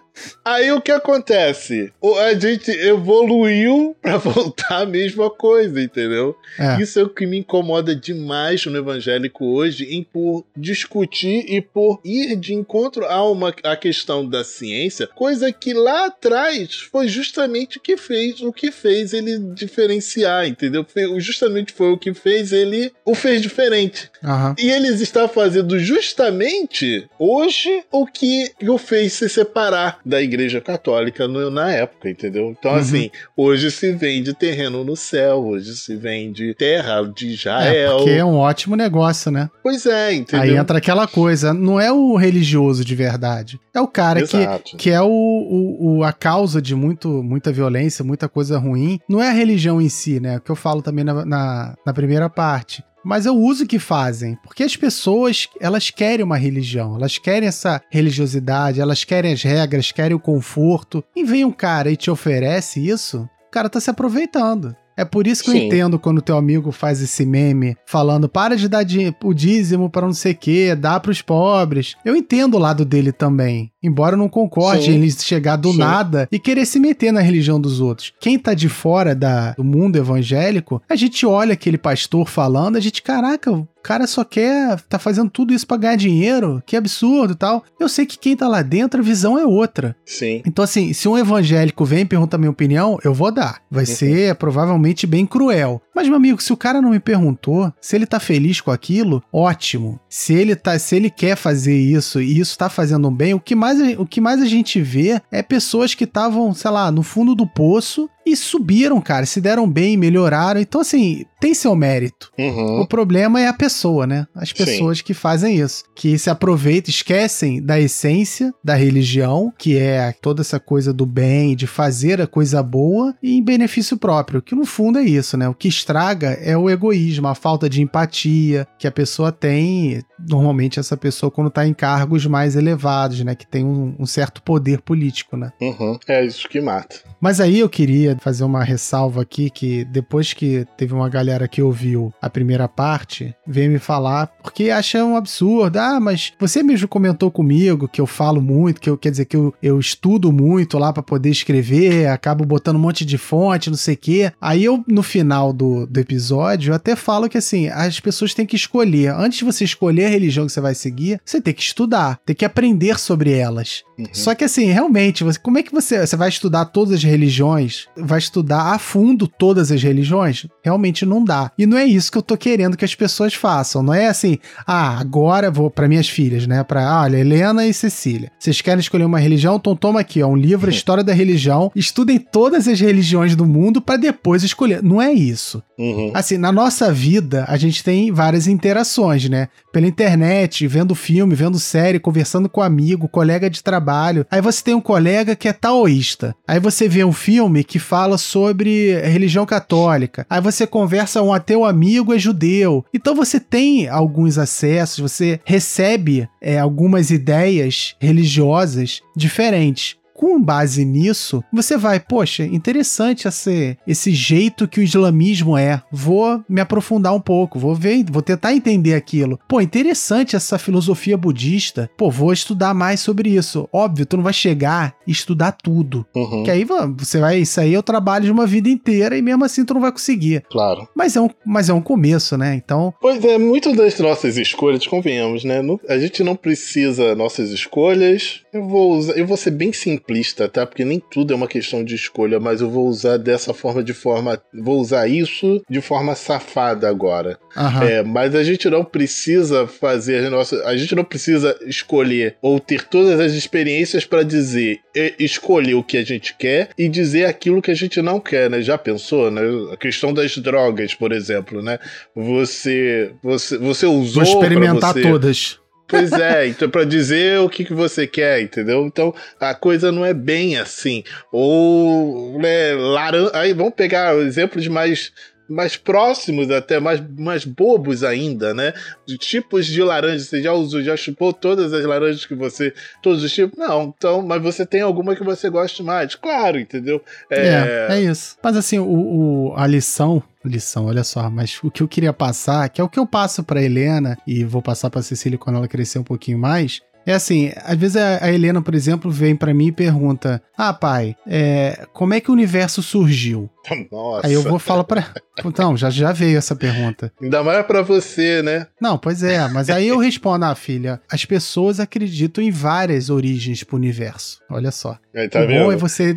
Aí 0.43 0.71
o 0.71 0.81
que 0.81 0.91
acontece? 0.91 1.91
A 2.19 2.33
gente 2.33 2.71
evoluiu 2.71 3.95
para 4.01 4.17
voltar 4.17 4.81
a 4.81 4.85
mesma 4.85 5.29
coisa, 5.29 5.81
entendeu? 5.81 6.35
É. 6.57 6.81
Isso 6.81 6.99
é 6.99 7.03
o 7.03 7.09
que 7.09 7.25
me 7.25 7.39
incomoda 7.39 7.95
demais 7.95 8.65
no 8.65 8.77
evangélico 8.77 9.45
hoje, 9.45 9.85
em 9.85 10.03
por 10.03 10.45
discutir 10.55 11.45
e 11.47 11.61
por 11.61 11.99
ir 12.03 12.35
de 12.35 12.53
encontro 12.53 13.05
a 13.05 13.29
uma 13.29 13.53
a 13.63 13.75
questão 13.75 14.27
da 14.27 14.43
ciência, 14.43 15.07
coisa 15.07 15.51
que 15.51 15.73
lá 15.73 16.05
atrás 16.05 16.75
foi 16.91 17.07
justamente 17.07 17.77
o 17.77 17.81
que 17.81 17.97
fez 17.97 18.41
o 18.41 18.51
que 18.51 18.71
fez 18.71 19.13
ele 19.13 19.37
diferenciar, 19.53 20.47
entendeu? 20.47 20.85
Foi, 20.85 21.19
justamente 21.19 21.73
foi 21.73 21.91
o 21.91 21.97
que 21.97 22.13
fez 22.13 22.51
ele 22.51 22.91
o 23.05 23.13
fez 23.15 23.41
diferente. 23.41 24.09
Uhum. 24.23 24.55
E 24.57 24.69
eles 24.69 25.01
estão 25.01 25.27
fazendo 25.27 25.79
justamente 25.79 27.07
hoje 27.19 27.83
o 27.91 28.05
que 28.05 28.51
o 28.63 28.77
fez 28.77 29.13
se 29.13 29.29
separar 29.29 29.99
da 30.07 30.21
Igreja 30.21 30.61
Católica 30.61 31.27
no, 31.27 31.49
na 31.49 31.71
época, 31.71 32.09
entendeu? 32.09 32.55
Então, 32.57 32.71
uhum. 32.71 32.77
assim, 32.77 33.11
hoje 33.35 33.69
se 33.69 33.91
vende 33.91 34.33
terreno 34.33 34.83
no 34.83 34.95
céu, 34.95 35.45
hoje 35.45 35.75
se 35.75 35.95
vende 35.95 36.53
terra 36.55 37.01
de 37.03 37.33
Israel. 37.33 37.95
É, 37.95 37.97
porque 37.97 38.09
é 38.11 38.25
um 38.25 38.35
ótimo 38.35 38.75
negócio, 38.75 39.29
né? 39.31 39.49
Pois 39.61 39.85
é, 39.85 40.13
entendeu? 40.13 40.41
Aí 40.41 40.57
entra 40.57 40.77
aquela 40.77 41.07
coisa, 41.07 41.53
não 41.53 41.79
é 41.79 41.91
o 41.91 42.15
religioso 42.15 42.83
de 42.85 42.95
verdade, 42.95 43.59
é 43.73 43.81
o 43.81 43.87
cara 43.87 44.23
que, 44.25 44.75
que 44.77 44.89
é 44.89 45.01
o, 45.01 45.07
o, 45.07 45.97
o, 45.97 46.03
a 46.03 46.13
causa 46.13 46.61
de 46.61 46.73
muito, 46.73 47.21
muita 47.21 47.51
violência, 47.51 48.03
muita 48.03 48.27
coisa 48.27 48.57
ruim. 48.57 48.99
Não 49.07 49.21
é 49.21 49.29
a 49.29 49.33
religião 49.33 49.81
em 49.81 49.89
si, 49.89 50.19
né? 50.19 50.37
O 50.37 50.41
que 50.41 50.49
eu 50.51 50.55
falo 50.55 50.81
também 50.81 51.03
na, 51.03 51.25
na, 51.25 51.75
na 51.85 51.93
primeira 51.93 52.29
parte 52.29 52.83
mas 53.07 53.25
é 53.25 53.31
o 53.31 53.35
uso 53.35 53.65
que 53.65 53.79
fazem. 53.79 54.35
Porque 54.43 54.63
as 54.63 54.75
pessoas, 54.75 55.47
elas 55.61 55.89
querem 55.89 56.25
uma 56.25 56.35
religião, 56.35 56.97
elas 56.97 57.17
querem 57.17 57.47
essa 57.47 57.81
religiosidade, 57.89 58.81
elas 58.81 59.05
querem 59.05 59.31
as 59.31 59.41
regras, 59.41 59.93
querem 59.93 60.13
o 60.13 60.19
conforto. 60.19 61.01
E 61.15 61.23
vem 61.23 61.45
um 61.45 61.51
cara 61.51 61.89
e 61.89 61.95
te 61.95 62.11
oferece 62.11 62.85
isso, 62.85 63.21
o 63.47 63.49
cara 63.49 63.69
tá 63.69 63.79
se 63.79 63.89
aproveitando. 63.89 64.75
É 64.97 65.05
por 65.05 65.27
isso 65.27 65.43
que 65.43 65.51
Sim. 65.51 65.59
eu 65.59 65.63
entendo 65.65 65.99
quando 65.99 66.21
teu 66.21 66.35
amigo 66.35 66.71
faz 66.71 67.01
esse 67.01 67.23
meme 67.23 67.77
falando 67.85 68.27
para 68.27 68.57
de 68.57 68.67
dar 68.67 68.83
o 69.23 69.33
dízimo 69.33 69.89
para 69.91 70.07
não 70.07 70.13
sei 70.13 70.31
o 70.31 70.35
que, 70.35 70.73
dá 70.73 70.99
para 70.99 71.11
os 71.11 71.21
pobres. 71.21 71.95
Eu 72.03 72.15
entendo 72.15 72.55
o 72.55 72.59
lado 72.59 72.83
dele 72.83 73.11
também. 73.11 73.71
Embora 73.81 74.15
eu 74.15 74.17
não 74.17 74.27
concorde 74.27 74.85
Sim. 74.85 74.91
em 74.91 74.95
ele 74.95 75.11
chegar 75.11 75.55
do 75.55 75.71
Sim. 75.71 75.77
nada 75.77 76.27
e 76.31 76.39
querer 76.39 76.65
se 76.65 76.79
meter 76.79 77.11
na 77.11 77.21
religião 77.21 77.61
dos 77.61 77.79
outros. 77.79 78.11
Quem 78.19 78.39
tá 78.39 78.55
de 78.55 78.67
fora 78.67 79.13
da, 79.13 79.51
do 79.51 79.63
mundo 79.63 79.97
evangélico, 79.97 80.81
a 80.89 80.95
gente 80.95 81.25
olha 81.25 81.53
aquele 81.53 81.77
pastor 81.77 82.27
falando, 82.27 82.75
a 82.75 82.79
gente, 82.79 83.03
caraca, 83.03 83.67
cara 83.87 84.05
só 84.05 84.25
quer 84.25 84.81
tá 84.81 84.99
fazendo 84.99 85.29
tudo 85.29 85.53
isso 85.53 85.65
pra 85.65 85.77
ganhar 85.77 85.95
dinheiro, 85.95 86.61
que 86.65 86.75
absurdo 86.75 87.31
e 87.31 87.37
tal. 87.37 87.63
Eu 87.79 87.87
sei 87.87 88.05
que 88.05 88.19
quem 88.19 88.35
tá 88.35 88.45
lá 88.45 88.61
dentro, 88.61 88.99
a 88.99 89.03
visão 89.03 89.39
é 89.39 89.45
outra. 89.45 89.95
Sim. 90.05 90.41
Então, 90.45 90.61
assim, 90.61 90.91
se 90.91 91.07
um 91.07 91.17
evangélico 91.17 91.85
vem 91.85 92.01
e 92.01 92.05
pergunta 92.05 92.35
a 92.35 92.39
minha 92.39 92.51
opinião, 92.51 92.99
eu 93.01 93.13
vou 93.13 93.31
dar. 93.31 93.61
Vai 93.71 93.85
uhum. 93.85 93.95
ser 93.95 94.35
provavelmente 94.35 95.07
bem 95.07 95.25
cruel. 95.25 95.81
Mas, 95.95 96.07
meu 96.07 96.17
amigo, 96.17 96.41
se 96.41 96.51
o 96.51 96.57
cara 96.57 96.81
não 96.81 96.89
me 96.89 96.99
perguntou, 96.99 97.71
se 97.79 97.95
ele 97.95 98.05
tá 98.05 98.19
feliz 98.19 98.59
com 98.59 98.71
aquilo, 98.71 99.23
ótimo. 99.31 99.97
Se 100.09 100.33
ele 100.33 100.53
tá, 100.53 100.77
se 100.77 100.97
ele 100.97 101.09
quer 101.09 101.37
fazer 101.37 101.77
isso 101.77 102.21
e 102.21 102.39
isso 102.39 102.57
tá 102.57 102.69
fazendo 102.69 103.09
bem, 103.09 103.33
o 103.33 103.39
que 103.39 103.55
mais, 103.55 103.79
o 103.97 104.05
que 104.05 104.19
mais 104.19 104.41
a 104.41 104.45
gente 104.45 104.81
vê 104.81 105.21
é 105.31 105.41
pessoas 105.41 105.93
que 105.93 106.03
estavam, 106.03 106.53
sei 106.53 106.71
lá, 106.71 106.91
no 106.91 107.03
fundo 107.03 107.33
do 107.33 107.47
poço 107.47 108.09
e 108.31 108.35
subiram, 108.35 108.99
cara, 109.01 109.25
se 109.25 109.39
deram 109.39 109.69
bem, 109.69 109.97
melhoraram. 109.97 110.59
Então, 110.59 110.81
assim, 110.81 111.23
tem 111.39 111.53
seu 111.53 111.75
mérito. 111.75 112.31
Uhum. 112.37 112.81
O 112.81 112.87
problema 112.87 113.39
é 113.39 113.47
a 113.47 113.53
pessoa, 113.53 114.07
né? 114.07 114.25
As 114.35 114.51
pessoas 114.51 114.99
Sim. 114.99 115.03
que 115.03 115.13
fazem 115.13 115.59
isso, 115.59 115.83
que 115.95 116.17
se 116.17 116.29
aproveitam, 116.29 116.89
esquecem 116.89 117.61
da 117.61 117.79
essência 117.79 118.53
da 118.63 118.75
religião, 118.75 119.53
que 119.57 119.77
é 119.77 120.13
toda 120.21 120.41
essa 120.41 120.59
coisa 120.59 120.91
do 120.91 121.05
bem, 121.05 121.55
de 121.55 121.67
fazer 121.67 122.21
a 122.21 122.27
coisa 122.27 122.61
boa 122.63 123.15
e 123.21 123.37
em 123.37 123.43
benefício 123.43 123.97
próprio, 123.97 124.41
que 124.41 124.55
no 124.55 124.65
fundo 124.65 124.99
é 124.99 125.03
isso, 125.03 125.37
né? 125.37 125.47
O 125.47 125.53
que 125.53 125.67
estraga 125.67 126.29
é 126.41 126.57
o 126.57 126.69
egoísmo, 126.69 127.27
a 127.27 127.35
falta 127.35 127.69
de 127.69 127.81
empatia 127.81 128.67
que 128.79 128.87
a 128.87 128.91
pessoa 128.91 129.31
tem, 129.31 130.01
normalmente 130.19 130.79
essa 130.79 130.97
pessoa 130.97 131.31
quando 131.31 131.49
tá 131.49 131.67
em 131.67 131.73
cargos 131.73 132.25
mais 132.25 132.55
elevados, 132.55 133.23
né? 133.23 133.35
Que 133.35 133.45
tem 133.45 133.63
um, 133.63 133.95
um 133.99 134.05
certo 134.05 134.41
poder 134.41 134.81
político, 134.81 135.37
né? 135.37 135.51
Uhum. 135.61 135.97
É 136.07 136.25
isso 136.25 136.47
que 136.47 136.59
mata. 136.61 136.97
Mas 137.19 137.39
aí 137.39 137.59
eu 137.59 137.69
queria 137.69 138.17
fazer 138.19 138.43
uma 138.43 138.63
ressalva 138.63 139.21
aqui 139.21 139.49
que 139.49 139.85
depois 139.85 140.33
que 140.33 140.65
teve 140.77 140.93
uma 140.93 141.09
galera 141.09 141.47
que 141.47 141.61
ouviu 141.61 142.13
a 142.21 142.29
primeira 142.29 142.67
parte, 142.67 143.35
veio 143.45 143.71
me 143.71 143.79
falar 143.79 144.27
porque 144.41 144.69
acha 144.69 145.03
um 145.03 145.15
absurdo. 145.15 145.77
Ah, 145.77 145.99
mas 145.99 146.33
você 146.39 146.61
mesmo 146.61 146.87
comentou 146.87 147.31
comigo 147.31 147.87
que 147.87 148.01
eu 148.01 148.07
falo 148.07 148.41
muito, 148.41 148.81
que 148.81 148.89
eu 148.89 148.97
quer 148.97 149.11
dizer 149.11 149.25
que 149.25 149.35
eu, 149.35 149.53
eu 149.61 149.79
estudo 149.79 150.31
muito 150.31 150.77
lá 150.77 150.93
para 150.93 151.03
poder 151.03 151.29
escrever, 151.29 152.07
acabo 152.07 152.45
botando 152.45 152.75
um 152.75 152.79
monte 152.79 153.05
de 153.05 153.17
fonte, 153.17 153.69
não 153.69 153.77
sei 153.77 153.95
o 153.95 153.97
quê. 153.97 154.31
Aí 154.39 154.63
eu, 154.63 154.83
no 154.87 155.03
final 155.03 155.51
do, 155.51 155.85
do 155.87 155.99
episódio, 155.99 156.71
eu 156.71 156.75
até 156.75 156.95
falo 156.95 157.29
que 157.29 157.37
assim, 157.37 157.67
as 157.67 157.99
pessoas 157.99 158.33
têm 158.33 158.45
que 158.45 158.55
escolher. 158.55 159.11
Antes 159.13 159.39
de 159.39 159.45
você 159.45 159.63
escolher 159.63 160.06
a 160.07 160.11
religião 160.11 160.45
que 160.45 160.51
você 160.51 160.61
vai 160.61 160.75
seguir, 160.75 161.21
você 161.23 161.41
tem 161.41 161.53
que 161.53 161.61
estudar, 161.61 162.19
tem 162.25 162.35
que 162.35 162.45
aprender 162.45 162.99
sobre 162.99 163.31
elas. 163.31 163.83
Uhum. 163.97 164.05
Só 164.11 164.35
que 164.35 164.43
assim, 164.43 164.65
realmente, 164.65 165.23
você, 165.23 165.39
como 165.39 165.57
é 165.57 165.63
que 165.63 165.73
você, 165.73 166.05
você 166.05 166.15
vai 166.15 166.29
estudar 166.29 166.65
todas 166.65 166.93
as 166.93 167.03
religiões? 167.03 167.87
Vai 167.97 168.19
estudar 168.19 168.73
a 168.73 168.79
fundo 168.79 169.27
todas 169.27 169.71
as 169.71 169.81
religiões? 169.81 170.45
Realmente 170.63 171.05
não 171.05 171.23
dá. 171.23 171.51
E 171.57 171.65
não 171.65 171.77
é 171.77 171.85
isso 171.85 172.11
que 172.11 172.17
eu 172.17 172.21
tô 172.21 172.37
querendo 172.37 172.77
que 172.77 172.85
as 172.85 172.93
pessoas 172.93 173.33
façam. 173.33 173.81
Não 173.81 173.93
é 173.93 174.07
assim, 174.07 174.37
ah, 174.65 174.99
agora 174.99 175.49
vou 175.49 175.69
para 175.71 175.87
minhas 175.87 176.07
filhas, 176.07 176.45
né? 176.45 176.63
Para, 176.63 177.01
olha, 177.01 177.17
Helena 177.17 177.65
e 177.65 177.73
Cecília. 177.73 178.31
Vocês 178.37 178.61
querem 178.61 178.79
escolher 178.79 179.05
uma 179.05 179.19
religião? 179.19 179.55
Então 179.55 179.75
toma 179.75 179.99
aqui, 179.99 180.21
ó, 180.21 180.27
um 180.27 180.35
livro, 180.35 180.69
História 180.69 181.03
da 181.03 181.13
Religião. 181.13 181.71
Estudem 181.75 182.19
todas 182.19 182.67
as 182.67 182.79
religiões 182.79 183.35
do 183.35 183.45
mundo 183.45 183.81
para 183.81 183.97
depois 183.97 184.43
escolher. 184.43 184.83
Não 184.83 185.01
é 185.01 185.11
isso. 185.11 185.63
Uhum. 185.77 186.11
Assim, 186.13 186.37
na 186.37 186.51
nossa 186.51 186.91
vida, 186.91 187.45
a 187.47 187.57
gente 187.57 187.83
tem 187.83 188.11
várias 188.11 188.47
interações, 188.47 189.27
né? 189.27 189.47
Pela 189.71 189.87
internet, 189.87 190.67
vendo 190.67 190.93
filme, 190.93 191.35
vendo 191.35 191.59
série, 191.59 191.99
conversando 191.99 192.47
com 192.49 192.61
amigo, 192.61 193.07
colega 193.07 193.49
de 193.49 193.63
trabalho. 193.63 193.86
Aí 194.29 194.41
você 194.41 194.63
tem 194.63 194.73
um 194.73 194.81
colega 194.81 195.35
que 195.35 195.47
é 195.47 195.53
taoísta. 195.53 196.35
Aí 196.47 196.59
você 196.59 196.87
vê 196.87 197.03
um 197.03 197.13
filme 197.13 197.63
que 197.63 197.79
fala 197.79 198.17
sobre 198.17 198.99
religião 199.01 199.45
católica. 199.45 200.25
Aí 200.29 200.41
você 200.41 200.65
conversa 200.65 201.21
um 201.21 201.33
ateu 201.33 201.65
amigo 201.65 202.13
é 202.13 202.19
judeu. 202.19 202.85
Então 202.93 203.15
você 203.15 203.39
tem 203.39 203.87
alguns 203.87 204.37
acessos, 204.37 204.99
você 204.99 205.39
recebe 205.43 206.27
é, 206.41 206.59
algumas 206.59 207.11
ideias 207.11 207.95
religiosas 207.99 209.01
diferentes 209.15 209.96
com 210.17 210.41
base 210.41 210.83
nisso, 210.83 211.43
você 211.53 211.77
vai, 211.77 211.99
poxa, 211.99 212.43
interessante 212.43 213.27
esse, 213.27 213.77
esse 213.87 214.11
jeito 214.11 214.67
que 214.67 214.79
o 214.79 214.83
islamismo 214.83 215.55
é. 215.55 215.81
Vou 215.91 216.43
me 216.49 216.59
aprofundar 216.59 217.13
um 217.13 217.21
pouco, 217.21 217.59
vou 217.59 217.75
ver, 217.75 218.03
vou 218.09 218.23
tentar 218.23 218.53
entender 218.53 218.95
aquilo. 218.95 219.39
Pô, 219.47 219.61
interessante 219.61 220.35
essa 220.35 220.57
filosofia 220.57 221.15
budista. 221.15 221.87
Pô, 221.95 222.09
vou 222.09 222.33
estudar 222.33 222.73
mais 222.73 222.99
sobre 222.99 223.29
isso. 223.29 223.69
Óbvio, 223.71 224.07
tu 224.07 224.17
não 224.17 224.23
vai 224.23 224.33
chegar 224.33 224.95
e 225.05 225.11
estudar 225.11 225.51
tudo. 225.51 226.03
Uhum. 226.15 226.43
Que 226.43 226.49
aí 226.49 226.65
você 226.97 227.19
vai, 227.19 227.37
isso 227.37 227.61
aí 227.61 227.75
é 227.75 227.79
o 227.79 227.83
trabalho 227.83 228.25
de 228.25 228.31
uma 228.31 228.47
vida 228.47 228.69
inteira 228.69 229.15
e 229.15 229.21
mesmo 229.21 229.45
assim 229.45 229.63
tu 229.63 229.75
não 229.75 229.81
vai 229.81 229.91
conseguir. 229.91 230.43
Claro. 230.49 230.87
Mas 230.95 231.15
é 231.15 231.21
um, 231.21 231.29
mas 231.45 231.69
é 231.69 231.73
um 231.73 231.81
começo, 231.81 232.35
né? 232.35 232.55
Então. 232.55 232.91
Pois 232.99 233.23
é, 233.23 233.37
muito 233.37 233.75
das 233.75 233.99
nossas 233.99 234.35
escolhas, 234.35 234.87
convenhamos, 234.87 235.43
né? 235.43 235.61
A 235.87 235.99
gente 235.99 236.23
não 236.23 236.35
precisa 236.35 237.13
nossas 237.13 237.51
escolhas. 237.51 238.41
Eu 238.57 238.67
vou 238.67 238.97
usar, 238.97 239.13
eu 239.13 239.25
vou 239.27 239.37
ser 239.37 239.51
bem 239.51 239.71
simplista, 239.71 240.49
tá? 240.49 240.65
Porque 240.65 240.83
nem 240.83 240.99
tudo 240.99 241.31
é 241.31 241.35
uma 241.35 241.47
questão 241.47 241.83
de 241.83 241.93
escolha, 241.93 242.39
mas 242.39 242.59
eu 242.59 242.69
vou 242.69 242.87
usar 242.87 243.17
dessa 243.17 243.53
forma 243.53 243.83
de 243.83 243.93
forma. 243.93 244.41
Vou 244.51 244.79
usar 244.79 245.07
isso 245.07 245.61
de 245.69 245.79
forma 245.79 246.15
safada 246.15 246.89
agora. 246.89 247.37
Uhum. 247.55 247.83
É, 247.83 248.03
mas 248.03 248.33
a 248.33 248.43
gente 248.43 248.67
não 248.67 248.83
precisa 248.83 249.67
fazer 249.67 250.25
a 250.25 250.29
nossa. 250.31 250.63
A 250.65 250.75
gente 250.75 250.95
não 250.95 251.03
precisa 251.03 251.55
escolher 251.67 252.35
ou 252.41 252.59
ter 252.59 252.83
todas 252.83 253.19
as 253.19 253.33
experiências 253.33 254.05
para 254.05 254.23
dizer 254.23 254.79
escolher 255.19 255.75
o 255.75 255.83
que 255.83 255.97
a 255.97 256.03
gente 256.03 256.35
quer 256.35 256.69
e 256.75 256.89
dizer 256.89 257.25
aquilo 257.25 257.61
que 257.61 257.69
a 257.69 257.75
gente 257.75 258.01
não 258.01 258.19
quer, 258.19 258.49
né? 258.49 258.59
Já 258.61 258.77
pensou, 258.77 259.29
né? 259.29 259.41
A 259.71 259.77
questão 259.77 260.11
das 260.11 260.35
drogas, 260.37 260.95
por 260.95 261.11
exemplo, 261.11 261.61
né? 261.61 261.77
Você 262.15 263.11
você 263.21 263.57
você 263.57 263.85
usou 263.85 264.25
Vou 264.25 264.33
experimentar 264.33 264.93
você... 264.93 265.01
todas. 265.03 265.59
Pois 265.87 266.11
é, 266.11 266.47
então 266.47 266.69
para 266.69 266.83
dizer 266.83 267.39
o 267.39 267.49
que, 267.49 267.63
que 267.63 267.73
você 267.73 268.05
quer, 268.05 268.41
entendeu? 268.41 268.85
Então 268.85 269.13
a 269.39 269.55
coisa 269.55 269.91
não 269.91 270.05
é 270.05 270.13
bem 270.13 270.57
assim. 270.57 271.03
Ou 271.31 272.37
né, 272.39 272.73
laranja. 272.73 273.31
Aí 273.33 273.53
vamos 273.53 273.73
pegar 273.73 274.15
exemplos 274.17 274.67
mais 274.67 275.13
mais 275.49 275.77
próximos, 275.77 276.51
até 276.51 276.79
mais, 276.79 277.01
mais 277.17 277.45
bobos 277.45 278.03
ainda, 278.03 278.53
né? 278.53 278.73
De 279.05 279.17
tipos 279.17 279.65
de 279.65 279.81
laranja. 279.81 280.23
Você 280.23 280.41
já 280.41 280.53
usou, 280.53 280.81
já 280.81 280.97
chupou 280.97 281.31
todas 281.31 281.73
as 281.73 281.85
laranjas 281.85 282.25
que 282.25 282.35
você. 282.35 282.73
Todos 283.01 283.23
os 283.23 283.31
tipos? 283.31 283.57
Não, 283.57 283.93
então, 283.97 284.21
mas 284.21 284.41
você 284.41 284.65
tem 284.65 284.81
alguma 284.81 285.15
que 285.15 285.23
você 285.23 285.49
goste 285.49 285.81
mais? 285.81 286.15
Claro, 286.15 286.59
entendeu? 286.59 287.01
É, 287.29 287.47
é, 287.47 287.87
é 287.91 288.01
isso. 288.01 288.35
Mas 288.43 288.57
assim, 288.57 288.77
o, 288.79 288.85
o, 288.85 289.53
a 289.55 289.65
lição 289.65 290.21
lição, 290.47 290.85
olha 290.85 291.03
só, 291.03 291.29
mas 291.29 291.59
o 291.63 291.69
que 291.69 291.83
eu 291.83 291.87
queria 291.87 292.13
passar, 292.13 292.69
que 292.69 292.81
é 292.81 292.83
o 292.83 292.89
que 292.89 292.99
eu 292.99 293.05
passo 293.05 293.43
para 293.43 293.61
Helena 293.61 294.17
e 294.25 294.43
vou 294.43 294.61
passar 294.61 294.89
para 294.89 295.01
Cecília 295.01 295.37
quando 295.37 295.57
ela 295.57 295.67
crescer 295.67 295.99
um 295.99 296.03
pouquinho 296.03 296.39
mais, 296.39 296.81
é 297.07 297.13
assim, 297.13 297.53
às 297.63 297.77
vezes 297.77 297.95
a 297.95 298.29
Helena, 298.29 298.61
por 298.61 298.75
exemplo, 298.75 299.09
vem 299.09 299.33
para 299.33 299.53
mim 299.53 299.67
e 299.67 299.71
pergunta: 299.71 300.41
Ah, 300.57 300.73
pai, 300.73 301.15
é, 301.25 301.85
como 301.93 302.13
é 302.13 302.19
que 302.19 302.29
o 302.29 302.33
universo 302.33 302.83
surgiu? 302.83 303.49
Nossa. 303.91 304.27
Aí 304.27 304.33
eu 304.33 304.43
vou 304.43 304.59
falar 304.59 304.83
para. 304.83 305.07
Então, 305.45 305.77
já, 305.77 305.89
já 305.89 306.11
veio 306.11 306.37
essa 306.37 306.55
pergunta. 306.55 307.11
Ainda 307.21 307.43
mais 307.43 307.65
para 307.65 307.81
você, 307.81 308.41
né? 308.41 308.67
Não, 308.81 308.97
pois 308.97 309.23
é, 309.23 309.47
mas 309.49 309.69
aí 309.69 309.87
eu 309.87 309.97
respondo: 309.97 310.45
Ah, 310.45 310.55
filha, 310.55 310.99
as 311.11 311.25
pessoas 311.25 311.79
acreditam 311.79 312.43
em 312.43 312.51
várias 312.51 313.09
origens 313.09 313.63
pro 313.63 313.75
universo. 313.75 314.39
Olha 314.49 314.71
só. 314.71 314.97
Aí, 315.15 315.29
tá 315.29 315.41
o 315.41 315.47
vendo? 315.47 315.63
bom 315.63 315.71
é 315.71 315.75
você 315.75 316.15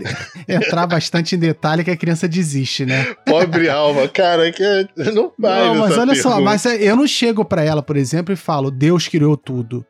entrar 0.48 0.86
bastante 0.86 1.36
em 1.36 1.38
detalhe 1.38 1.84
que 1.84 1.90
a 1.90 1.96
criança 1.96 2.28
desiste, 2.28 2.84
né? 2.84 3.14
Pobre 3.26 3.68
alma, 3.68 4.08
cara, 4.08 4.50
que 4.50 4.64
não 5.14 5.32
vai. 5.38 5.66
Não, 5.66 5.74
mas 5.76 5.98
olha 5.98 6.12
pergunta. 6.12 6.22
só, 6.22 6.40
mas 6.40 6.64
eu 6.64 6.96
não 6.96 7.06
chego 7.06 7.44
para 7.44 7.62
ela, 7.62 7.82
por 7.82 7.96
exemplo, 7.96 8.32
e 8.32 8.36
falo: 8.36 8.70
Deus 8.70 9.06
criou 9.06 9.36
tudo. 9.36 9.84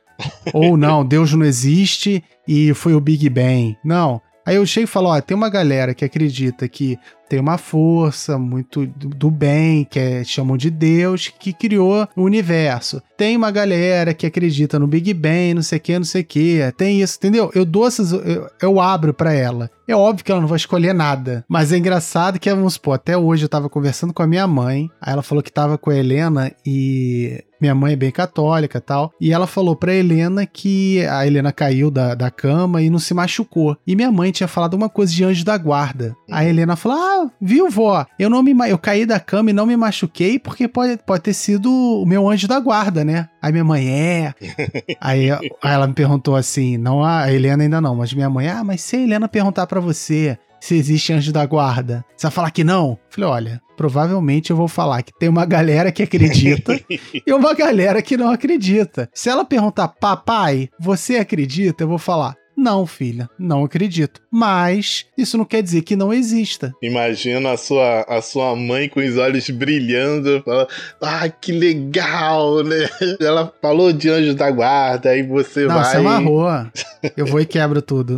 Ou 0.52 0.76
não, 0.76 1.04
Deus 1.04 1.32
não 1.32 1.44
existe 1.44 2.22
e 2.46 2.72
foi 2.74 2.94
o 2.94 3.00
Big 3.00 3.28
Bang. 3.28 3.76
Não. 3.84 4.20
Aí 4.44 4.56
eu 4.56 4.66
chego 4.66 4.84
e 4.84 4.90
falo: 4.90 5.08
ó, 5.08 5.20
tem 5.20 5.36
uma 5.36 5.48
galera 5.48 5.94
que 5.94 6.04
acredita 6.04 6.68
que 6.68 6.98
tem 7.28 7.38
uma 7.38 7.56
força 7.56 8.36
muito 8.36 8.84
do 8.86 9.30
bem, 9.30 9.84
que 9.84 10.00
é, 10.00 10.24
chamam 10.24 10.56
de 10.56 10.68
Deus, 10.68 11.28
que 11.28 11.52
criou 11.52 12.08
o 12.16 12.22
universo. 12.22 13.00
Tem 13.16 13.36
uma 13.36 13.52
galera 13.52 14.12
que 14.12 14.26
acredita 14.26 14.78
no 14.78 14.88
Big 14.88 15.14
Bang, 15.14 15.54
não 15.54 15.62
sei 15.62 15.78
o 15.78 15.80
que, 15.80 15.98
não 15.98 16.04
sei 16.04 16.22
o 16.22 16.24
que. 16.24 16.58
Tem 16.76 17.00
isso, 17.00 17.16
entendeu? 17.18 17.48
Eu 17.54 17.64
dou 17.64 17.86
essas, 17.86 18.10
eu, 18.10 18.50
eu 18.60 18.80
abro 18.80 19.14
para 19.14 19.32
ela. 19.32 19.70
É 19.86 19.94
óbvio 19.94 20.24
que 20.24 20.32
ela 20.32 20.40
não 20.40 20.48
vai 20.48 20.56
escolher 20.56 20.92
nada. 20.92 21.44
Mas 21.48 21.72
é 21.72 21.78
engraçado 21.78 22.40
que, 22.40 22.52
vamos 22.52 22.74
supor, 22.74 22.94
até 22.94 23.16
hoje 23.16 23.44
eu 23.44 23.48
tava 23.48 23.68
conversando 23.68 24.12
com 24.12 24.22
a 24.24 24.26
minha 24.26 24.48
mãe. 24.48 24.90
Aí 25.00 25.12
ela 25.12 25.22
falou 25.22 25.44
que 25.44 25.52
tava 25.52 25.78
com 25.78 25.90
a 25.90 25.96
Helena 25.96 26.50
e 26.66 27.44
minha 27.60 27.74
mãe 27.74 27.92
é 27.92 27.96
bem 27.96 28.10
católica 28.10 28.78
e 28.78 28.80
tal. 28.80 29.12
E 29.20 29.32
ela 29.32 29.46
falou 29.46 29.76
pra 29.76 29.94
Helena 29.94 30.46
que 30.46 31.04
a 31.06 31.26
Helena 31.26 31.52
caiu 31.52 31.90
da, 31.90 32.14
da 32.14 32.30
cama 32.30 32.82
e 32.82 32.90
não 32.90 32.98
se 32.98 33.12
machucou. 33.14 33.76
E 33.86 33.94
minha 33.94 34.10
mãe 34.10 34.30
tinha 34.30 34.48
falado 34.48 34.74
uma 34.74 34.88
coisa 34.88 35.12
de 35.12 35.24
anjo 35.24 35.44
da 35.44 35.56
guarda. 35.56 36.16
A 36.30 36.44
Helena 36.44 36.76
falou: 36.76 36.98
Ah, 36.98 37.30
viu, 37.40 37.70
vó? 37.70 38.06
Eu 38.18 38.30
não 38.30 38.42
me 38.42 38.50
eu 38.68 38.78
caí 38.78 39.06
da 39.06 39.18
cama 39.18 39.50
e 39.50 39.52
não 39.52 39.66
me 39.66 39.76
machuquei 39.76 40.38
porque 40.38 40.68
pode, 40.68 40.98
pode 40.98 41.22
ter 41.22 41.34
sido 41.34 41.70
o 41.70 42.06
meu 42.06 42.28
anjo 42.28 42.46
da 42.46 42.58
guarda, 42.60 43.04
né? 43.04 43.28
Aí 43.40 43.52
minha 43.52 43.64
mãe, 43.64 43.88
é. 43.88 44.34
aí, 45.00 45.30
aí 45.30 45.50
ela 45.62 45.86
me 45.86 45.94
perguntou 45.94 46.36
assim: 46.36 46.76
não 46.76 47.04
a 47.04 47.32
Helena 47.32 47.62
ainda 47.62 47.80
não, 47.80 47.94
mas 47.94 48.12
minha 48.12 48.30
mãe, 48.30 48.48
ah, 48.48 48.64
mas 48.64 48.80
se 48.80 48.96
a 48.96 49.00
Helena 49.00 49.28
perguntar 49.28 49.66
para 49.66 49.80
você 49.80 50.38
se 50.60 50.74
existe 50.76 51.12
anjo 51.12 51.32
da 51.32 51.44
guarda. 51.46 52.04
Você 52.16 52.26
vai 52.26 52.32
falar 52.32 52.50
que 52.50 52.62
não? 52.62 52.98
Falei, 53.08 53.30
olha, 53.30 53.62
provavelmente 53.76 54.50
eu 54.50 54.56
vou 54.56 54.68
falar 54.68 55.02
que 55.02 55.12
tem 55.18 55.28
uma 55.28 55.46
galera 55.46 55.90
que 55.90 56.02
acredita 56.02 56.78
e 57.26 57.32
uma 57.32 57.54
galera 57.54 58.02
que 58.02 58.16
não 58.16 58.30
acredita. 58.30 59.08
Se 59.14 59.28
ela 59.28 59.44
perguntar, 59.44 59.88
papai, 59.88 60.68
você 60.78 61.16
acredita? 61.16 61.84
Eu 61.84 61.88
vou 61.88 61.98
falar, 61.98 62.36
não, 62.60 62.86
filha, 62.86 63.28
não 63.38 63.64
acredito. 63.64 64.20
Mas 64.30 65.06
isso 65.16 65.38
não 65.38 65.46
quer 65.46 65.62
dizer 65.62 65.80
que 65.80 65.96
não 65.96 66.12
exista. 66.12 66.74
Imagina 66.82 67.52
a 67.52 67.56
sua, 67.56 68.02
a 68.02 68.20
sua 68.20 68.54
mãe 68.54 68.86
com 68.86 69.00
os 69.00 69.16
olhos 69.16 69.48
brilhando, 69.48 70.42
fala, 70.44 70.68
ah, 71.00 71.28
que 71.28 71.52
legal, 71.52 72.62
né? 72.62 72.86
Ela 73.18 73.50
falou 73.62 73.94
de 73.94 74.10
anjo 74.10 74.34
da 74.34 74.50
guarda, 74.50 75.08
aí 75.08 75.22
você 75.22 75.60
não, 75.64 75.74
vai. 75.74 75.78
Não, 75.78 75.90
você 75.90 75.96
amarrou. 75.96 76.48
Eu 77.16 77.24
vou 77.24 77.40
e 77.40 77.46
quebro 77.46 77.80
tudo. 77.80 78.16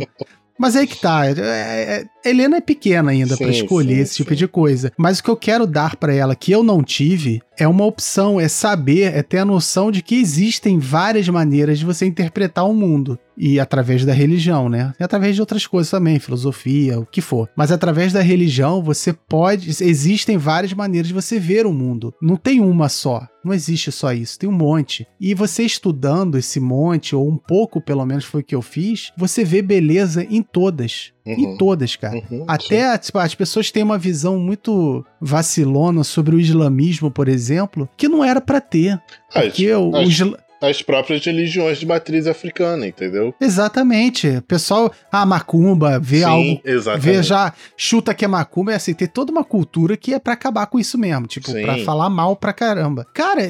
Mas 0.59 0.75
aí 0.75 0.87
que 0.87 0.99
tá. 0.99 1.25
É, 1.25 1.31
é, 1.31 2.05
Helena 2.25 2.57
é 2.57 2.61
pequena 2.61 3.11
ainda 3.11 3.35
para 3.35 3.49
escolher 3.49 3.95
sim, 3.95 4.01
esse 4.01 4.15
tipo 4.15 4.29
sim. 4.29 4.35
de 4.35 4.47
coisa. 4.47 4.91
Mas 4.97 5.19
o 5.19 5.23
que 5.23 5.29
eu 5.29 5.37
quero 5.37 5.67
dar 5.67 5.95
para 5.95 6.13
ela, 6.13 6.35
que 6.35 6.51
eu 6.51 6.63
não 6.63 6.81
tive, 6.81 7.41
é 7.57 7.67
uma 7.67 7.85
opção, 7.85 8.39
é 8.39 8.47
saber, 8.47 9.13
é 9.13 9.21
ter 9.21 9.39
a 9.39 9.45
noção 9.45 9.91
de 9.91 10.01
que 10.01 10.15
existem 10.15 10.79
várias 10.79 11.27
maneiras 11.27 11.79
de 11.79 11.85
você 11.85 12.05
interpretar 12.05 12.67
o 12.67 12.73
mundo. 12.73 13.17
E 13.35 13.59
através 13.59 14.05
da 14.05 14.13
religião, 14.13 14.69
né? 14.69 14.93
E 14.99 15.03
através 15.03 15.35
de 15.35 15.41
outras 15.41 15.65
coisas 15.65 15.89
também, 15.89 16.19
filosofia, 16.19 16.99
o 16.99 17.05
que 17.05 17.19
for. 17.19 17.49
Mas 17.55 17.71
através 17.71 18.13
da 18.13 18.21
religião, 18.21 18.83
você 18.83 19.11
pode. 19.11 19.69
Existem 19.69 20.37
várias 20.37 20.71
maneiras 20.73 21.07
de 21.07 21.13
você 21.13 21.39
ver 21.39 21.65
o 21.65 21.73
mundo. 21.73 22.13
Não 22.21 22.35
tem 22.35 22.59
uma 22.59 22.89
só. 22.89 23.27
Não 23.43 23.53
existe 23.53 23.91
só 23.91 24.13
isso, 24.13 24.39
tem 24.39 24.47
um 24.47 24.53
monte. 24.53 25.05
E 25.19 25.33
você 25.33 25.63
estudando 25.63 26.37
esse 26.37 26.59
monte, 26.59 27.13
ou 27.15 27.27
um 27.27 27.35
pouco 27.35 27.81
pelo 27.81 28.05
menos 28.05 28.23
foi 28.23 28.41
o 28.41 28.43
que 28.43 28.55
eu 28.55 28.61
fiz, 28.61 29.11
você 29.17 29.43
vê 29.43 29.61
beleza 29.61 30.25
em 30.29 30.41
todas. 30.41 31.11
Uhum. 31.25 31.33
Em 31.33 31.57
todas, 31.57 31.95
cara. 31.95 32.21
Uhum, 32.29 32.43
Até 32.47 32.97
tipo, 32.97 33.17
as 33.17 33.33
pessoas 33.33 33.71
têm 33.71 33.81
uma 33.81 33.97
visão 33.97 34.37
muito 34.37 35.05
vacilona 35.21 36.03
sobre 36.03 36.35
o 36.35 36.39
islamismo, 36.39 37.09
por 37.09 37.29
exemplo, 37.29 37.87
que 37.95 38.09
não 38.09 38.23
era 38.23 38.41
para 38.41 38.59
ter. 38.59 39.01
Porque 39.31 39.69
as, 39.69 39.77
o, 39.77 39.95
as, 39.95 40.21
as 40.63 40.81
próprias 40.81 41.23
religiões 41.25 41.77
de 41.77 41.85
matriz 41.85 42.25
africana, 42.25 42.87
entendeu? 42.87 43.35
Exatamente. 43.39 44.27
O 44.29 44.41
pessoal, 44.41 44.91
ah, 45.11 45.25
macumba, 45.25 45.99
vê 45.99 46.19
Sim, 46.19 46.23
algo, 46.23 46.61
exatamente. 46.63 47.03
vê 47.03 47.21
já, 47.21 47.53
chuta 47.75 48.13
que 48.13 48.23
é 48.23 48.27
macumba, 48.27 48.71
é 48.71 48.75
assim, 48.75 48.93
tem 48.93 49.07
toda 49.07 49.31
uma 49.31 49.43
cultura 49.43 49.97
que 49.97 50.13
é 50.13 50.19
para 50.19 50.33
acabar 50.33 50.65
com 50.67 50.79
isso 50.79 50.97
mesmo, 50.97 51.27
tipo, 51.27 51.51
para 51.51 51.79
falar 51.79 52.09
mal 52.09 52.35
pra 52.35 52.53
caramba. 52.53 53.05
Cara, 53.13 53.41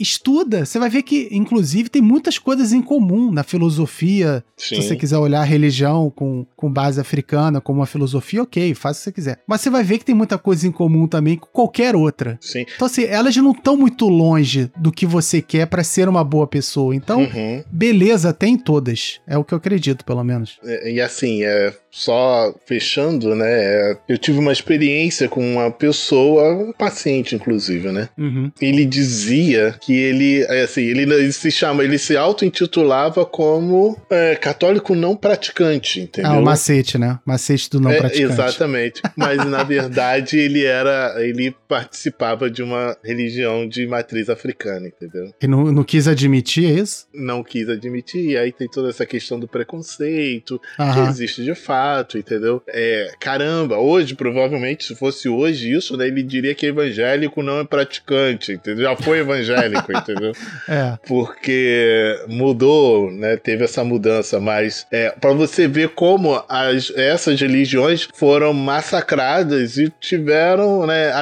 estuda, 0.00 0.64
você 0.64 0.78
vai 0.78 0.88
ver 0.88 1.02
que, 1.02 1.28
inclusive, 1.30 1.90
tem 1.90 2.00
muitas 2.00 2.38
coisas 2.38 2.72
em 2.72 2.80
comum 2.80 3.30
na 3.30 3.42
filosofia. 3.42 4.42
Sim. 4.56 4.76
Se 4.76 4.82
você 4.82 4.96
quiser 4.96 5.18
olhar 5.18 5.40
a 5.40 5.44
religião 5.44 6.10
com, 6.10 6.46
com 6.56 6.72
base 6.72 6.98
africana 6.98 7.60
como 7.60 7.80
uma 7.80 7.86
filosofia, 7.86 8.42
ok, 8.42 8.74
faz 8.74 8.96
o 8.96 9.00
que 9.00 9.04
você 9.04 9.12
quiser. 9.12 9.38
Mas 9.46 9.60
você 9.60 9.68
vai 9.68 9.84
ver 9.84 9.98
que 9.98 10.06
tem 10.06 10.14
muita 10.14 10.38
coisa 10.38 10.66
em 10.66 10.72
comum 10.72 11.06
também 11.06 11.36
com 11.36 11.48
qualquer 11.48 11.94
outra. 11.94 12.38
Sim. 12.40 12.64
Então, 12.74 12.86
assim, 12.86 13.04
elas 13.04 13.36
não 13.36 13.50
estão 13.52 13.76
muito 13.76 14.08
longe 14.08 14.70
do 14.76 14.90
que 14.90 15.04
você 15.04 15.42
quer 15.42 15.66
para 15.66 15.84
ser 15.84 16.08
uma 16.08 16.24
boa 16.24 16.46
pessoa 16.46 16.61
pessoa. 16.62 16.94
Então, 16.94 17.22
uhum. 17.22 17.64
beleza 17.70 18.32
tem 18.32 18.56
todas. 18.56 19.20
É 19.26 19.36
o 19.36 19.44
que 19.44 19.52
eu 19.52 19.58
acredito, 19.58 20.04
pelo 20.04 20.22
menos. 20.22 20.58
É, 20.64 20.92
e 20.92 21.00
assim, 21.00 21.42
é, 21.42 21.74
só 21.90 22.54
fechando, 22.64 23.34
né? 23.34 23.46
É, 23.50 23.96
eu 24.08 24.16
tive 24.16 24.38
uma 24.38 24.52
experiência 24.52 25.28
com 25.28 25.44
uma 25.54 25.70
pessoa, 25.70 26.54
um 26.54 26.72
paciente, 26.72 27.34
inclusive, 27.34 27.90
né? 27.90 28.08
Uhum. 28.16 28.50
Ele 28.60 28.86
dizia 28.86 29.74
que 29.80 29.94
ele, 29.94 30.42
é, 30.44 30.62
assim, 30.62 30.82
ele, 30.82 31.02
ele 31.02 31.32
se 31.32 31.50
chama, 31.50 31.84
ele 31.84 31.98
se 31.98 32.16
auto-intitulava 32.16 33.26
como 33.26 33.98
é, 34.08 34.36
católico 34.36 34.94
não 34.94 35.16
praticante, 35.16 36.00
entendeu? 36.00 36.30
Ah, 36.30 36.38
o 36.38 36.42
macete, 36.42 36.96
né? 36.96 37.18
Macete 37.26 37.68
do 37.70 37.80
não 37.80 37.90
é, 37.90 37.98
praticante. 37.98 38.32
Exatamente. 38.32 39.02
Mas 39.16 39.44
na 39.44 39.62
verdade 39.64 40.38
ele 40.38 40.64
era, 40.64 41.14
ele 41.18 41.54
participava 41.68 42.50
de 42.50 42.62
uma 42.62 42.96
religião 43.04 43.68
de 43.68 43.86
matriz 43.86 44.28
africana, 44.28 44.86
entendeu? 44.86 45.32
E 45.40 45.46
não, 45.46 45.64
não 45.72 45.84
quis 45.84 46.06
admitir 46.06 46.51
admitir 46.52 46.78
isso? 46.78 47.06
Não 47.14 47.42
quis 47.42 47.68
admitir, 47.68 48.36
aí 48.36 48.52
tem 48.52 48.68
toda 48.68 48.90
essa 48.90 49.06
questão 49.06 49.38
do 49.38 49.48
preconceito, 49.48 50.60
Aham. 50.78 50.92
que 50.92 51.10
existe 51.10 51.44
de 51.44 51.54
fato, 51.54 52.18
entendeu? 52.18 52.62
É, 52.68 53.12
caramba, 53.18 53.78
hoje, 53.78 54.14
provavelmente, 54.14 54.84
se 54.84 54.94
fosse 54.94 55.28
hoje 55.28 55.72
isso, 55.72 55.96
né, 55.96 56.06
ele 56.06 56.22
diria 56.22 56.54
que 56.54 56.66
evangélico 56.66 57.42
não 57.42 57.60
é 57.60 57.64
praticante, 57.64 58.52
entendeu? 58.52 58.84
Já 58.84 58.96
foi 58.96 59.18
evangélico, 59.20 59.90
entendeu? 59.92 60.32
É. 60.68 60.98
Porque 61.06 62.16
mudou, 62.28 63.10
né, 63.10 63.36
teve 63.36 63.64
essa 63.64 63.82
mudança, 63.84 64.38
mas 64.38 64.86
é, 64.90 65.10
para 65.10 65.32
você 65.32 65.66
ver 65.66 65.90
como 65.90 66.42
as, 66.48 66.92
essas 66.96 67.40
religiões 67.40 68.08
foram 68.14 68.52
massacradas 68.52 69.78
e 69.78 69.92
tiveram, 70.00 70.86
né, 70.86 71.12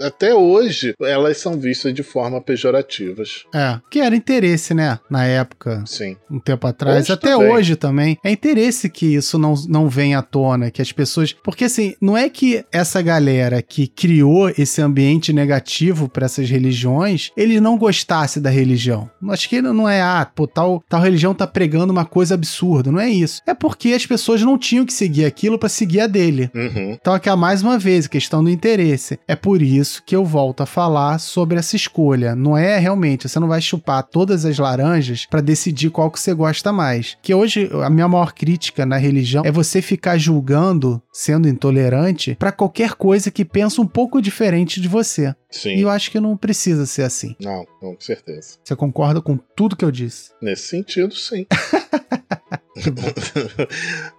até 0.00 0.34
hoje, 0.34 0.94
elas 1.00 1.38
são 1.38 1.58
vistas 1.58 1.92
de 1.92 2.02
forma 2.02 2.40
pejorativas. 2.40 3.44
É, 3.54 3.78
que 3.90 4.00
era 4.00 4.14
interesse, 4.14 4.67
né? 4.74 4.98
Na 5.10 5.24
época. 5.24 5.82
Sim. 5.86 6.16
Um 6.30 6.38
tempo 6.38 6.66
atrás. 6.66 7.04
Hoje 7.04 7.12
até 7.12 7.32
também. 7.32 7.48
hoje 7.48 7.76
também. 7.76 8.18
É 8.24 8.30
interesse 8.30 8.88
que 8.88 9.14
isso 9.14 9.38
não, 9.38 9.54
não 9.68 9.88
venha 9.88 10.18
à 10.18 10.22
tona, 10.22 10.70
que 10.70 10.82
as 10.82 10.92
pessoas. 10.92 11.34
Porque 11.42 11.64
assim, 11.64 11.94
não 12.00 12.16
é 12.16 12.28
que 12.28 12.64
essa 12.72 13.00
galera 13.02 13.62
que 13.62 13.86
criou 13.86 14.50
esse 14.50 14.80
ambiente 14.80 15.32
negativo 15.32 16.08
para 16.08 16.26
essas 16.26 16.48
religiões, 16.48 17.30
ele 17.36 17.60
não 17.60 17.78
gostasse 17.78 18.40
da 18.40 18.50
religião. 18.50 19.10
Acho 19.28 19.48
que 19.48 19.62
não 19.62 19.88
é, 19.88 20.00
ah, 20.00 20.28
pô, 20.34 20.46
tal, 20.46 20.82
tal 20.88 21.00
religião 21.00 21.34
tá 21.34 21.46
pregando 21.46 21.92
uma 21.92 22.04
coisa 22.04 22.34
absurda. 22.34 22.90
Não 22.90 23.00
é 23.00 23.08
isso. 23.08 23.42
É 23.46 23.54
porque 23.54 23.92
as 23.92 24.06
pessoas 24.06 24.42
não 24.42 24.58
tinham 24.58 24.86
que 24.86 24.92
seguir 24.92 25.24
aquilo 25.24 25.58
para 25.58 25.68
seguir 25.68 26.00
a 26.00 26.06
dele. 26.06 26.50
Uhum. 26.54 26.92
Então 27.00 27.14
aqui, 27.14 27.28
mais 27.36 27.62
uma 27.62 27.78
vez, 27.78 28.06
questão 28.06 28.42
do 28.42 28.50
interesse. 28.50 29.18
É 29.26 29.36
por 29.36 29.62
isso 29.62 30.02
que 30.04 30.16
eu 30.16 30.24
volto 30.24 30.62
a 30.62 30.66
falar 30.66 31.18
sobre 31.18 31.58
essa 31.58 31.76
escolha. 31.76 32.34
Não 32.34 32.56
é 32.56 32.78
realmente, 32.78 33.28
você 33.28 33.38
não 33.38 33.48
vai 33.48 33.60
chupar 33.60 34.02
todas 34.02 34.44
as 34.44 34.57
laranjas 34.58 35.26
para 35.26 35.40
decidir 35.40 35.90
qual 35.90 36.10
que 36.10 36.20
você 36.20 36.34
gosta 36.34 36.72
mais. 36.72 37.16
Que 37.22 37.34
hoje 37.34 37.70
a 37.84 37.90
minha 37.90 38.08
maior 38.08 38.32
crítica 38.32 38.84
na 38.84 38.96
religião 38.96 39.42
é 39.44 39.50
você 39.50 39.80
ficar 39.80 40.18
julgando, 40.18 41.00
sendo 41.12 41.48
intolerante, 41.48 42.36
para 42.38 42.52
qualquer 42.52 42.94
coisa 42.94 43.30
que 43.30 43.44
pensa 43.44 43.80
um 43.80 43.86
pouco 43.86 44.20
diferente 44.20 44.80
de 44.80 44.88
você. 44.88 45.34
Sim. 45.50 45.76
E 45.76 45.80
eu 45.80 45.88
acho 45.88 46.10
que 46.10 46.20
não 46.20 46.36
precisa 46.36 46.84
ser 46.86 47.02
assim. 47.02 47.34
Não, 47.40 47.66
com 47.80 47.96
certeza. 47.98 48.58
Você 48.62 48.76
concorda 48.76 49.20
com 49.20 49.36
tudo 49.36 49.76
que 49.76 49.84
eu 49.84 49.90
disse? 49.90 50.30
Nesse 50.42 50.68
sentido, 50.68 51.14
sim. 51.14 51.46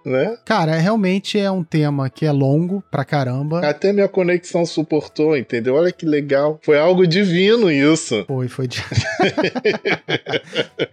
né? 0.04 0.36
Cara, 0.44 0.76
realmente 0.76 1.38
é 1.38 1.50
um 1.50 1.64
tema 1.64 2.10
que 2.10 2.26
é 2.26 2.32
longo 2.32 2.82
pra 2.90 3.04
caramba. 3.04 3.66
Até 3.66 3.92
minha 3.92 4.08
conexão 4.08 4.66
suportou, 4.66 5.36
entendeu? 5.36 5.74
Olha 5.74 5.92
que 5.92 6.04
legal. 6.04 6.58
Foi 6.62 6.78
algo 6.78 7.06
divino 7.06 7.70
isso. 7.70 8.24
Foi, 8.26 8.48
foi. 8.48 8.68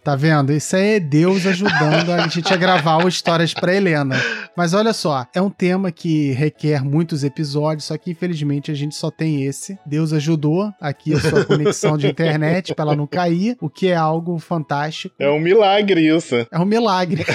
tá 0.04 0.16
vendo? 0.16 0.54
Isso 0.54 0.76
aí 0.76 0.96
é 0.96 1.00
Deus 1.00 1.46
ajudando 1.46 2.12
a 2.12 2.28
gente 2.28 2.54
a 2.54 2.58
gravar 2.58 3.04
o 3.04 3.08
Histórias 3.08 3.54
pra 3.54 3.76
Helena. 3.76 4.16
Mas 4.56 4.74
olha 4.74 4.94
só, 4.94 5.28
é 5.34 5.42
um 5.42 5.50
tema 5.50 5.92
que 5.92 6.32
requer 6.32 6.84
muitos 6.84 7.24
episódios, 7.24 7.86
só 7.86 7.98
que 7.98 8.12
infelizmente 8.12 8.72
a 8.72 8.74
gente 8.74 8.96
só 8.96 9.12
tem 9.12 9.44
esse. 9.44 9.78
Deus 9.86 10.14
ajudou 10.28 10.74
aqui 10.82 11.14
a 11.14 11.20
sua 11.20 11.46
conexão 11.46 11.98
de 11.98 12.08
internet 12.08 12.76
pra 12.76 12.84
ela 12.84 12.96
não 12.96 13.08
cair, 13.08 13.56
o 13.62 13.70
que 13.70 13.88
é 13.88 13.96
algo 13.96 14.38
fantástico. 14.38 15.16
É 15.18 15.30
um 15.30 15.40
milagre 15.40 16.06
isso. 16.06 16.36
É 16.52 16.60
um 16.60 16.66
milagre. 16.66 17.26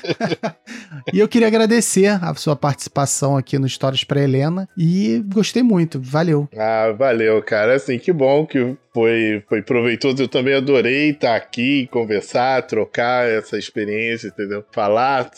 e 1.12 1.18
eu 1.18 1.28
queria 1.28 1.46
agradecer 1.46 2.06
a 2.06 2.34
sua 2.34 2.56
participação 2.56 3.36
aqui 3.36 3.58
no 3.58 3.66
Histórias 3.66 4.02
para 4.02 4.22
Helena 4.22 4.66
e 4.76 5.22
gostei 5.32 5.62
muito, 5.62 6.00
valeu. 6.00 6.48
Ah, 6.56 6.94
valeu, 6.96 7.42
cara. 7.42 7.74
Assim, 7.74 7.98
que 7.98 8.12
bom 8.12 8.46
que 8.46 8.76
foi, 8.92 9.42
foi 9.48 9.62
proveitoso. 9.62 10.22
Eu 10.22 10.28
também 10.28 10.54
adorei 10.54 11.10
estar 11.10 11.36
aqui, 11.36 11.88
conversar, 11.90 12.66
trocar 12.66 13.28
essa 13.28 13.56
experiência, 13.56 14.28
entendeu? 14.28 14.64
Falar 14.72 15.30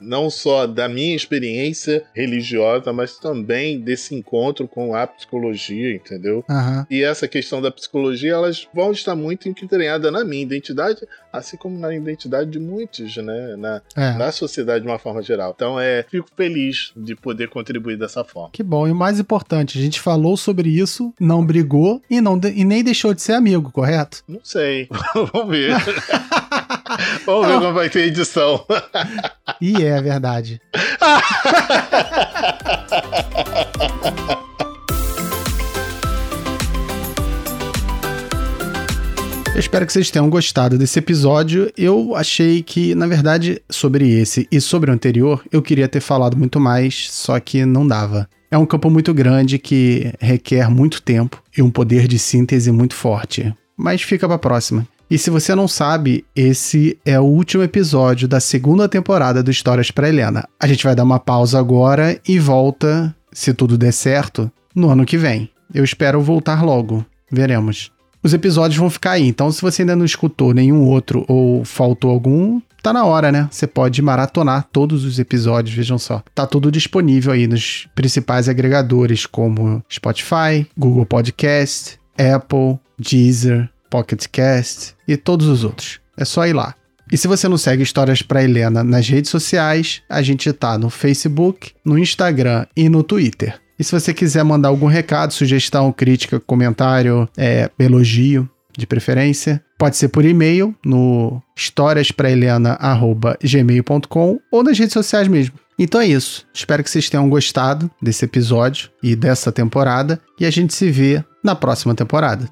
não 0.00 0.28
só 0.28 0.66
da 0.66 0.88
minha 0.88 1.16
experiência 1.16 2.04
religiosa, 2.14 2.92
mas 2.92 3.18
também 3.18 3.80
desse 3.80 4.14
encontro 4.14 4.68
com 4.68 4.94
a 4.94 5.06
psicologia, 5.06 5.94
entendeu? 5.94 6.44
Uhum. 6.48 6.84
E 6.90 7.02
essa 7.02 7.26
questão 7.26 7.62
da 7.62 7.70
psicologia, 7.70 8.32
elas 8.32 8.68
vão 8.74 8.92
estar 8.92 9.14
muito 9.14 9.48
entranhadas 9.48 10.12
na 10.12 10.24
minha 10.24 10.42
identidade, 10.42 11.00
assim 11.32 11.56
como 11.56 11.78
na 11.78 11.94
identidade 11.94 12.50
de 12.50 12.58
muitos, 12.58 13.16
né? 13.16 13.56
Na, 13.56 13.82
é. 13.96 14.12
na 14.14 14.32
sociedade 14.32 14.84
de 14.84 14.90
uma 14.90 14.98
forma 14.98 15.22
geral. 15.22 15.52
Então, 15.54 15.80
é, 15.80 16.04
fico 16.10 16.28
feliz 16.36 16.92
de 16.96 17.14
poder 17.14 17.48
contribuir 17.48 17.96
dessa 17.96 18.24
forma. 18.24 18.50
Que 18.52 18.62
bom. 18.62 18.86
E 18.86 18.90
o 18.90 18.94
mais 18.94 19.18
importante, 19.18 19.78
a 19.78 19.82
gente 19.82 20.00
falou 20.00 20.36
sobre 20.36 20.68
isso, 20.68 21.14
não 21.18 21.44
brigou 21.44 22.02
e, 22.10 22.20
não, 22.20 22.38
e 22.54 22.64
nem 22.64 22.82
deixou 22.90 23.14
de 23.14 23.22
ser 23.22 23.34
amigo, 23.34 23.70
correto? 23.70 24.22
Não 24.28 24.40
sei. 24.42 24.88
Vamos 25.32 25.48
ver. 25.48 25.70
Vamos 27.24 27.46
ver 27.46 27.60
como 27.60 27.72
vai 27.72 27.88
ter 27.88 28.06
edição. 28.06 28.66
e 29.60 29.82
é 29.84 30.02
verdade. 30.02 30.60
Eu 39.54 39.60
espero 39.60 39.86
que 39.86 39.92
vocês 39.92 40.10
tenham 40.10 40.28
gostado 40.28 40.76
desse 40.76 40.98
episódio. 40.98 41.70
Eu 41.76 42.16
achei 42.16 42.60
que, 42.60 42.94
na 42.96 43.06
verdade, 43.06 43.62
sobre 43.70 44.08
esse 44.20 44.48
e 44.50 44.60
sobre 44.60 44.90
o 44.90 44.94
anterior, 44.94 45.44
eu 45.52 45.62
queria 45.62 45.86
ter 45.86 46.00
falado 46.00 46.36
muito 46.36 46.58
mais, 46.58 47.08
só 47.12 47.38
que 47.38 47.64
não 47.64 47.86
dava. 47.86 48.28
É 48.50 48.58
um 48.58 48.66
campo 48.66 48.90
muito 48.90 49.14
grande 49.14 49.58
que 49.58 50.12
requer 50.18 50.68
muito 50.68 51.00
tempo 51.00 51.40
e 51.56 51.62
um 51.62 51.70
poder 51.70 52.08
de 52.08 52.18
síntese 52.18 52.72
muito 52.72 52.94
forte. 52.94 53.54
Mas 53.76 54.02
fica 54.02 54.26
para 54.26 54.38
próxima. 54.38 54.86
E 55.08 55.18
se 55.18 55.30
você 55.30 55.54
não 55.54 55.68
sabe, 55.68 56.24
esse 56.34 56.98
é 57.04 57.18
o 57.18 57.24
último 57.24 57.62
episódio 57.62 58.26
da 58.26 58.40
segunda 58.40 58.88
temporada 58.88 59.42
do 59.42 59.50
Histórias 59.50 59.90
para 59.90 60.08
Helena. 60.08 60.48
A 60.58 60.66
gente 60.66 60.84
vai 60.84 60.94
dar 60.94 61.04
uma 61.04 61.18
pausa 61.18 61.58
agora 61.58 62.20
e 62.26 62.38
volta, 62.38 63.14
se 63.32 63.54
tudo 63.54 63.78
der 63.78 63.92
certo, 63.92 64.50
no 64.74 64.90
ano 64.90 65.04
que 65.04 65.16
vem. 65.16 65.50
Eu 65.72 65.84
espero 65.84 66.20
voltar 66.20 66.64
logo. 66.64 67.04
Veremos. 67.30 67.92
Os 68.22 68.34
episódios 68.34 68.78
vão 68.78 68.90
ficar 68.90 69.12
aí. 69.12 69.26
Então, 69.26 69.50
se 69.50 69.62
você 69.62 69.82
ainda 69.82 69.96
não 69.96 70.04
escutou 70.04 70.52
nenhum 70.54 70.86
outro 70.86 71.24
ou 71.28 71.64
faltou 71.64 72.10
algum, 72.10 72.60
tá 72.82 72.92
na 72.92 73.04
hora, 73.04 73.32
né? 73.32 73.48
Você 73.50 73.66
pode 73.66 74.00
maratonar 74.02 74.68
todos 74.72 75.04
os 75.04 75.18
episódios, 75.18 75.74
vejam 75.74 75.98
só. 75.98 76.22
Tá 76.34 76.46
tudo 76.46 76.70
disponível 76.70 77.32
aí 77.32 77.46
nos 77.46 77.88
principais 77.94 78.48
agregadores 78.48 79.26
como 79.26 79.82
Spotify, 79.90 80.66
Google 80.76 81.06
Podcast, 81.06 81.98
Apple, 82.18 82.78
Deezer, 82.98 83.68
Pocket 83.88 84.26
Cast 84.30 84.94
e 85.06 85.16
todos 85.16 85.46
os 85.46 85.64
outros. 85.64 86.00
É 86.16 86.24
só 86.24 86.46
ir 86.46 86.52
lá. 86.52 86.74
E 87.10 87.16
se 87.16 87.26
você 87.26 87.48
não 87.48 87.58
segue 87.58 87.82
Histórias 87.82 88.22
para 88.22 88.44
Helena 88.44 88.84
nas 88.84 89.08
redes 89.08 89.30
sociais, 89.30 90.00
a 90.08 90.22
gente 90.22 90.52
tá 90.52 90.78
no 90.78 90.88
Facebook, 90.88 91.72
no 91.84 91.98
Instagram 91.98 92.66
e 92.76 92.88
no 92.88 93.02
Twitter. 93.02 93.60
E 93.80 93.84
se 93.84 93.92
você 93.92 94.12
quiser 94.12 94.44
mandar 94.44 94.68
algum 94.68 94.86
recado, 94.86 95.32
sugestão, 95.32 95.90
crítica, 95.90 96.38
comentário, 96.38 97.26
é, 97.34 97.70
elogio, 97.78 98.46
de 98.76 98.86
preferência, 98.86 99.64
pode 99.78 99.96
ser 99.96 100.08
por 100.08 100.22
e-mail 100.24 100.74
no 100.84 101.40
historiaspraeliana.gmail.com 101.56 104.40
ou 104.50 104.62
nas 104.62 104.78
redes 104.78 104.92
sociais 104.92 105.26
mesmo. 105.28 105.54
Então 105.78 105.98
é 106.00 106.06
isso. 106.06 106.46
Espero 106.52 106.84
que 106.84 106.90
vocês 106.90 107.10
tenham 107.10 107.28
gostado 107.28 107.90
desse 108.00 108.24
episódio 108.24 108.88
e 109.02 109.16
dessa 109.16 109.50
temporada. 109.50 110.20
E 110.38 110.46
a 110.46 110.50
gente 110.50 110.72
se 110.74 110.88
vê 110.90 111.24
na 111.42 111.54
próxima 111.54 111.94
temporada. 111.94 112.46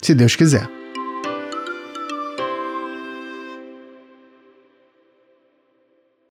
Se 0.00 0.14
Deus 0.14 0.36
quiser. 0.36 0.81